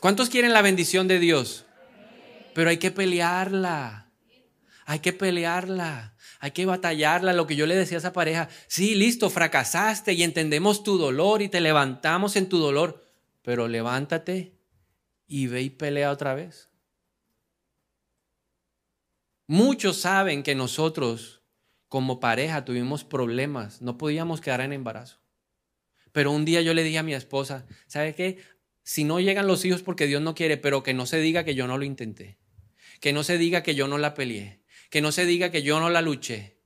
¿Cuántos 0.00 0.30
quieren 0.30 0.52
la 0.52 0.62
bendición 0.62 1.08
de 1.08 1.18
Dios? 1.18 1.66
Pero 2.54 2.70
hay 2.70 2.76
que 2.76 2.92
pelearla. 2.92 4.12
Hay 4.86 5.00
que 5.00 5.12
pelearla. 5.12 6.14
Hay 6.38 6.52
que 6.52 6.64
batallarla. 6.64 7.32
Lo 7.32 7.48
que 7.48 7.56
yo 7.56 7.66
le 7.66 7.74
decía 7.74 7.96
a 7.96 7.98
esa 7.98 8.12
pareja, 8.12 8.48
sí, 8.68 8.94
listo, 8.94 9.30
fracasaste 9.30 10.12
y 10.12 10.22
entendemos 10.22 10.84
tu 10.84 10.96
dolor 10.96 11.42
y 11.42 11.48
te 11.48 11.60
levantamos 11.60 12.36
en 12.36 12.48
tu 12.48 12.58
dolor, 12.58 13.12
pero 13.42 13.66
levántate 13.66 14.54
y 15.26 15.48
ve 15.48 15.62
y 15.62 15.70
pelea 15.70 16.12
otra 16.12 16.34
vez. 16.34 16.70
Muchos 19.48 19.96
saben 19.96 20.44
que 20.44 20.54
nosotros 20.54 21.39
como 21.90 22.20
pareja 22.20 22.64
tuvimos 22.64 23.02
problemas, 23.02 23.82
no 23.82 23.98
podíamos 23.98 24.40
quedar 24.40 24.60
en 24.60 24.72
embarazo. 24.72 25.20
Pero 26.12 26.30
un 26.30 26.44
día 26.44 26.62
yo 26.62 26.72
le 26.72 26.84
dije 26.84 26.98
a 26.98 27.02
mi 27.02 27.14
esposa, 27.14 27.66
¿sabe 27.88 28.14
qué? 28.14 28.38
Si 28.84 29.02
no 29.02 29.18
llegan 29.18 29.48
los 29.48 29.64
hijos 29.64 29.82
porque 29.82 30.06
Dios 30.06 30.22
no 30.22 30.36
quiere, 30.36 30.56
pero 30.56 30.84
que 30.84 30.94
no 30.94 31.04
se 31.04 31.18
diga 31.18 31.42
que 31.42 31.56
yo 31.56 31.66
no 31.66 31.78
lo 31.78 31.84
intenté, 31.84 32.38
que 33.00 33.12
no 33.12 33.24
se 33.24 33.38
diga 33.38 33.64
que 33.64 33.74
yo 33.74 33.88
no 33.88 33.98
la 33.98 34.14
peleé, 34.14 34.62
que 34.88 35.00
no 35.00 35.10
se 35.10 35.26
diga 35.26 35.50
que 35.50 35.64
yo 35.64 35.80
no 35.80 35.90
la 35.90 36.00
luché. 36.00 36.59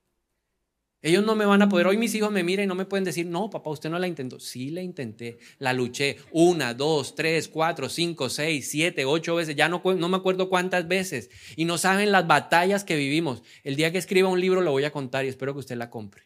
Ellos 1.05 1.23
no 1.23 1.35
me 1.35 1.45
van 1.45 1.61
a 1.61 1.69
poder, 1.69 1.85
hoy 1.85 1.97
mis 1.97 2.15
hijos 2.15 2.31
me 2.31 2.41
miran 2.43 2.63
y 2.63 2.67
no 2.67 2.73
me 2.73 2.85
pueden 2.85 3.03
decir, 3.03 3.27
no, 3.27 3.47
papá, 3.51 3.69
usted 3.69 3.91
no 3.91 3.99
la 3.99 4.07
intentó. 4.07 4.39
Sí, 4.39 4.71
la 4.71 4.81
intenté, 4.81 5.37
la 5.59 5.71
luché 5.71 6.17
una, 6.31 6.73
dos, 6.73 7.13
tres, 7.13 7.47
cuatro, 7.47 7.89
cinco, 7.89 8.27
seis, 8.27 8.71
siete, 8.71 9.05
ocho 9.05 9.35
veces, 9.35 9.55
ya 9.55 9.69
no, 9.69 9.83
no 9.85 10.09
me 10.09 10.17
acuerdo 10.17 10.49
cuántas 10.49 10.87
veces. 10.87 11.29
Y 11.55 11.65
no 11.65 11.77
saben 11.77 12.11
las 12.11 12.25
batallas 12.25 12.83
que 12.83 12.95
vivimos. 12.95 13.43
El 13.63 13.75
día 13.75 13.91
que 13.91 13.99
escriba 13.99 14.29
un 14.29 14.41
libro 14.41 14.61
lo 14.61 14.71
voy 14.71 14.83
a 14.83 14.91
contar 14.91 15.25
y 15.25 15.27
espero 15.27 15.53
que 15.53 15.59
usted 15.59 15.77
la 15.77 15.91
compre. 15.91 16.23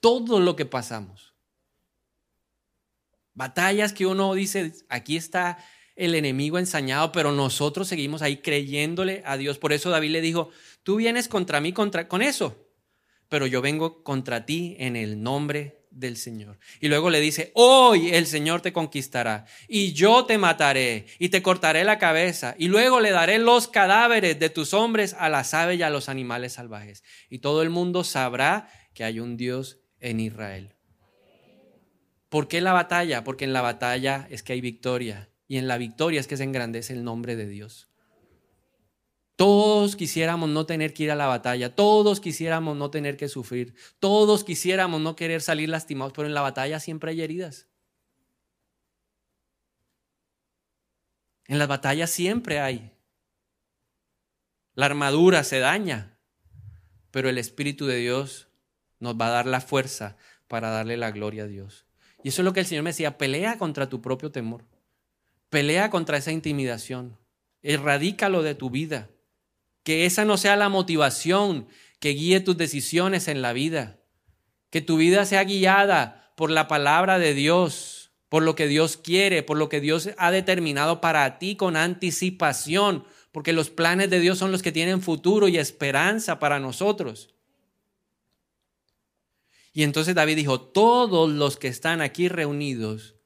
Todo 0.00 0.40
lo 0.40 0.56
que 0.56 0.64
pasamos. 0.64 1.34
Batallas 3.34 3.92
que 3.92 4.06
uno 4.06 4.32
dice, 4.32 4.72
aquí 4.88 5.18
está 5.18 5.58
el 5.96 6.14
enemigo 6.14 6.58
ensañado, 6.58 7.12
pero 7.12 7.32
nosotros 7.32 7.88
seguimos 7.88 8.22
ahí 8.22 8.38
creyéndole 8.38 9.22
a 9.24 9.36
Dios. 9.36 9.58
Por 9.58 9.72
eso 9.72 9.90
David 9.90 10.10
le 10.10 10.20
dijo, 10.20 10.50
tú 10.82 10.96
vienes 10.96 11.28
contra 11.28 11.60
mí 11.60 11.72
contra, 11.72 12.08
con 12.08 12.22
eso, 12.22 12.68
pero 13.28 13.46
yo 13.46 13.62
vengo 13.62 14.02
contra 14.02 14.46
ti 14.46 14.76
en 14.78 14.96
el 14.96 15.22
nombre 15.22 15.82
del 15.90 16.16
Señor. 16.16 16.58
Y 16.80 16.88
luego 16.88 17.10
le 17.10 17.20
dice, 17.20 17.50
hoy 17.54 18.10
el 18.10 18.26
Señor 18.26 18.62
te 18.62 18.72
conquistará 18.72 19.44
y 19.68 19.92
yo 19.92 20.24
te 20.24 20.38
mataré 20.38 21.06
y 21.18 21.28
te 21.28 21.42
cortaré 21.42 21.84
la 21.84 21.98
cabeza 21.98 22.54
y 22.58 22.68
luego 22.68 23.00
le 23.00 23.10
daré 23.10 23.38
los 23.38 23.68
cadáveres 23.68 24.38
de 24.38 24.50
tus 24.50 24.74
hombres 24.74 25.14
a 25.18 25.28
las 25.28 25.54
aves 25.54 25.78
y 25.78 25.82
a 25.82 25.90
los 25.90 26.08
animales 26.08 26.54
salvajes. 26.54 27.04
Y 27.28 27.38
todo 27.38 27.62
el 27.62 27.70
mundo 27.70 28.04
sabrá 28.04 28.68
que 28.94 29.04
hay 29.04 29.20
un 29.20 29.36
Dios 29.36 29.80
en 30.00 30.20
Israel. 30.20 30.74
¿Por 32.28 32.48
qué 32.48 32.62
la 32.62 32.72
batalla? 32.72 33.24
Porque 33.24 33.44
en 33.44 33.52
la 33.52 33.60
batalla 33.60 34.26
es 34.30 34.42
que 34.42 34.54
hay 34.54 34.62
victoria 34.62 35.28
y 35.52 35.58
en 35.58 35.68
la 35.68 35.76
victoria 35.76 36.18
es 36.18 36.26
que 36.26 36.38
se 36.38 36.44
engrandece 36.44 36.94
el 36.94 37.04
nombre 37.04 37.36
de 37.36 37.46
Dios. 37.46 37.86
Todos 39.36 39.96
quisiéramos 39.96 40.48
no 40.48 40.64
tener 40.64 40.94
que 40.94 41.02
ir 41.02 41.10
a 41.10 41.14
la 41.14 41.26
batalla, 41.26 41.74
todos 41.76 42.20
quisiéramos 42.20 42.74
no 42.74 42.90
tener 42.90 43.18
que 43.18 43.28
sufrir, 43.28 43.74
todos 43.98 44.44
quisiéramos 44.44 45.02
no 45.02 45.14
querer 45.14 45.42
salir 45.42 45.68
lastimados, 45.68 46.14
pero 46.16 46.26
en 46.26 46.32
la 46.32 46.40
batalla 46.40 46.80
siempre 46.80 47.10
hay 47.10 47.20
heridas. 47.20 47.66
En 51.48 51.58
las 51.58 51.68
batallas 51.68 52.08
siempre 52.08 52.58
hay. 52.58 52.90
La 54.74 54.86
armadura 54.86 55.44
se 55.44 55.58
daña, 55.58 56.18
pero 57.10 57.28
el 57.28 57.36
Espíritu 57.36 57.84
de 57.84 57.96
Dios 57.96 58.48
nos 59.00 59.16
va 59.16 59.26
a 59.26 59.32
dar 59.32 59.46
la 59.46 59.60
fuerza 59.60 60.16
para 60.48 60.70
darle 60.70 60.96
la 60.96 61.10
gloria 61.10 61.42
a 61.42 61.46
Dios. 61.46 61.84
Y 62.24 62.30
eso 62.30 62.40
es 62.40 62.44
lo 62.46 62.54
que 62.54 62.60
el 62.60 62.66
Señor 62.66 62.84
me 62.84 62.90
decía, 62.90 63.18
pelea 63.18 63.58
contra 63.58 63.90
tu 63.90 64.00
propio 64.00 64.32
temor. 64.32 64.71
Pelea 65.52 65.90
contra 65.90 66.16
esa 66.16 66.32
intimidación. 66.32 67.18
Erradícalo 67.60 68.42
de 68.42 68.54
tu 68.54 68.70
vida. 68.70 69.10
Que 69.82 70.06
esa 70.06 70.24
no 70.24 70.38
sea 70.38 70.56
la 70.56 70.70
motivación 70.70 71.68
que 72.00 72.14
guíe 72.14 72.40
tus 72.40 72.56
decisiones 72.56 73.28
en 73.28 73.42
la 73.42 73.52
vida. 73.52 74.00
Que 74.70 74.80
tu 74.80 74.96
vida 74.96 75.26
sea 75.26 75.44
guiada 75.44 76.32
por 76.38 76.50
la 76.50 76.68
palabra 76.68 77.18
de 77.18 77.34
Dios, 77.34 78.12
por 78.30 78.42
lo 78.42 78.54
que 78.54 78.66
Dios 78.66 78.96
quiere, 78.96 79.42
por 79.42 79.58
lo 79.58 79.68
que 79.68 79.82
Dios 79.82 80.08
ha 80.16 80.30
determinado 80.30 81.02
para 81.02 81.38
ti 81.38 81.54
con 81.54 81.76
anticipación, 81.76 83.04
porque 83.30 83.52
los 83.52 83.68
planes 83.68 84.08
de 84.08 84.20
Dios 84.20 84.38
son 84.38 84.52
los 84.52 84.62
que 84.62 84.72
tienen 84.72 85.02
futuro 85.02 85.48
y 85.48 85.58
esperanza 85.58 86.38
para 86.38 86.60
nosotros. 86.60 87.34
Y 89.74 89.82
entonces 89.82 90.14
David 90.14 90.36
dijo, 90.36 90.62
todos 90.62 91.30
los 91.30 91.58
que 91.58 91.68
están 91.68 92.00
aquí 92.00 92.28
reunidos 92.28 93.16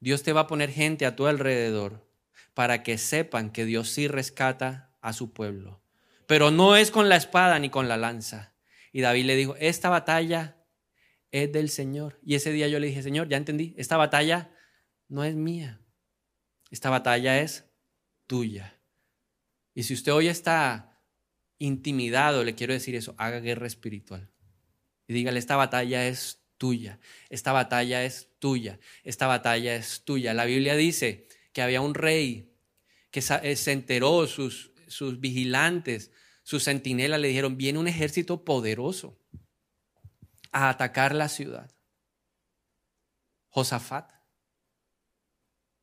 Dios 0.00 0.22
te 0.22 0.32
va 0.32 0.42
a 0.42 0.46
poner 0.46 0.70
gente 0.70 1.06
a 1.06 1.14
tu 1.14 1.26
alrededor 1.26 2.10
para 2.54 2.82
que 2.82 2.98
sepan 2.98 3.50
que 3.50 3.64
Dios 3.64 3.90
sí 3.90 4.08
rescata 4.08 4.90
a 5.00 5.12
su 5.12 5.32
pueblo. 5.32 5.82
Pero 6.26 6.50
no 6.50 6.76
es 6.76 6.90
con 6.90 7.08
la 7.08 7.16
espada 7.16 7.58
ni 7.58 7.70
con 7.70 7.88
la 7.88 7.96
lanza. 7.96 8.54
Y 8.92 9.02
David 9.02 9.26
le 9.26 9.36
dijo, 9.36 9.56
esta 9.58 9.88
batalla 9.88 10.56
es 11.30 11.52
del 11.52 11.68
Señor. 11.68 12.18
Y 12.24 12.34
ese 12.34 12.52
día 12.52 12.68
yo 12.68 12.78
le 12.78 12.88
dije, 12.88 13.02
Señor, 13.02 13.28
ya 13.28 13.36
entendí, 13.36 13.74
esta 13.76 13.96
batalla 13.96 14.50
no 15.08 15.24
es 15.24 15.34
mía. 15.34 15.80
Esta 16.70 16.88
batalla 16.88 17.40
es 17.40 17.66
tuya. 18.26 18.80
Y 19.74 19.82
si 19.82 19.94
usted 19.94 20.12
hoy 20.12 20.28
está 20.28 20.98
intimidado, 21.58 22.42
le 22.44 22.54
quiero 22.54 22.72
decir 22.72 22.94
eso, 22.94 23.14
haga 23.18 23.40
guerra 23.40 23.66
espiritual. 23.66 24.30
Y 25.06 25.12
dígale, 25.12 25.38
esta 25.38 25.56
batalla 25.56 26.06
es 26.06 26.42
tuya. 26.56 27.00
Esta 27.28 27.52
batalla 27.52 28.04
es 28.04 28.29
tuya. 28.40 28.80
Esta 29.04 29.28
batalla 29.28 29.76
es 29.76 30.02
tuya. 30.04 30.34
La 30.34 30.46
Biblia 30.46 30.74
dice 30.74 31.28
que 31.52 31.62
había 31.62 31.80
un 31.80 31.94
rey 31.94 32.52
que 33.12 33.22
eh, 33.42 33.56
se 33.56 33.72
enteró, 33.72 34.26
sus, 34.26 34.72
sus 34.88 35.20
vigilantes, 35.20 36.10
sus 36.42 36.64
centinelas 36.64 37.20
le 37.20 37.28
dijeron, 37.28 37.56
viene 37.56 37.78
un 37.78 37.86
ejército 37.86 38.44
poderoso 38.44 39.18
a 40.50 40.68
atacar 40.68 41.14
la 41.14 41.28
ciudad. 41.28 41.70
Josafat, 43.48 44.12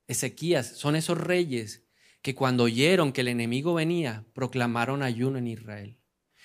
Ezequías, 0.07 0.77
son 0.77 0.95
esos 0.95 1.17
reyes 1.17 1.83
que 2.21 2.33
cuando 2.33 2.63
oyeron 2.63 3.11
que 3.11 3.21
el 3.21 3.27
enemigo 3.27 3.73
venía, 3.73 4.25
proclamaron 4.33 5.03
ayuno 5.03 5.37
en 5.37 5.47
Israel. 5.47 5.97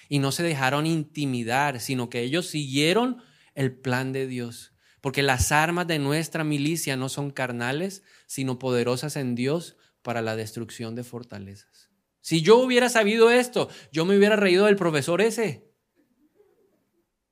Y 0.09 0.19
no 0.19 0.33
se 0.33 0.43
dejaron 0.43 0.87
intimidar, 0.87 1.81
sino 1.81 2.11
que 2.11 2.21
ellos 2.21 2.47
siguieron 2.47 3.23
el 3.55 3.77
plan 3.77 4.13
de 4.13 4.27
Dios. 4.27 4.72
Porque 5.03 5.23
las 5.23 5.51
armas 5.51 5.89
de 5.89 5.99
nuestra 5.99 6.45
milicia 6.45 6.97
no 6.97 7.09
son 7.09 7.33
carnales, 7.33 8.05
sino 8.27 8.61
poderosas 8.61 9.17
en 9.17 9.35
Dios 9.35 9.77
para 10.01 10.23
la 10.23 10.37
destrucción 10.37 10.95
de 10.95 11.03
fortalezas. 11.03 11.91
Si 12.21 12.41
yo 12.41 12.59
hubiera 12.59 12.89
sabido 12.89 13.29
esto, 13.29 13.69
yo 13.91 14.05
me 14.05 14.17
hubiera 14.17 14.37
reído 14.37 14.67
del 14.67 14.77
profesor 14.77 15.21
ese. 15.21 15.69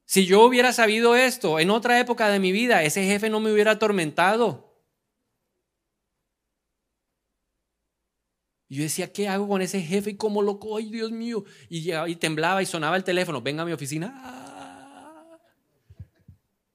Si 0.04 0.26
yo 0.26 0.42
hubiera 0.42 0.72
sabido 0.72 1.14
esto 1.14 1.60
en 1.60 1.70
otra 1.70 2.00
época 2.00 2.28
de 2.28 2.40
mi 2.40 2.50
vida, 2.50 2.82
ese 2.82 3.04
jefe 3.04 3.30
no 3.30 3.38
me 3.38 3.52
hubiera 3.52 3.70
atormentado. 3.70 4.76
Yo 8.68 8.82
decía, 8.82 9.12
¿qué 9.12 9.28
hago 9.28 9.46
con 9.46 9.62
ese 9.62 9.80
jefe? 9.80 10.10
¿Y 10.10 10.16
cómo 10.16 10.42
lo 10.42 10.58
¡Ay, 10.76 10.90
Dios 10.90 11.12
mío! 11.12 11.44
Y, 11.68 11.92
y 11.92 12.16
temblaba 12.16 12.62
y 12.62 12.66
sonaba 12.66 12.96
el 12.96 13.04
teléfono. 13.04 13.40
Venga 13.40 13.62
a 13.62 13.66
mi 13.66 13.72
oficina 13.72 14.49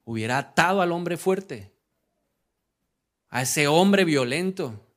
hubiera 0.06 0.38
atado 0.38 0.82
al 0.82 0.92
hombre 0.92 1.18
fuerte, 1.18 1.72
a 3.28 3.42
ese 3.42 3.68
hombre 3.68 4.06
violento, 4.06 4.88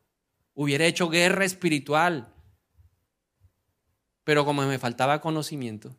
hubiera 0.54 0.84
hecho 0.84 1.08
guerra 1.08 1.44
espiritual. 1.44 2.32
Pero 4.22 4.44
como 4.44 4.64
me 4.66 4.78
faltaba 4.78 5.20
conocimiento, 5.20 5.96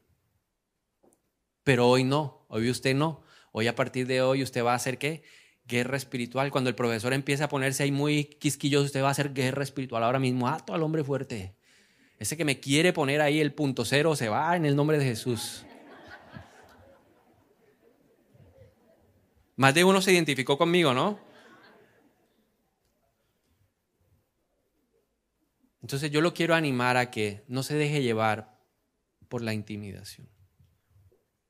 pero 1.63 1.89
hoy 1.89 2.03
no, 2.03 2.45
hoy 2.47 2.69
usted 2.69 2.95
no, 2.95 3.23
hoy 3.51 3.67
a 3.67 3.75
partir 3.75 4.07
de 4.07 4.21
hoy 4.21 4.43
usted 4.43 4.63
va 4.63 4.73
a 4.73 4.75
hacer 4.75 4.97
qué? 4.97 5.23
Guerra 5.65 5.97
espiritual. 5.97 6.51
Cuando 6.51 6.69
el 6.69 6.75
profesor 6.75 7.13
empieza 7.13 7.45
a 7.45 7.49
ponerse 7.49 7.83
ahí 7.83 7.91
muy 7.91 8.25
quisquilloso, 8.25 8.85
usted 8.85 9.03
va 9.03 9.09
a 9.09 9.11
hacer 9.11 9.33
guerra 9.33 9.63
espiritual. 9.63 10.03
Ahora 10.03 10.19
mismo, 10.19 10.47
ato 10.47 10.73
al 10.73 10.83
hombre 10.83 11.03
fuerte. 11.03 11.55
Ese 12.17 12.37
que 12.37 12.45
me 12.45 12.59
quiere 12.59 12.93
poner 12.93 13.21
ahí 13.21 13.39
el 13.39 13.53
punto 13.53 13.85
cero 13.85 14.15
se 14.15 14.29
va 14.29 14.55
en 14.55 14.65
el 14.65 14.75
nombre 14.75 14.97
de 14.97 15.05
Jesús. 15.05 15.65
Más 19.59 19.73
de 19.73 19.83
uno 19.83 20.01
se 20.01 20.13
identificó 20.13 20.57
conmigo, 20.57 20.93
¿no? 20.93 21.19
Entonces 25.81 26.11
yo 26.11 26.21
lo 26.21 26.33
quiero 26.33 26.55
animar 26.55 26.95
a 26.95 27.11
que 27.11 27.43
no 27.49 27.61
se 27.61 27.75
deje 27.75 28.01
llevar 28.01 28.57
por 29.27 29.41
la 29.41 29.53
intimidación. 29.53 30.29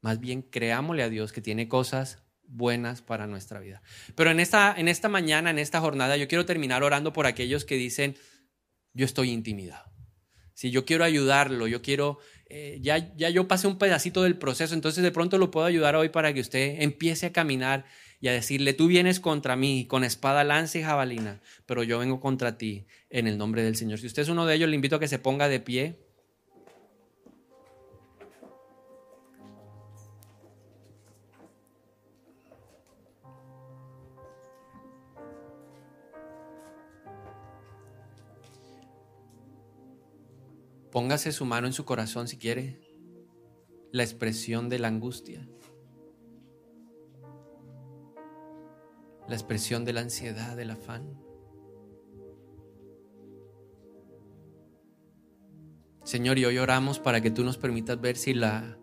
Más 0.02 0.20
bien 0.20 0.42
creámosle 0.42 1.04
a 1.04 1.10
Dios 1.10 1.32
que 1.32 1.42
tiene 1.42 1.68
cosas 1.68 2.24
buenas 2.42 3.04
para 3.04 3.28
nuestra 3.28 3.60
vida. 3.60 3.84
Pero 4.16 4.32
en 4.32 4.40
esta, 4.40 4.74
en 4.76 4.88
esta 4.88 5.08
mañana, 5.08 5.52
en 5.52 5.60
esta 5.60 5.80
jornada, 5.80 6.18
yo 6.18 6.28
quiero 6.28 6.48
terminar 6.48 6.82
orando 6.82 7.14
por 7.14 7.28
aquellos 7.28 7.64
que 7.64 7.76
dicen, 7.76 8.18
yo 8.92 9.06
estoy 9.06 9.30
intimidado. 9.30 9.88
Si 10.56 10.72
yo 10.72 10.84
quiero 10.84 11.04
ayudarlo, 11.04 11.68
yo 11.68 11.84
quiero, 11.84 12.18
eh, 12.50 12.80
ya, 12.82 13.14
ya 13.16 13.30
yo 13.30 13.48
pasé 13.48 13.68
un 13.68 13.78
pedacito 13.78 14.24
del 14.24 14.38
proceso, 14.38 14.74
entonces 14.74 15.04
de 15.04 15.12
pronto 15.12 15.38
lo 15.38 15.52
puedo 15.52 15.68
ayudar 15.68 15.96
hoy 15.96 16.10
para 16.10 16.34
que 16.34 16.42
usted 16.42 16.82
empiece 16.82 17.28
a 17.28 17.32
caminar 17.32 17.86
y 18.22 18.28
a 18.28 18.34
decirle, 18.34 18.74
tú 18.74 18.88
vienes 18.88 19.20
contra 19.20 19.56
mí 19.56 19.86
con 19.88 20.04
espada, 20.04 20.44
lanza 20.44 20.80
y 20.80 20.84
jabalina, 20.84 21.42
pero 21.66 21.84
yo 21.84 22.00
vengo 22.00 22.20
contra 22.20 22.58
ti 22.58 22.86
en 23.10 23.28
el 23.28 23.38
nombre 23.38 23.64
del 23.64 23.76
Señor. 23.76 24.00
Si 24.00 24.08
usted 24.08 24.24
es 24.24 24.30
uno 24.30 24.46
de 24.46 24.56
ellos, 24.56 24.70
le 24.70 24.76
invito 24.76 24.98
a 24.98 25.00
que 25.00 25.08
se 25.08 25.20
ponga 25.20 25.48
de 25.48 25.60
pie. 25.60 25.96
Póngase 41.00 41.32
su 41.32 41.46
mano 41.46 41.66
en 41.66 41.72
su 41.72 41.86
corazón 41.86 42.28
si 42.28 42.36
quiere. 42.36 42.78
La 43.94 44.04
expresión 44.04 44.68
de 44.68 44.80
la 44.80 44.90
angustia. 44.90 45.48
La 49.26 49.34
expresión 49.34 49.86
de 49.86 49.94
la 49.94 50.02
ansiedad, 50.02 50.58
del 50.58 50.72
afán. 50.72 51.18
Señor, 56.04 56.38
y 56.38 56.44
hoy 56.44 56.58
oramos 56.58 57.00
para 57.00 57.22
que 57.22 57.32
tú 57.32 57.46
nos 57.46 57.58
permitas 57.58 58.02
ver 58.02 58.18
si 58.18 58.34
la 58.34 58.78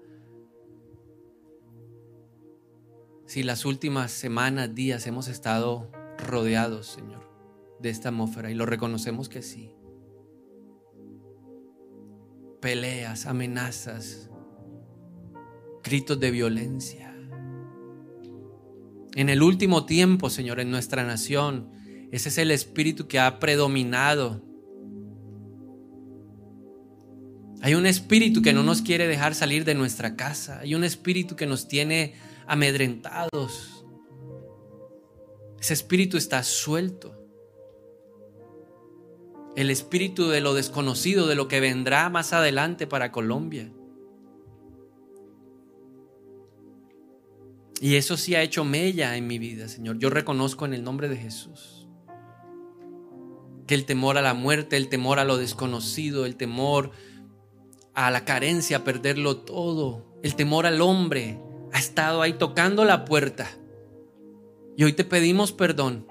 si 3.27 3.43
las 3.43 3.67
últimas 3.67 4.11
semanas, 4.11 4.75
días 4.75 5.07
hemos 5.07 5.29
estado 5.29 5.93
rodeados, 6.17 6.87
Señor, 6.87 7.31
de 7.79 7.91
esta 7.91 8.09
atmósfera 8.09 8.51
y 8.51 8.55
lo 8.55 8.65
reconocemos 8.65 9.29
que 9.29 9.43
sí 9.43 9.77
peleas, 12.61 13.27
amenazas, 13.27 14.31
gritos 15.83 16.19
de 16.21 16.31
violencia. 16.31 17.15
En 19.15 19.29
el 19.29 19.43
último 19.43 19.87
tiempo, 19.87 20.29
Señor, 20.31 20.61
en 20.61 20.71
nuestra 20.71 21.05
nación, 21.05 21.71
ese 22.13 22.29
es 22.29 22.39
el 22.39 22.51
espíritu 22.51 23.09
que 23.09 23.19
ha 23.19 23.39
predominado. 23.39 24.43
Hay 27.63 27.75
un 27.75 27.87
espíritu 27.87 28.43
que 28.43 28.53
no 28.53 28.63
nos 28.63 28.83
quiere 28.83 29.09
dejar 29.09 29.35
salir 29.35 29.65
de 29.65 29.75
nuestra 29.75 30.17
casa. 30.17 30.61
Hay 30.61 30.75
un 30.75 30.85
espíritu 30.85 31.35
que 31.35 31.47
nos 31.47 31.67
tiene 31.69 32.15
amedrentados. 32.47 33.85
Ese 35.59 35.73
espíritu 35.73 36.17
está 36.17 36.43
suelto 36.43 37.26
el 39.57 39.71
espíritu 39.71 40.29
de 40.29 40.43
lo 40.43 40.55
desconocido, 40.55 41.27
de 41.27 41.35
lo 41.35 41.49
que 41.49 41.61
vendrá 41.61 42.11
más 42.11 42.33
adelante 42.35 42.87
para 42.87 43.11
Colombia. 43.11 43.73
Y 47.81 47.97
eso 47.97 48.17
sí 48.17 48.35
ha 48.35 48.43
hecho 48.43 48.65
mella 48.65 49.17
en 49.17 49.27
mi 49.27 49.39
vida, 49.39 49.69
Señor. 49.69 49.99
Yo 49.99 50.11
reconozco 50.11 50.67
en 50.67 50.75
el 50.75 50.85
nombre 50.85 51.09
de 51.09 51.17
Jesús 51.17 51.89
que 53.67 53.75
el 53.75 53.85
temor 53.85 54.17
a 54.17 54.23
la 54.23 54.35
muerte, 54.35 54.77
el 54.77 54.89
temor 54.89 55.19
a 55.19 55.25
lo 55.25 55.39
desconocido, 55.39 56.25
el 56.25 56.37
temor 56.37 56.93
a 57.95 58.11
la 58.11 58.25
carencia, 58.25 58.79
a 58.79 58.85
perderlo 58.85 59.39
todo, 59.39 60.07
el 60.23 60.37
temor 60.37 60.67
al 60.67 60.81
hombre, 60.81 61.41
ha 61.73 61.79
estado 61.79 62.23
ahí 62.23 62.35
tocando 62.35 62.85
la 62.85 63.05
puerta. 63.05 63.49
Y 64.77 64.85
hoy 64.85 64.93
te 64.93 65.05
pedimos 65.05 65.53
perdón, 65.53 66.07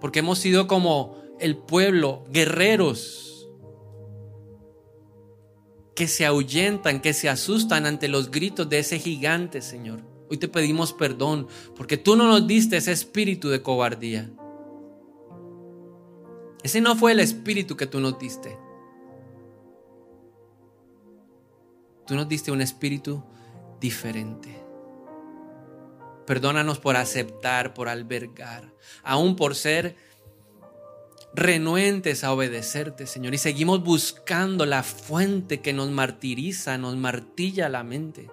porque 0.00 0.20
hemos 0.20 0.38
sido 0.38 0.68
como 0.68 1.25
el 1.38 1.56
pueblo, 1.56 2.24
guerreros 2.30 3.48
que 5.94 6.08
se 6.08 6.26
ahuyentan, 6.26 7.00
que 7.00 7.14
se 7.14 7.28
asustan 7.28 7.86
ante 7.86 8.08
los 8.08 8.30
gritos 8.30 8.68
de 8.68 8.78
ese 8.78 8.98
gigante, 8.98 9.62
Señor. 9.62 10.02
Hoy 10.28 10.36
te 10.36 10.48
pedimos 10.48 10.92
perdón 10.92 11.48
porque 11.74 11.96
tú 11.96 12.16
no 12.16 12.26
nos 12.26 12.46
diste 12.46 12.76
ese 12.76 12.92
espíritu 12.92 13.48
de 13.48 13.62
cobardía. 13.62 14.30
Ese 16.62 16.80
no 16.80 16.96
fue 16.96 17.12
el 17.12 17.20
espíritu 17.20 17.76
que 17.76 17.86
tú 17.86 18.00
nos 18.00 18.18
diste. 18.18 18.58
Tú 22.06 22.14
nos 22.14 22.28
diste 22.28 22.52
un 22.52 22.60
espíritu 22.60 23.24
diferente. 23.80 24.62
Perdónanos 26.26 26.78
por 26.78 26.96
aceptar, 26.96 27.72
por 27.72 27.88
albergar, 27.88 28.74
aún 29.02 29.36
por 29.36 29.54
ser 29.54 29.96
renuentes 31.36 32.24
a 32.24 32.32
obedecerte, 32.32 33.06
Señor. 33.06 33.34
Y 33.34 33.38
seguimos 33.38 33.84
buscando 33.84 34.64
la 34.66 34.82
fuente 34.82 35.60
que 35.60 35.72
nos 35.72 35.90
martiriza, 35.90 36.78
nos 36.78 36.96
martilla 36.96 37.68
la 37.68 37.84
mente. 37.84 38.30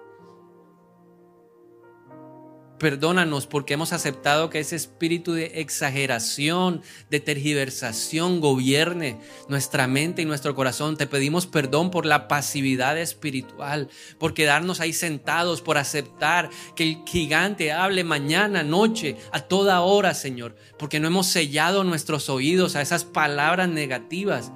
Perdónanos 2.84 3.46
porque 3.46 3.72
hemos 3.72 3.94
aceptado 3.94 4.50
que 4.50 4.60
ese 4.60 4.76
espíritu 4.76 5.32
de 5.32 5.62
exageración, 5.62 6.82
de 7.08 7.18
tergiversación 7.18 8.42
gobierne 8.42 9.18
nuestra 9.48 9.86
mente 9.86 10.20
y 10.20 10.26
nuestro 10.26 10.54
corazón. 10.54 10.98
Te 10.98 11.06
pedimos 11.06 11.46
perdón 11.46 11.90
por 11.90 12.04
la 12.04 12.28
pasividad 12.28 12.98
espiritual, 12.98 13.88
por 14.18 14.34
quedarnos 14.34 14.80
ahí 14.80 14.92
sentados, 14.92 15.62
por 15.62 15.78
aceptar 15.78 16.50
que 16.76 16.82
el 16.82 16.98
gigante 17.06 17.72
hable 17.72 18.04
mañana, 18.04 18.62
noche, 18.62 19.16
a 19.32 19.40
toda 19.40 19.80
hora, 19.80 20.12
Señor, 20.12 20.54
porque 20.78 21.00
no 21.00 21.06
hemos 21.06 21.26
sellado 21.26 21.84
nuestros 21.84 22.28
oídos 22.28 22.76
a 22.76 22.82
esas 22.82 23.06
palabras 23.06 23.70
negativas 23.70 24.52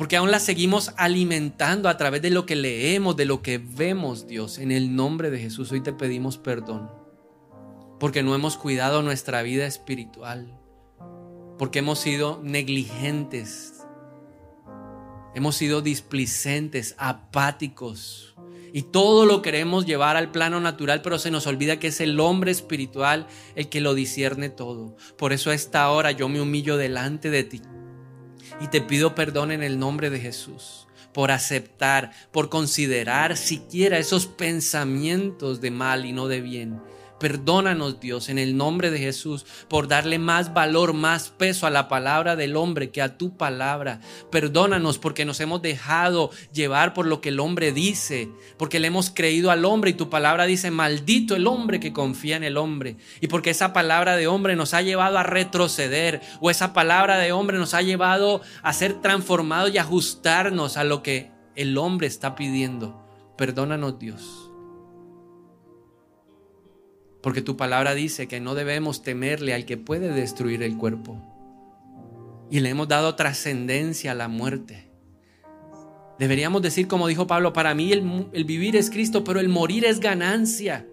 porque 0.00 0.16
aún 0.16 0.30
la 0.30 0.40
seguimos 0.40 0.94
alimentando 0.96 1.86
a 1.90 1.98
través 1.98 2.22
de 2.22 2.30
lo 2.30 2.46
que 2.46 2.56
leemos, 2.56 3.18
de 3.18 3.26
lo 3.26 3.42
que 3.42 3.58
vemos, 3.58 4.26
Dios. 4.26 4.56
En 4.56 4.72
el 4.72 4.96
nombre 4.96 5.28
de 5.28 5.38
Jesús 5.38 5.70
hoy 5.72 5.82
te 5.82 5.92
pedimos 5.92 6.38
perdón. 6.38 6.90
Porque 7.98 8.22
no 8.22 8.34
hemos 8.34 8.56
cuidado 8.56 9.02
nuestra 9.02 9.42
vida 9.42 9.66
espiritual. 9.66 10.58
Porque 11.58 11.80
hemos 11.80 11.98
sido 11.98 12.40
negligentes. 12.42 13.84
Hemos 15.34 15.56
sido 15.56 15.82
displicentes, 15.82 16.94
apáticos. 16.96 18.36
Y 18.72 18.84
todo 18.84 19.26
lo 19.26 19.42
queremos 19.42 19.84
llevar 19.84 20.16
al 20.16 20.30
plano 20.30 20.60
natural, 20.60 21.02
pero 21.02 21.18
se 21.18 21.30
nos 21.30 21.46
olvida 21.46 21.78
que 21.78 21.88
es 21.88 22.00
el 22.00 22.18
hombre 22.20 22.52
espiritual 22.52 23.26
el 23.54 23.68
que 23.68 23.82
lo 23.82 23.92
discierne 23.92 24.48
todo. 24.48 24.96
Por 25.18 25.34
eso 25.34 25.50
a 25.50 25.54
esta 25.54 25.90
hora 25.90 26.10
yo 26.10 26.30
me 26.30 26.40
humillo 26.40 26.78
delante 26.78 27.28
de 27.28 27.44
ti 27.44 27.60
y 28.60 28.68
te 28.68 28.80
pido 28.80 29.14
perdón 29.14 29.50
en 29.50 29.62
el 29.62 29.78
nombre 29.78 30.10
de 30.10 30.20
Jesús 30.20 30.86
por 31.12 31.30
aceptar, 31.30 32.12
por 32.30 32.48
considerar 32.48 33.36
siquiera 33.36 33.98
esos 33.98 34.26
pensamientos 34.26 35.60
de 35.60 35.70
mal 35.70 36.06
y 36.06 36.12
no 36.12 36.28
de 36.28 36.40
bien. 36.40 36.80
Perdónanos 37.20 38.00
Dios 38.00 38.30
en 38.30 38.38
el 38.38 38.56
nombre 38.56 38.90
de 38.90 38.98
Jesús 38.98 39.44
por 39.68 39.88
darle 39.88 40.18
más 40.18 40.54
valor, 40.54 40.94
más 40.94 41.28
peso 41.28 41.66
a 41.66 41.70
la 41.70 41.86
palabra 41.86 42.34
del 42.34 42.56
hombre 42.56 42.90
que 42.90 43.02
a 43.02 43.18
tu 43.18 43.36
palabra. 43.36 44.00
Perdónanos 44.30 44.98
porque 44.98 45.26
nos 45.26 45.38
hemos 45.40 45.60
dejado 45.60 46.30
llevar 46.54 46.94
por 46.94 47.06
lo 47.06 47.20
que 47.20 47.28
el 47.28 47.38
hombre 47.38 47.72
dice, 47.72 48.30
porque 48.56 48.80
le 48.80 48.88
hemos 48.88 49.10
creído 49.10 49.50
al 49.50 49.66
hombre 49.66 49.90
y 49.90 49.94
tu 49.94 50.08
palabra 50.08 50.46
dice, 50.46 50.70
maldito 50.70 51.36
el 51.36 51.46
hombre 51.46 51.78
que 51.78 51.92
confía 51.92 52.36
en 52.36 52.44
el 52.44 52.56
hombre. 52.56 52.96
Y 53.20 53.26
porque 53.26 53.50
esa 53.50 53.74
palabra 53.74 54.16
de 54.16 54.26
hombre 54.26 54.56
nos 54.56 54.72
ha 54.72 54.80
llevado 54.80 55.18
a 55.18 55.22
retroceder 55.22 56.22
o 56.40 56.50
esa 56.50 56.72
palabra 56.72 57.18
de 57.18 57.32
hombre 57.32 57.58
nos 57.58 57.74
ha 57.74 57.82
llevado 57.82 58.40
a 58.62 58.72
ser 58.72 58.94
transformados 59.02 59.74
y 59.74 59.78
ajustarnos 59.78 60.78
a 60.78 60.84
lo 60.84 61.02
que 61.02 61.30
el 61.54 61.76
hombre 61.76 62.06
está 62.06 62.34
pidiendo. 62.34 63.06
Perdónanos 63.36 63.98
Dios. 63.98 64.49
Porque 67.22 67.42
tu 67.42 67.56
palabra 67.56 67.94
dice 67.94 68.28
que 68.28 68.40
no 68.40 68.54
debemos 68.54 69.02
temerle 69.02 69.54
al 69.54 69.66
que 69.66 69.76
puede 69.76 70.12
destruir 70.12 70.62
el 70.62 70.76
cuerpo. 70.76 71.16
Y 72.50 72.60
le 72.60 72.70
hemos 72.70 72.88
dado 72.88 73.14
trascendencia 73.14 74.12
a 74.12 74.14
la 74.14 74.28
muerte. 74.28 74.90
Deberíamos 76.18 76.60
decir, 76.60 76.86
como 76.86 77.08
dijo 77.08 77.26
Pablo, 77.26 77.52
para 77.52 77.74
mí 77.74 77.92
el, 77.92 78.44
vivir 78.44 78.76
es 78.76 78.90
Cristo, 78.90 79.24
pero 79.24 79.40
el 79.40 79.48
morir 79.48 79.84
es 79.84 80.00
ganancia. 80.00 80.86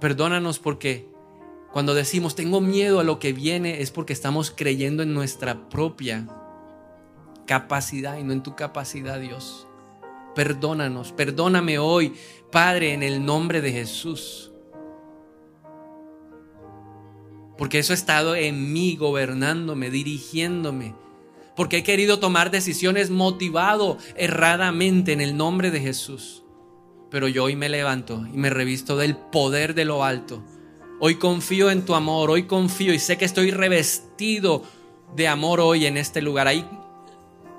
Perdónanos 0.00 0.58
porque 0.58 1.08
cuando 1.72 1.94
decimos 1.94 2.34
tengo 2.34 2.60
miedo 2.60 3.00
a 3.00 3.04
lo 3.04 3.18
que 3.18 3.32
viene 3.32 3.80
es 3.80 3.90
porque 3.90 4.12
estamos 4.12 4.50
creyendo 4.50 5.02
en 5.02 5.14
nuestra 5.14 5.70
propia 5.70 6.26
capacidad 7.46 8.18
y 8.18 8.24
no 8.24 8.34
en 8.34 8.42
tu 8.42 8.54
capacidad, 8.56 9.20
Dios. 9.20 9.66
Perdónanos, 10.34 11.12
perdóname 11.12 11.78
hoy 11.78 12.12
Padre, 12.56 12.94
en 12.94 13.02
el 13.02 13.22
nombre 13.22 13.60
de 13.60 13.70
Jesús. 13.70 14.50
Porque 17.58 17.78
eso 17.78 17.92
ha 17.92 17.94
estado 17.94 18.34
en 18.34 18.72
mí, 18.72 18.96
gobernándome, 18.96 19.90
dirigiéndome. 19.90 20.94
Porque 21.54 21.76
he 21.76 21.82
querido 21.82 22.18
tomar 22.18 22.50
decisiones 22.50 23.10
motivado 23.10 23.98
erradamente 24.16 25.12
en 25.12 25.20
el 25.20 25.36
nombre 25.36 25.70
de 25.70 25.80
Jesús. 25.80 26.44
Pero 27.10 27.28
yo 27.28 27.44
hoy 27.44 27.56
me 27.56 27.68
levanto 27.68 28.26
y 28.32 28.38
me 28.38 28.48
revisto 28.48 28.96
del 28.96 29.18
poder 29.18 29.74
de 29.74 29.84
lo 29.84 30.02
alto. 30.02 30.42
Hoy 30.98 31.16
confío 31.16 31.70
en 31.70 31.84
tu 31.84 31.94
amor, 31.94 32.30
hoy 32.30 32.44
confío 32.44 32.94
y 32.94 32.98
sé 32.98 33.18
que 33.18 33.26
estoy 33.26 33.50
revestido 33.50 34.62
de 35.14 35.28
amor 35.28 35.60
hoy 35.60 35.84
en 35.84 35.98
este 35.98 36.22
lugar. 36.22 36.48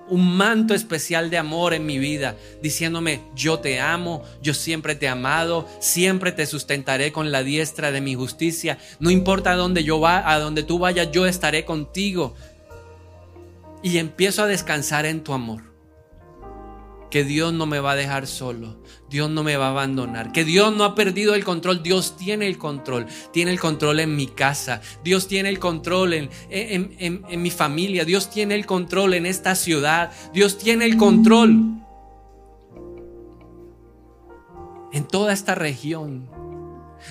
Un 0.09 0.37
manto 0.37 0.73
especial 0.73 1.29
de 1.29 1.37
amor 1.37 1.73
en 1.73 1.85
mi 1.85 1.99
vida, 1.99 2.35
diciéndome, 2.61 3.21
yo 3.35 3.59
te 3.59 3.79
amo, 3.79 4.23
yo 4.41 4.53
siempre 4.53 4.95
te 4.95 5.05
he 5.05 5.09
amado, 5.09 5.67
siempre 5.79 6.31
te 6.31 6.45
sustentaré 6.45 7.11
con 7.11 7.31
la 7.31 7.43
diestra 7.43 7.91
de 7.91 8.01
mi 8.01 8.15
justicia. 8.15 8.77
No 8.99 9.11
importa 9.11 9.51
a 9.51 9.55
dónde 9.55 9.83
yo 9.83 9.99
va, 9.99 10.31
a 10.31 10.39
donde 10.39 10.63
tú 10.63 10.79
vayas, 10.79 11.11
yo 11.11 11.25
estaré 11.25 11.65
contigo. 11.65 12.35
Y 13.83 13.97
empiezo 13.97 14.43
a 14.43 14.47
descansar 14.47 15.05
en 15.05 15.23
tu 15.23 15.33
amor 15.33 15.66
que 17.09 17.23
Dios 17.23 17.53
no 17.53 17.65
me 17.65 17.79
va 17.79 17.91
a 17.91 17.95
dejar 17.95 18.27
solo, 18.27 18.77
Dios 19.09 19.29
no 19.29 19.43
me 19.43 19.57
va 19.57 19.67
a 19.67 19.71
abandonar, 19.71 20.31
que 20.31 20.43
Dios 20.43 20.75
no 20.75 20.83
ha 20.83 20.95
perdido 20.95 21.35
el 21.35 21.43
control, 21.43 21.83
Dios 21.83 22.17
tiene 22.17 22.47
el 22.47 22.57
control, 22.57 23.07
tiene 23.31 23.51
el 23.51 23.59
control 23.59 23.99
en 23.99 24.15
mi 24.15 24.27
casa, 24.27 24.81
Dios 25.03 25.27
tiene 25.27 25.49
el 25.49 25.59
control 25.59 26.13
en, 26.13 26.29
en, 26.49 27.41
mi 27.41 27.49
familia, 27.49 28.05
Dios 28.05 28.29
tiene 28.29 28.55
el 28.55 28.65
control 28.65 29.13
en 29.13 29.25
esta 29.25 29.55
ciudad, 29.55 30.11
Dios 30.33 30.57
tiene 30.57 30.85
el 30.85 30.97
control 30.97 31.77
en 34.91 35.07
toda 35.07 35.33
esta 35.33 35.55
región. 35.55 36.36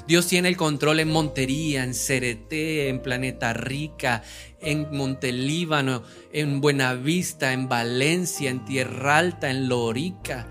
Dios 0.06 0.26
tiene 0.26 0.48
el 0.48 0.56
control 0.56 1.00
en 1.00 1.08
Montería, 1.08 1.84
en 1.84 1.94
Cereté, 1.94 2.88
en 2.88 3.00
Planeta 3.00 3.52
Rica, 3.52 4.22
en 4.60 4.88
Montelíbano, 4.96 6.02
en 6.32 6.60
Buenavista, 6.60 7.52
en 7.52 7.68
Valencia, 7.68 8.50
en 8.50 8.64
Tierra 8.64 9.18
Alta, 9.18 9.50
en 9.50 9.68
Lorica. 9.68 10.46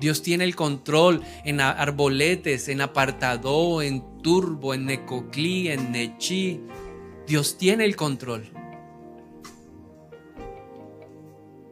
Dios 0.00 0.22
tiene 0.22 0.44
el 0.44 0.56
control 0.56 1.22
en 1.44 1.60
Arboletes, 1.60 2.68
en 2.68 2.80
Apartadó, 2.80 3.82
en 3.82 4.22
Turbo, 4.22 4.72
en 4.72 4.86
Necoclí, 4.86 5.68
en 5.68 5.92
Nechí. 5.92 6.62
Dios 7.26 7.58
tiene 7.58 7.84
el 7.84 7.96
control. 7.96 8.50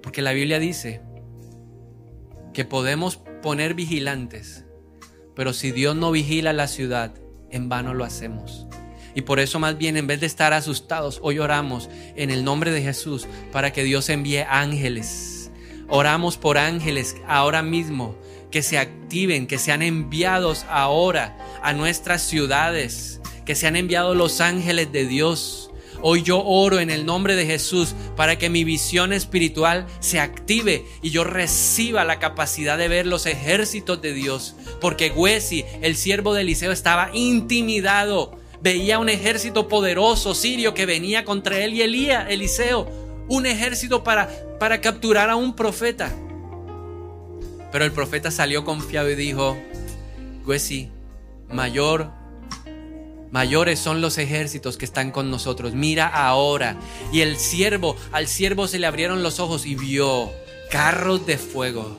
Porque 0.02 0.20
la 0.20 0.32
Biblia 0.32 0.58
dice 0.58 1.00
que 2.52 2.64
podemos 2.64 3.16
poner 3.42 3.74
vigilantes 3.74 4.64
pero 5.38 5.52
si 5.52 5.70
Dios 5.70 5.94
no 5.94 6.10
vigila 6.10 6.52
la 6.52 6.66
ciudad, 6.66 7.12
en 7.52 7.68
vano 7.68 7.94
lo 7.94 8.04
hacemos. 8.04 8.66
Y 9.14 9.22
por 9.22 9.38
eso 9.38 9.60
más 9.60 9.78
bien 9.78 9.96
en 9.96 10.08
vez 10.08 10.18
de 10.18 10.26
estar 10.26 10.52
asustados, 10.52 11.20
hoy 11.22 11.38
oramos 11.38 11.88
en 12.16 12.32
el 12.32 12.42
nombre 12.42 12.72
de 12.72 12.82
Jesús 12.82 13.28
para 13.52 13.72
que 13.72 13.84
Dios 13.84 14.08
envíe 14.08 14.40
ángeles. 14.40 15.52
Oramos 15.88 16.38
por 16.38 16.58
ángeles 16.58 17.14
ahora 17.28 17.62
mismo 17.62 18.16
que 18.50 18.62
se 18.62 18.78
activen, 18.78 19.46
que 19.46 19.58
sean 19.58 19.82
enviados 19.82 20.66
ahora 20.68 21.38
a 21.62 21.72
nuestras 21.72 22.22
ciudades, 22.22 23.20
que 23.46 23.54
sean 23.54 23.76
enviados 23.76 24.16
los 24.16 24.40
ángeles 24.40 24.90
de 24.90 25.06
Dios 25.06 25.67
Hoy 26.00 26.22
yo 26.22 26.44
oro 26.44 26.78
en 26.78 26.90
el 26.90 27.04
nombre 27.04 27.34
de 27.34 27.44
Jesús 27.44 27.94
para 28.16 28.38
que 28.38 28.50
mi 28.50 28.62
visión 28.62 29.12
espiritual 29.12 29.86
se 29.98 30.20
active 30.20 30.84
y 31.02 31.10
yo 31.10 31.24
reciba 31.24 32.04
la 32.04 32.20
capacidad 32.20 32.78
de 32.78 32.86
ver 32.86 33.06
los 33.06 33.26
ejércitos 33.26 34.00
de 34.00 34.12
Dios. 34.12 34.54
Porque 34.80 35.10
Huesi, 35.10 35.64
el 35.82 35.96
siervo 35.96 36.34
de 36.34 36.42
Eliseo, 36.42 36.70
estaba 36.70 37.10
intimidado. 37.14 38.38
Veía 38.60 39.00
un 39.00 39.08
ejército 39.08 39.66
poderoso 39.66 40.34
sirio 40.34 40.72
que 40.72 40.86
venía 40.86 41.24
contra 41.24 41.58
él 41.58 41.74
y 41.74 41.82
Elías, 41.82 42.26
Eliseo, 42.28 42.88
un 43.28 43.46
ejército 43.46 44.04
para, 44.04 44.28
para 44.60 44.80
capturar 44.80 45.30
a 45.30 45.36
un 45.36 45.56
profeta. 45.56 46.12
Pero 47.72 47.84
el 47.84 47.92
profeta 47.92 48.30
salió 48.30 48.64
confiado 48.64 49.10
y 49.10 49.16
dijo, 49.16 49.58
Huesi, 50.46 50.90
mayor 51.50 52.17
Mayores 53.30 53.78
son 53.78 54.00
los 54.00 54.18
ejércitos 54.18 54.76
que 54.76 54.84
están 54.84 55.10
con 55.10 55.30
nosotros. 55.30 55.74
Mira 55.74 56.06
ahora. 56.06 56.76
Y 57.12 57.20
el 57.20 57.36
siervo, 57.36 57.96
al 58.12 58.26
siervo 58.26 58.66
se 58.68 58.78
le 58.78 58.86
abrieron 58.86 59.22
los 59.22 59.40
ojos 59.40 59.66
y 59.66 59.74
vio 59.74 60.30
carros 60.70 61.26
de 61.26 61.38
fuego, 61.38 61.98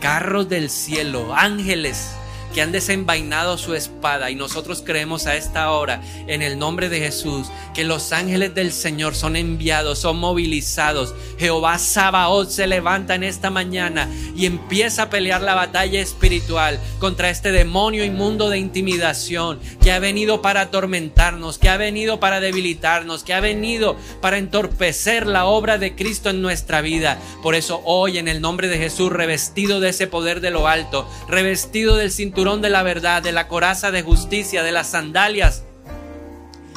carros 0.00 0.48
del 0.48 0.70
cielo, 0.70 1.34
ángeles 1.34 2.10
que 2.54 2.62
han 2.62 2.72
desenvainado 2.72 3.58
su 3.58 3.74
espada 3.74 4.30
y 4.30 4.34
nosotros 4.34 4.82
creemos 4.84 5.26
a 5.26 5.36
esta 5.36 5.70
hora 5.70 6.00
en 6.26 6.42
el 6.42 6.58
nombre 6.58 6.88
de 6.88 7.00
Jesús 7.00 7.48
que 7.74 7.84
los 7.84 8.12
ángeles 8.12 8.54
del 8.54 8.72
Señor 8.72 9.14
son 9.14 9.36
enviados, 9.36 9.98
son 9.98 10.18
movilizados. 10.18 11.14
Jehová 11.38 11.78
Sabaoth 11.78 12.48
se 12.48 12.66
levanta 12.66 13.14
en 13.14 13.22
esta 13.22 13.50
mañana 13.50 14.08
y 14.34 14.46
empieza 14.46 15.04
a 15.04 15.10
pelear 15.10 15.42
la 15.42 15.54
batalla 15.54 16.00
espiritual 16.00 16.80
contra 16.98 17.30
este 17.30 17.52
demonio 17.52 18.04
inmundo 18.04 18.48
de 18.50 18.58
intimidación 18.58 19.60
que 19.82 19.92
ha 19.92 19.98
venido 19.98 20.42
para 20.42 20.62
atormentarnos, 20.62 21.58
que 21.58 21.68
ha 21.68 21.76
venido 21.76 22.20
para 22.20 22.40
debilitarnos, 22.40 23.24
que 23.24 23.34
ha 23.34 23.40
venido 23.40 23.96
para 24.20 24.38
entorpecer 24.38 25.26
la 25.26 25.44
obra 25.44 25.78
de 25.78 25.94
Cristo 25.94 26.30
en 26.30 26.42
nuestra 26.42 26.80
vida. 26.80 27.18
Por 27.42 27.54
eso 27.54 27.82
hoy 27.84 28.18
en 28.18 28.28
el 28.28 28.40
nombre 28.40 28.68
de 28.68 28.78
Jesús 28.78 29.12
revestido 29.12 29.80
de 29.80 29.90
ese 29.90 30.06
poder 30.06 30.40
de 30.40 30.50
lo 30.50 30.66
alto, 30.66 31.08
revestido 31.28 31.96
del 31.96 32.10
cinturón 32.10 32.37
de 32.38 32.70
la 32.70 32.84
verdad, 32.84 33.20
de 33.20 33.32
la 33.32 33.48
coraza 33.48 33.90
de 33.90 34.02
justicia, 34.02 34.62
de 34.62 34.70
las 34.70 34.86
sandalias 34.86 35.64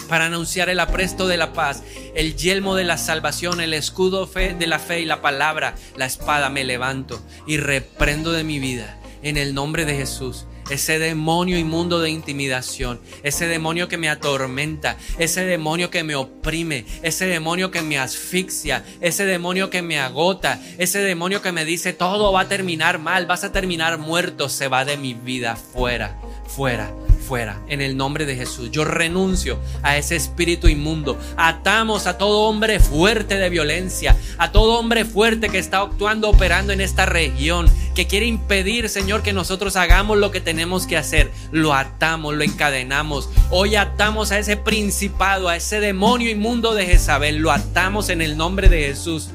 para 0.09 0.25
anunciar 0.25 0.69
el 0.69 0.79
apresto 0.79 1.27
de 1.27 1.37
la 1.37 1.53
paz, 1.53 1.83
el 2.15 2.35
yelmo 2.35 2.73
de 2.73 2.83
la 2.83 2.97
salvación, 2.97 3.61
el 3.61 3.75
escudo 3.75 4.25
de 4.25 4.65
la 4.65 4.79
fe 4.79 5.01
y 5.01 5.05
la 5.05 5.21
palabra, 5.21 5.75
la 5.95 6.07
espada 6.07 6.49
me 6.49 6.63
levanto 6.63 7.21
y 7.45 7.57
reprendo 7.57 8.31
de 8.31 8.43
mi 8.43 8.57
vida 8.57 8.97
en 9.21 9.37
el 9.37 9.53
nombre 9.53 9.85
de 9.85 9.95
Jesús 9.95 10.47
ese 10.71 10.99
demonio 10.99 11.57
inmundo 11.57 11.99
de 11.99 12.09
intimidación, 12.09 12.99
ese 13.23 13.47
demonio 13.47 13.87
que 13.87 13.97
me 13.97 14.09
atormenta, 14.09 14.97
ese 15.19 15.45
demonio 15.45 15.89
que 15.89 16.03
me 16.03 16.15
oprime, 16.15 16.85
ese 17.03 17.25
demonio 17.25 17.71
que 17.71 17.81
me 17.81 17.99
asfixia, 17.99 18.83
ese 19.01 19.25
demonio 19.25 19.69
que 19.69 19.81
me 19.81 19.99
agota, 19.99 20.59
ese 20.77 20.99
demonio 20.99 21.41
que 21.41 21.51
me 21.51 21.65
dice 21.65 21.93
todo 21.93 22.31
va 22.31 22.41
a 22.41 22.47
terminar 22.47 22.99
mal, 22.99 23.25
vas 23.25 23.43
a 23.43 23.51
terminar 23.51 23.97
muerto, 23.97 24.49
se 24.49 24.67
va 24.67 24.85
de 24.85 24.97
mi 24.97 25.13
vida 25.13 25.55
fuera, 25.55 26.19
fuera, 26.47 26.91
en 27.31 27.79
el 27.79 27.95
nombre 27.95 28.25
de 28.25 28.35
Jesús. 28.35 28.71
Yo 28.71 28.83
renuncio 28.83 29.57
a 29.83 29.95
ese 29.95 30.17
espíritu 30.17 30.67
inmundo. 30.67 31.17
Atamos 31.37 32.05
a 32.05 32.17
todo 32.17 32.41
hombre 32.41 32.81
fuerte 32.81 33.37
de 33.37 33.49
violencia, 33.49 34.17
a 34.37 34.51
todo 34.51 34.77
hombre 34.77 35.05
fuerte 35.05 35.47
que 35.47 35.57
está 35.57 35.79
actuando, 35.79 36.29
operando 36.29 36.73
en 36.73 36.81
esta 36.81 37.05
región, 37.05 37.69
que 37.95 38.05
quiere 38.05 38.25
impedir, 38.25 38.89
Señor, 38.89 39.23
que 39.23 39.31
nosotros 39.31 39.77
hagamos 39.77 40.17
lo 40.17 40.31
que 40.31 40.41
tenemos 40.41 40.85
que 40.87 40.97
hacer. 40.97 41.31
Lo 41.53 41.73
atamos, 41.73 42.35
lo 42.35 42.43
encadenamos. 42.43 43.29
Hoy 43.49 43.77
atamos 43.77 44.33
a 44.33 44.39
ese 44.39 44.57
principado, 44.57 45.47
a 45.47 45.55
ese 45.55 45.79
demonio 45.79 46.29
inmundo 46.29 46.73
de 46.73 46.85
Jezabel. 46.85 47.37
Lo 47.37 47.51
atamos 47.51 48.09
en 48.09 48.21
el 48.21 48.35
nombre 48.35 48.67
de 48.67 48.87
Jesús 48.87 49.29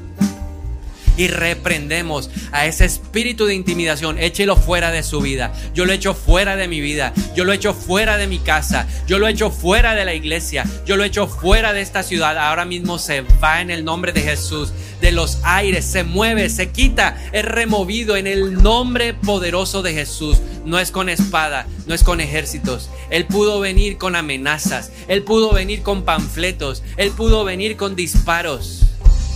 y 1.17 1.27
reprendemos 1.27 2.29
a 2.51 2.65
ese 2.67 2.85
espíritu 2.85 3.45
de 3.45 3.55
intimidación. 3.55 4.17
Échelo 4.19 4.55
fuera 4.55 4.91
de 4.91 5.03
su 5.03 5.19
vida. 5.19 5.51
Yo 5.73 5.85
lo 5.85 5.93
echo 5.93 6.13
fuera 6.13 6.55
de 6.55 6.67
mi 6.67 6.79
vida. 6.79 7.13
Yo 7.35 7.43
lo 7.43 7.51
echo 7.51 7.73
fuera 7.73 8.17
de 8.17 8.27
mi 8.27 8.39
casa. 8.39 8.87
Yo 9.07 9.19
lo 9.19 9.27
echo 9.27 9.49
fuera 9.49 9.95
de 9.95 10.05
la 10.05 10.13
iglesia. 10.13 10.63
Yo 10.85 10.95
lo 10.95 11.03
echo 11.03 11.27
fuera 11.27 11.73
de 11.73 11.81
esta 11.81 12.03
ciudad. 12.03 12.37
Ahora 12.37 12.65
mismo 12.65 12.99
se 12.99 13.21
va 13.43 13.61
en 13.61 13.71
el 13.71 13.83
nombre 13.83 14.13
de 14.13 14.21
Jesús. 14.21 14.71
De 15.01 15.11
los 15.11 15.39
aires 15.43 15.85
se 15.85 16.03
mueve, 16.03 16.49
se 16.49 16.71
quita, 16.71 17.17
es 17.31 17.45
removido 17.45 18.15
en 18.15 18.25
el 18.25 18.63
nombre 18.63 19.13
poderoso 19.13 19.83
de 19.83 19.93
Jesús. 19.93 20.37
No 20.65 20.79
es 20.79 20.91
con 20.91 21.09
espada, 21.09 21.67
no 21.85 21.93
es 21.93 22.03
con 22.03 22.19
ejércitos. 22.19 22.89
Él 23.09 23.25
pudo 23.25 23.59
venir 23.59 23.97
con 23.97 24.15
amenazas. 24.15 24.91
Él 25.07 25.23
pudo 25.23 25.53
venir 25.53 25.81
con 25.83 26.03
panfletos. 26.03 26.83
Él 26.97 27.11
pudo 27.11 27.43
venir 27.43 27.77
con 27.77 27.95
disparos 27.95 28.86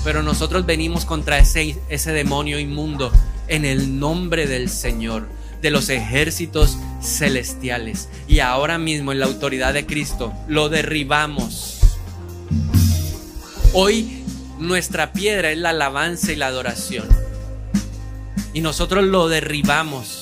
pero 0.04 0.24
nosotros 0.24 0.66
venimos 0.66 1.06
contra 1.06 1.38
ese, 1.38 1.78
ese 1.90 2.12
demonio 2.12 2.60
inmundo 2.60 3.12
en 3.48 3.66
el 3.66 4.00
nombre 4.00 4.48
del 4.48 4.70
Señor, 4.70 5.28
de 5.62 5.70
los 5.70 5.90
ejércitos 5.90 6.78
celestiales. 7.02 8.10
Y 8.28 8.40
ahora 8.40 8.78
mismo 8.78 9.12
en 9.12 9.20
la 9.20 9.26
autoridad 9.26 9.74
de 9.74 9.86
Cristo 9.86 10.34
lo 10.48 10.70
derribamos. 10.70 11.80
Hoy 13.74 14.24
nuestra 14.60 15.14
piedra 15.14 15.52
es 15.52 15.58
la 15.58 15.70
alabanza 15.70 16.32
y 16.32 16.36
la 16.36 16.48
adoración. 16.48 17.08
Y 18.54 18.62
nosotros 18.62 19.04
lo 19.04 19.28
derribamos. 19.28 20.21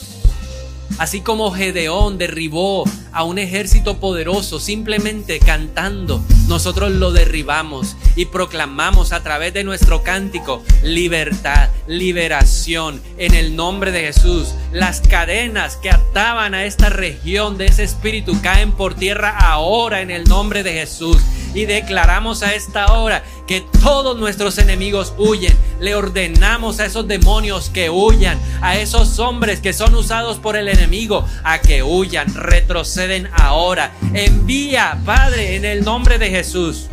Así 1.00 1.22
como 1.22 1.52
Gedeón 1.52 2.18
derribó 2.18 2.84
a 3.14 3.24
un 3.24 3.40
ejército 3.40 4.02
poderoso 4.02 4.60
simplemente 4.60 5.40
cantando. 5.40 6.22
Nosotros 6.50 6.92
lo 6.92 7.14
derribamos 7.14 7.96
y 8.18 8.26
proclamamos 8.26 9.14
a 9.14 9.24
través 9.24 9.54
de 9.54 9.64
nuestro 9.64 10.04
cántico 10.04 10.62
libertad, 10.84 11.70
liberación 11.88 13.02
en 13.18 13.34
el 13.34 13.56
nombre 13.56 13.92
de 13.94 14.02
Jesús. 14.02 14.54
Las 14.74 15.00
cadenas 15.00 15.78
que 15.78 15.90
ataban 15.90 16.54
a 16.54 16.66
esta 16.66 16.90
región 16.90 17.58
de 17.58 17.68
ese 17.68 17.84
espíritu 17.84 18.40
caen 18.42 18.74
por 18.74 18.94
tierra 18.94 19.38
ahora 19.40 20.02
en 20.02 20.12
el 20.12 20.26
nombre 20.26 20.64
de 20.64 20.74
Jesús. 20.74 21.18
Y 21.54 21.66
declaramos 21.66 22.44
a 22.44 22.54
esta 22.54 22.94
hora 22.94 23.24
que 23.48 23.62
todos 23.82 24.18
nuestros 24.18 24.58
enemigos 24.60 25.14
huyen. 25.18 25.56
Le 25.80 25.96
ordenamos 25.96 26.80
a 26.80 26.86
esos 26.86 27.08
demonios 27.08 27.70
que 27.70 27.90
huyan, 27.90 28.40
a 28.62 28.78
esos 28.78 29.18
hombres 29.20 29.60
que 29.60 29.74
son 29.74 29.96
usados 29.96 30.38
por 30.38 30.56
el 30.56 30.68
enemigo, 30.68 31.26
a 31.44 31.60
que 31.60 31.82
huyan, 31.82 32.34
retroceden 32.36 33.30
ahora. 33.34 33.92
Envía, 34.14 35.00
Padre, 35.06 35.56
en 35.56 35.66
el 35.66 35.84
nombre 35.84 36.20
de 36.20 36.30
Jesús, 36.30 36.88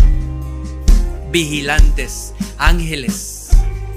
vigilantes, 1.30 2.32
ángeles. 2.56 3.50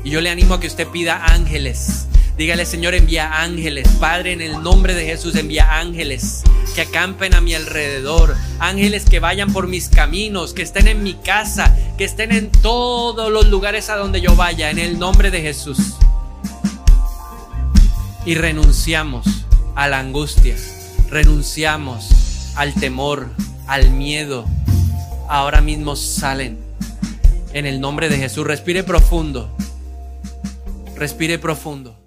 Y 0.04 0.10
yo 0.10 0.22
le 0.22 0.30
animo 0.30 0.56
a 0.56 0.60
que 0.60 0.68
usted 0.68 0.88
pida 0.88 1.24
ángeles. 1.26 2.09
Dígale, 2.40 2.66
Señor, 2.66 2.96
envía 2.96 3.42
ángeles. 3.42 3.86
Padre, 4.00 4.32
en 4.32 4.40
el 4.40 4.64
nombre 4.64 4.94
de 4.94 5.06
Jesús, 5.06 5.36
envía 5.36 5.78
ángeles 5.78 6.44
que 6.74 6.80
acampen 6.80 7.34
a 7.34 7.42
mi 7.42 7.54
alrededor. 7.54 8.34
Ángeles 8.60 9.04
que 9.04 9.20
vayan 9.20 9.52
por 9.52 9.68
mis 9.68 9.90
caminos, 9.90 10.54
que 10.54 10.62
estén 10.62 10.88
en 10.88 11.04
mi 11.04 11.16
casa, 11.16 11.76
que 11.98 12.06
estén 12.06 12.32
en 12.32 12.50
todos 12.50 13.30
los 13.30 13.48
lugares 13.48 13.90
a 13.90 13.98
donde 13.98 14.22
yo 14.22 14.38
vaya, 14.38 14.70
en 14.70 14.80
el 14.80 14.98
nombre 14.98 15.32
de 15.32 15.42
Jesús. 15.42 15.80
Y 18.26 18.36
renunciamos 18.36 19.26
a 19.76 19.90
la 19.90 20.00
angustia, 20.00 20.56
renunciamos 21.10 22.54
al 22.56 22.74
temor, 22.74 23.28
al 23.68 23.92
miedo. 23.92 24.46
Ahora 25.28 25.60
mismo 25.60 25.98
salen. 25.98 26.58
En 27.52 27.66
el 27.66 27.82
nombre 27.82 28.08
de 28.08 28.16
Jesús, 28.16 28.48
respire 28.48 28.84
profundo. 28.84 29.54
Respire 30.96 31.38
profundo. 31.38 31.99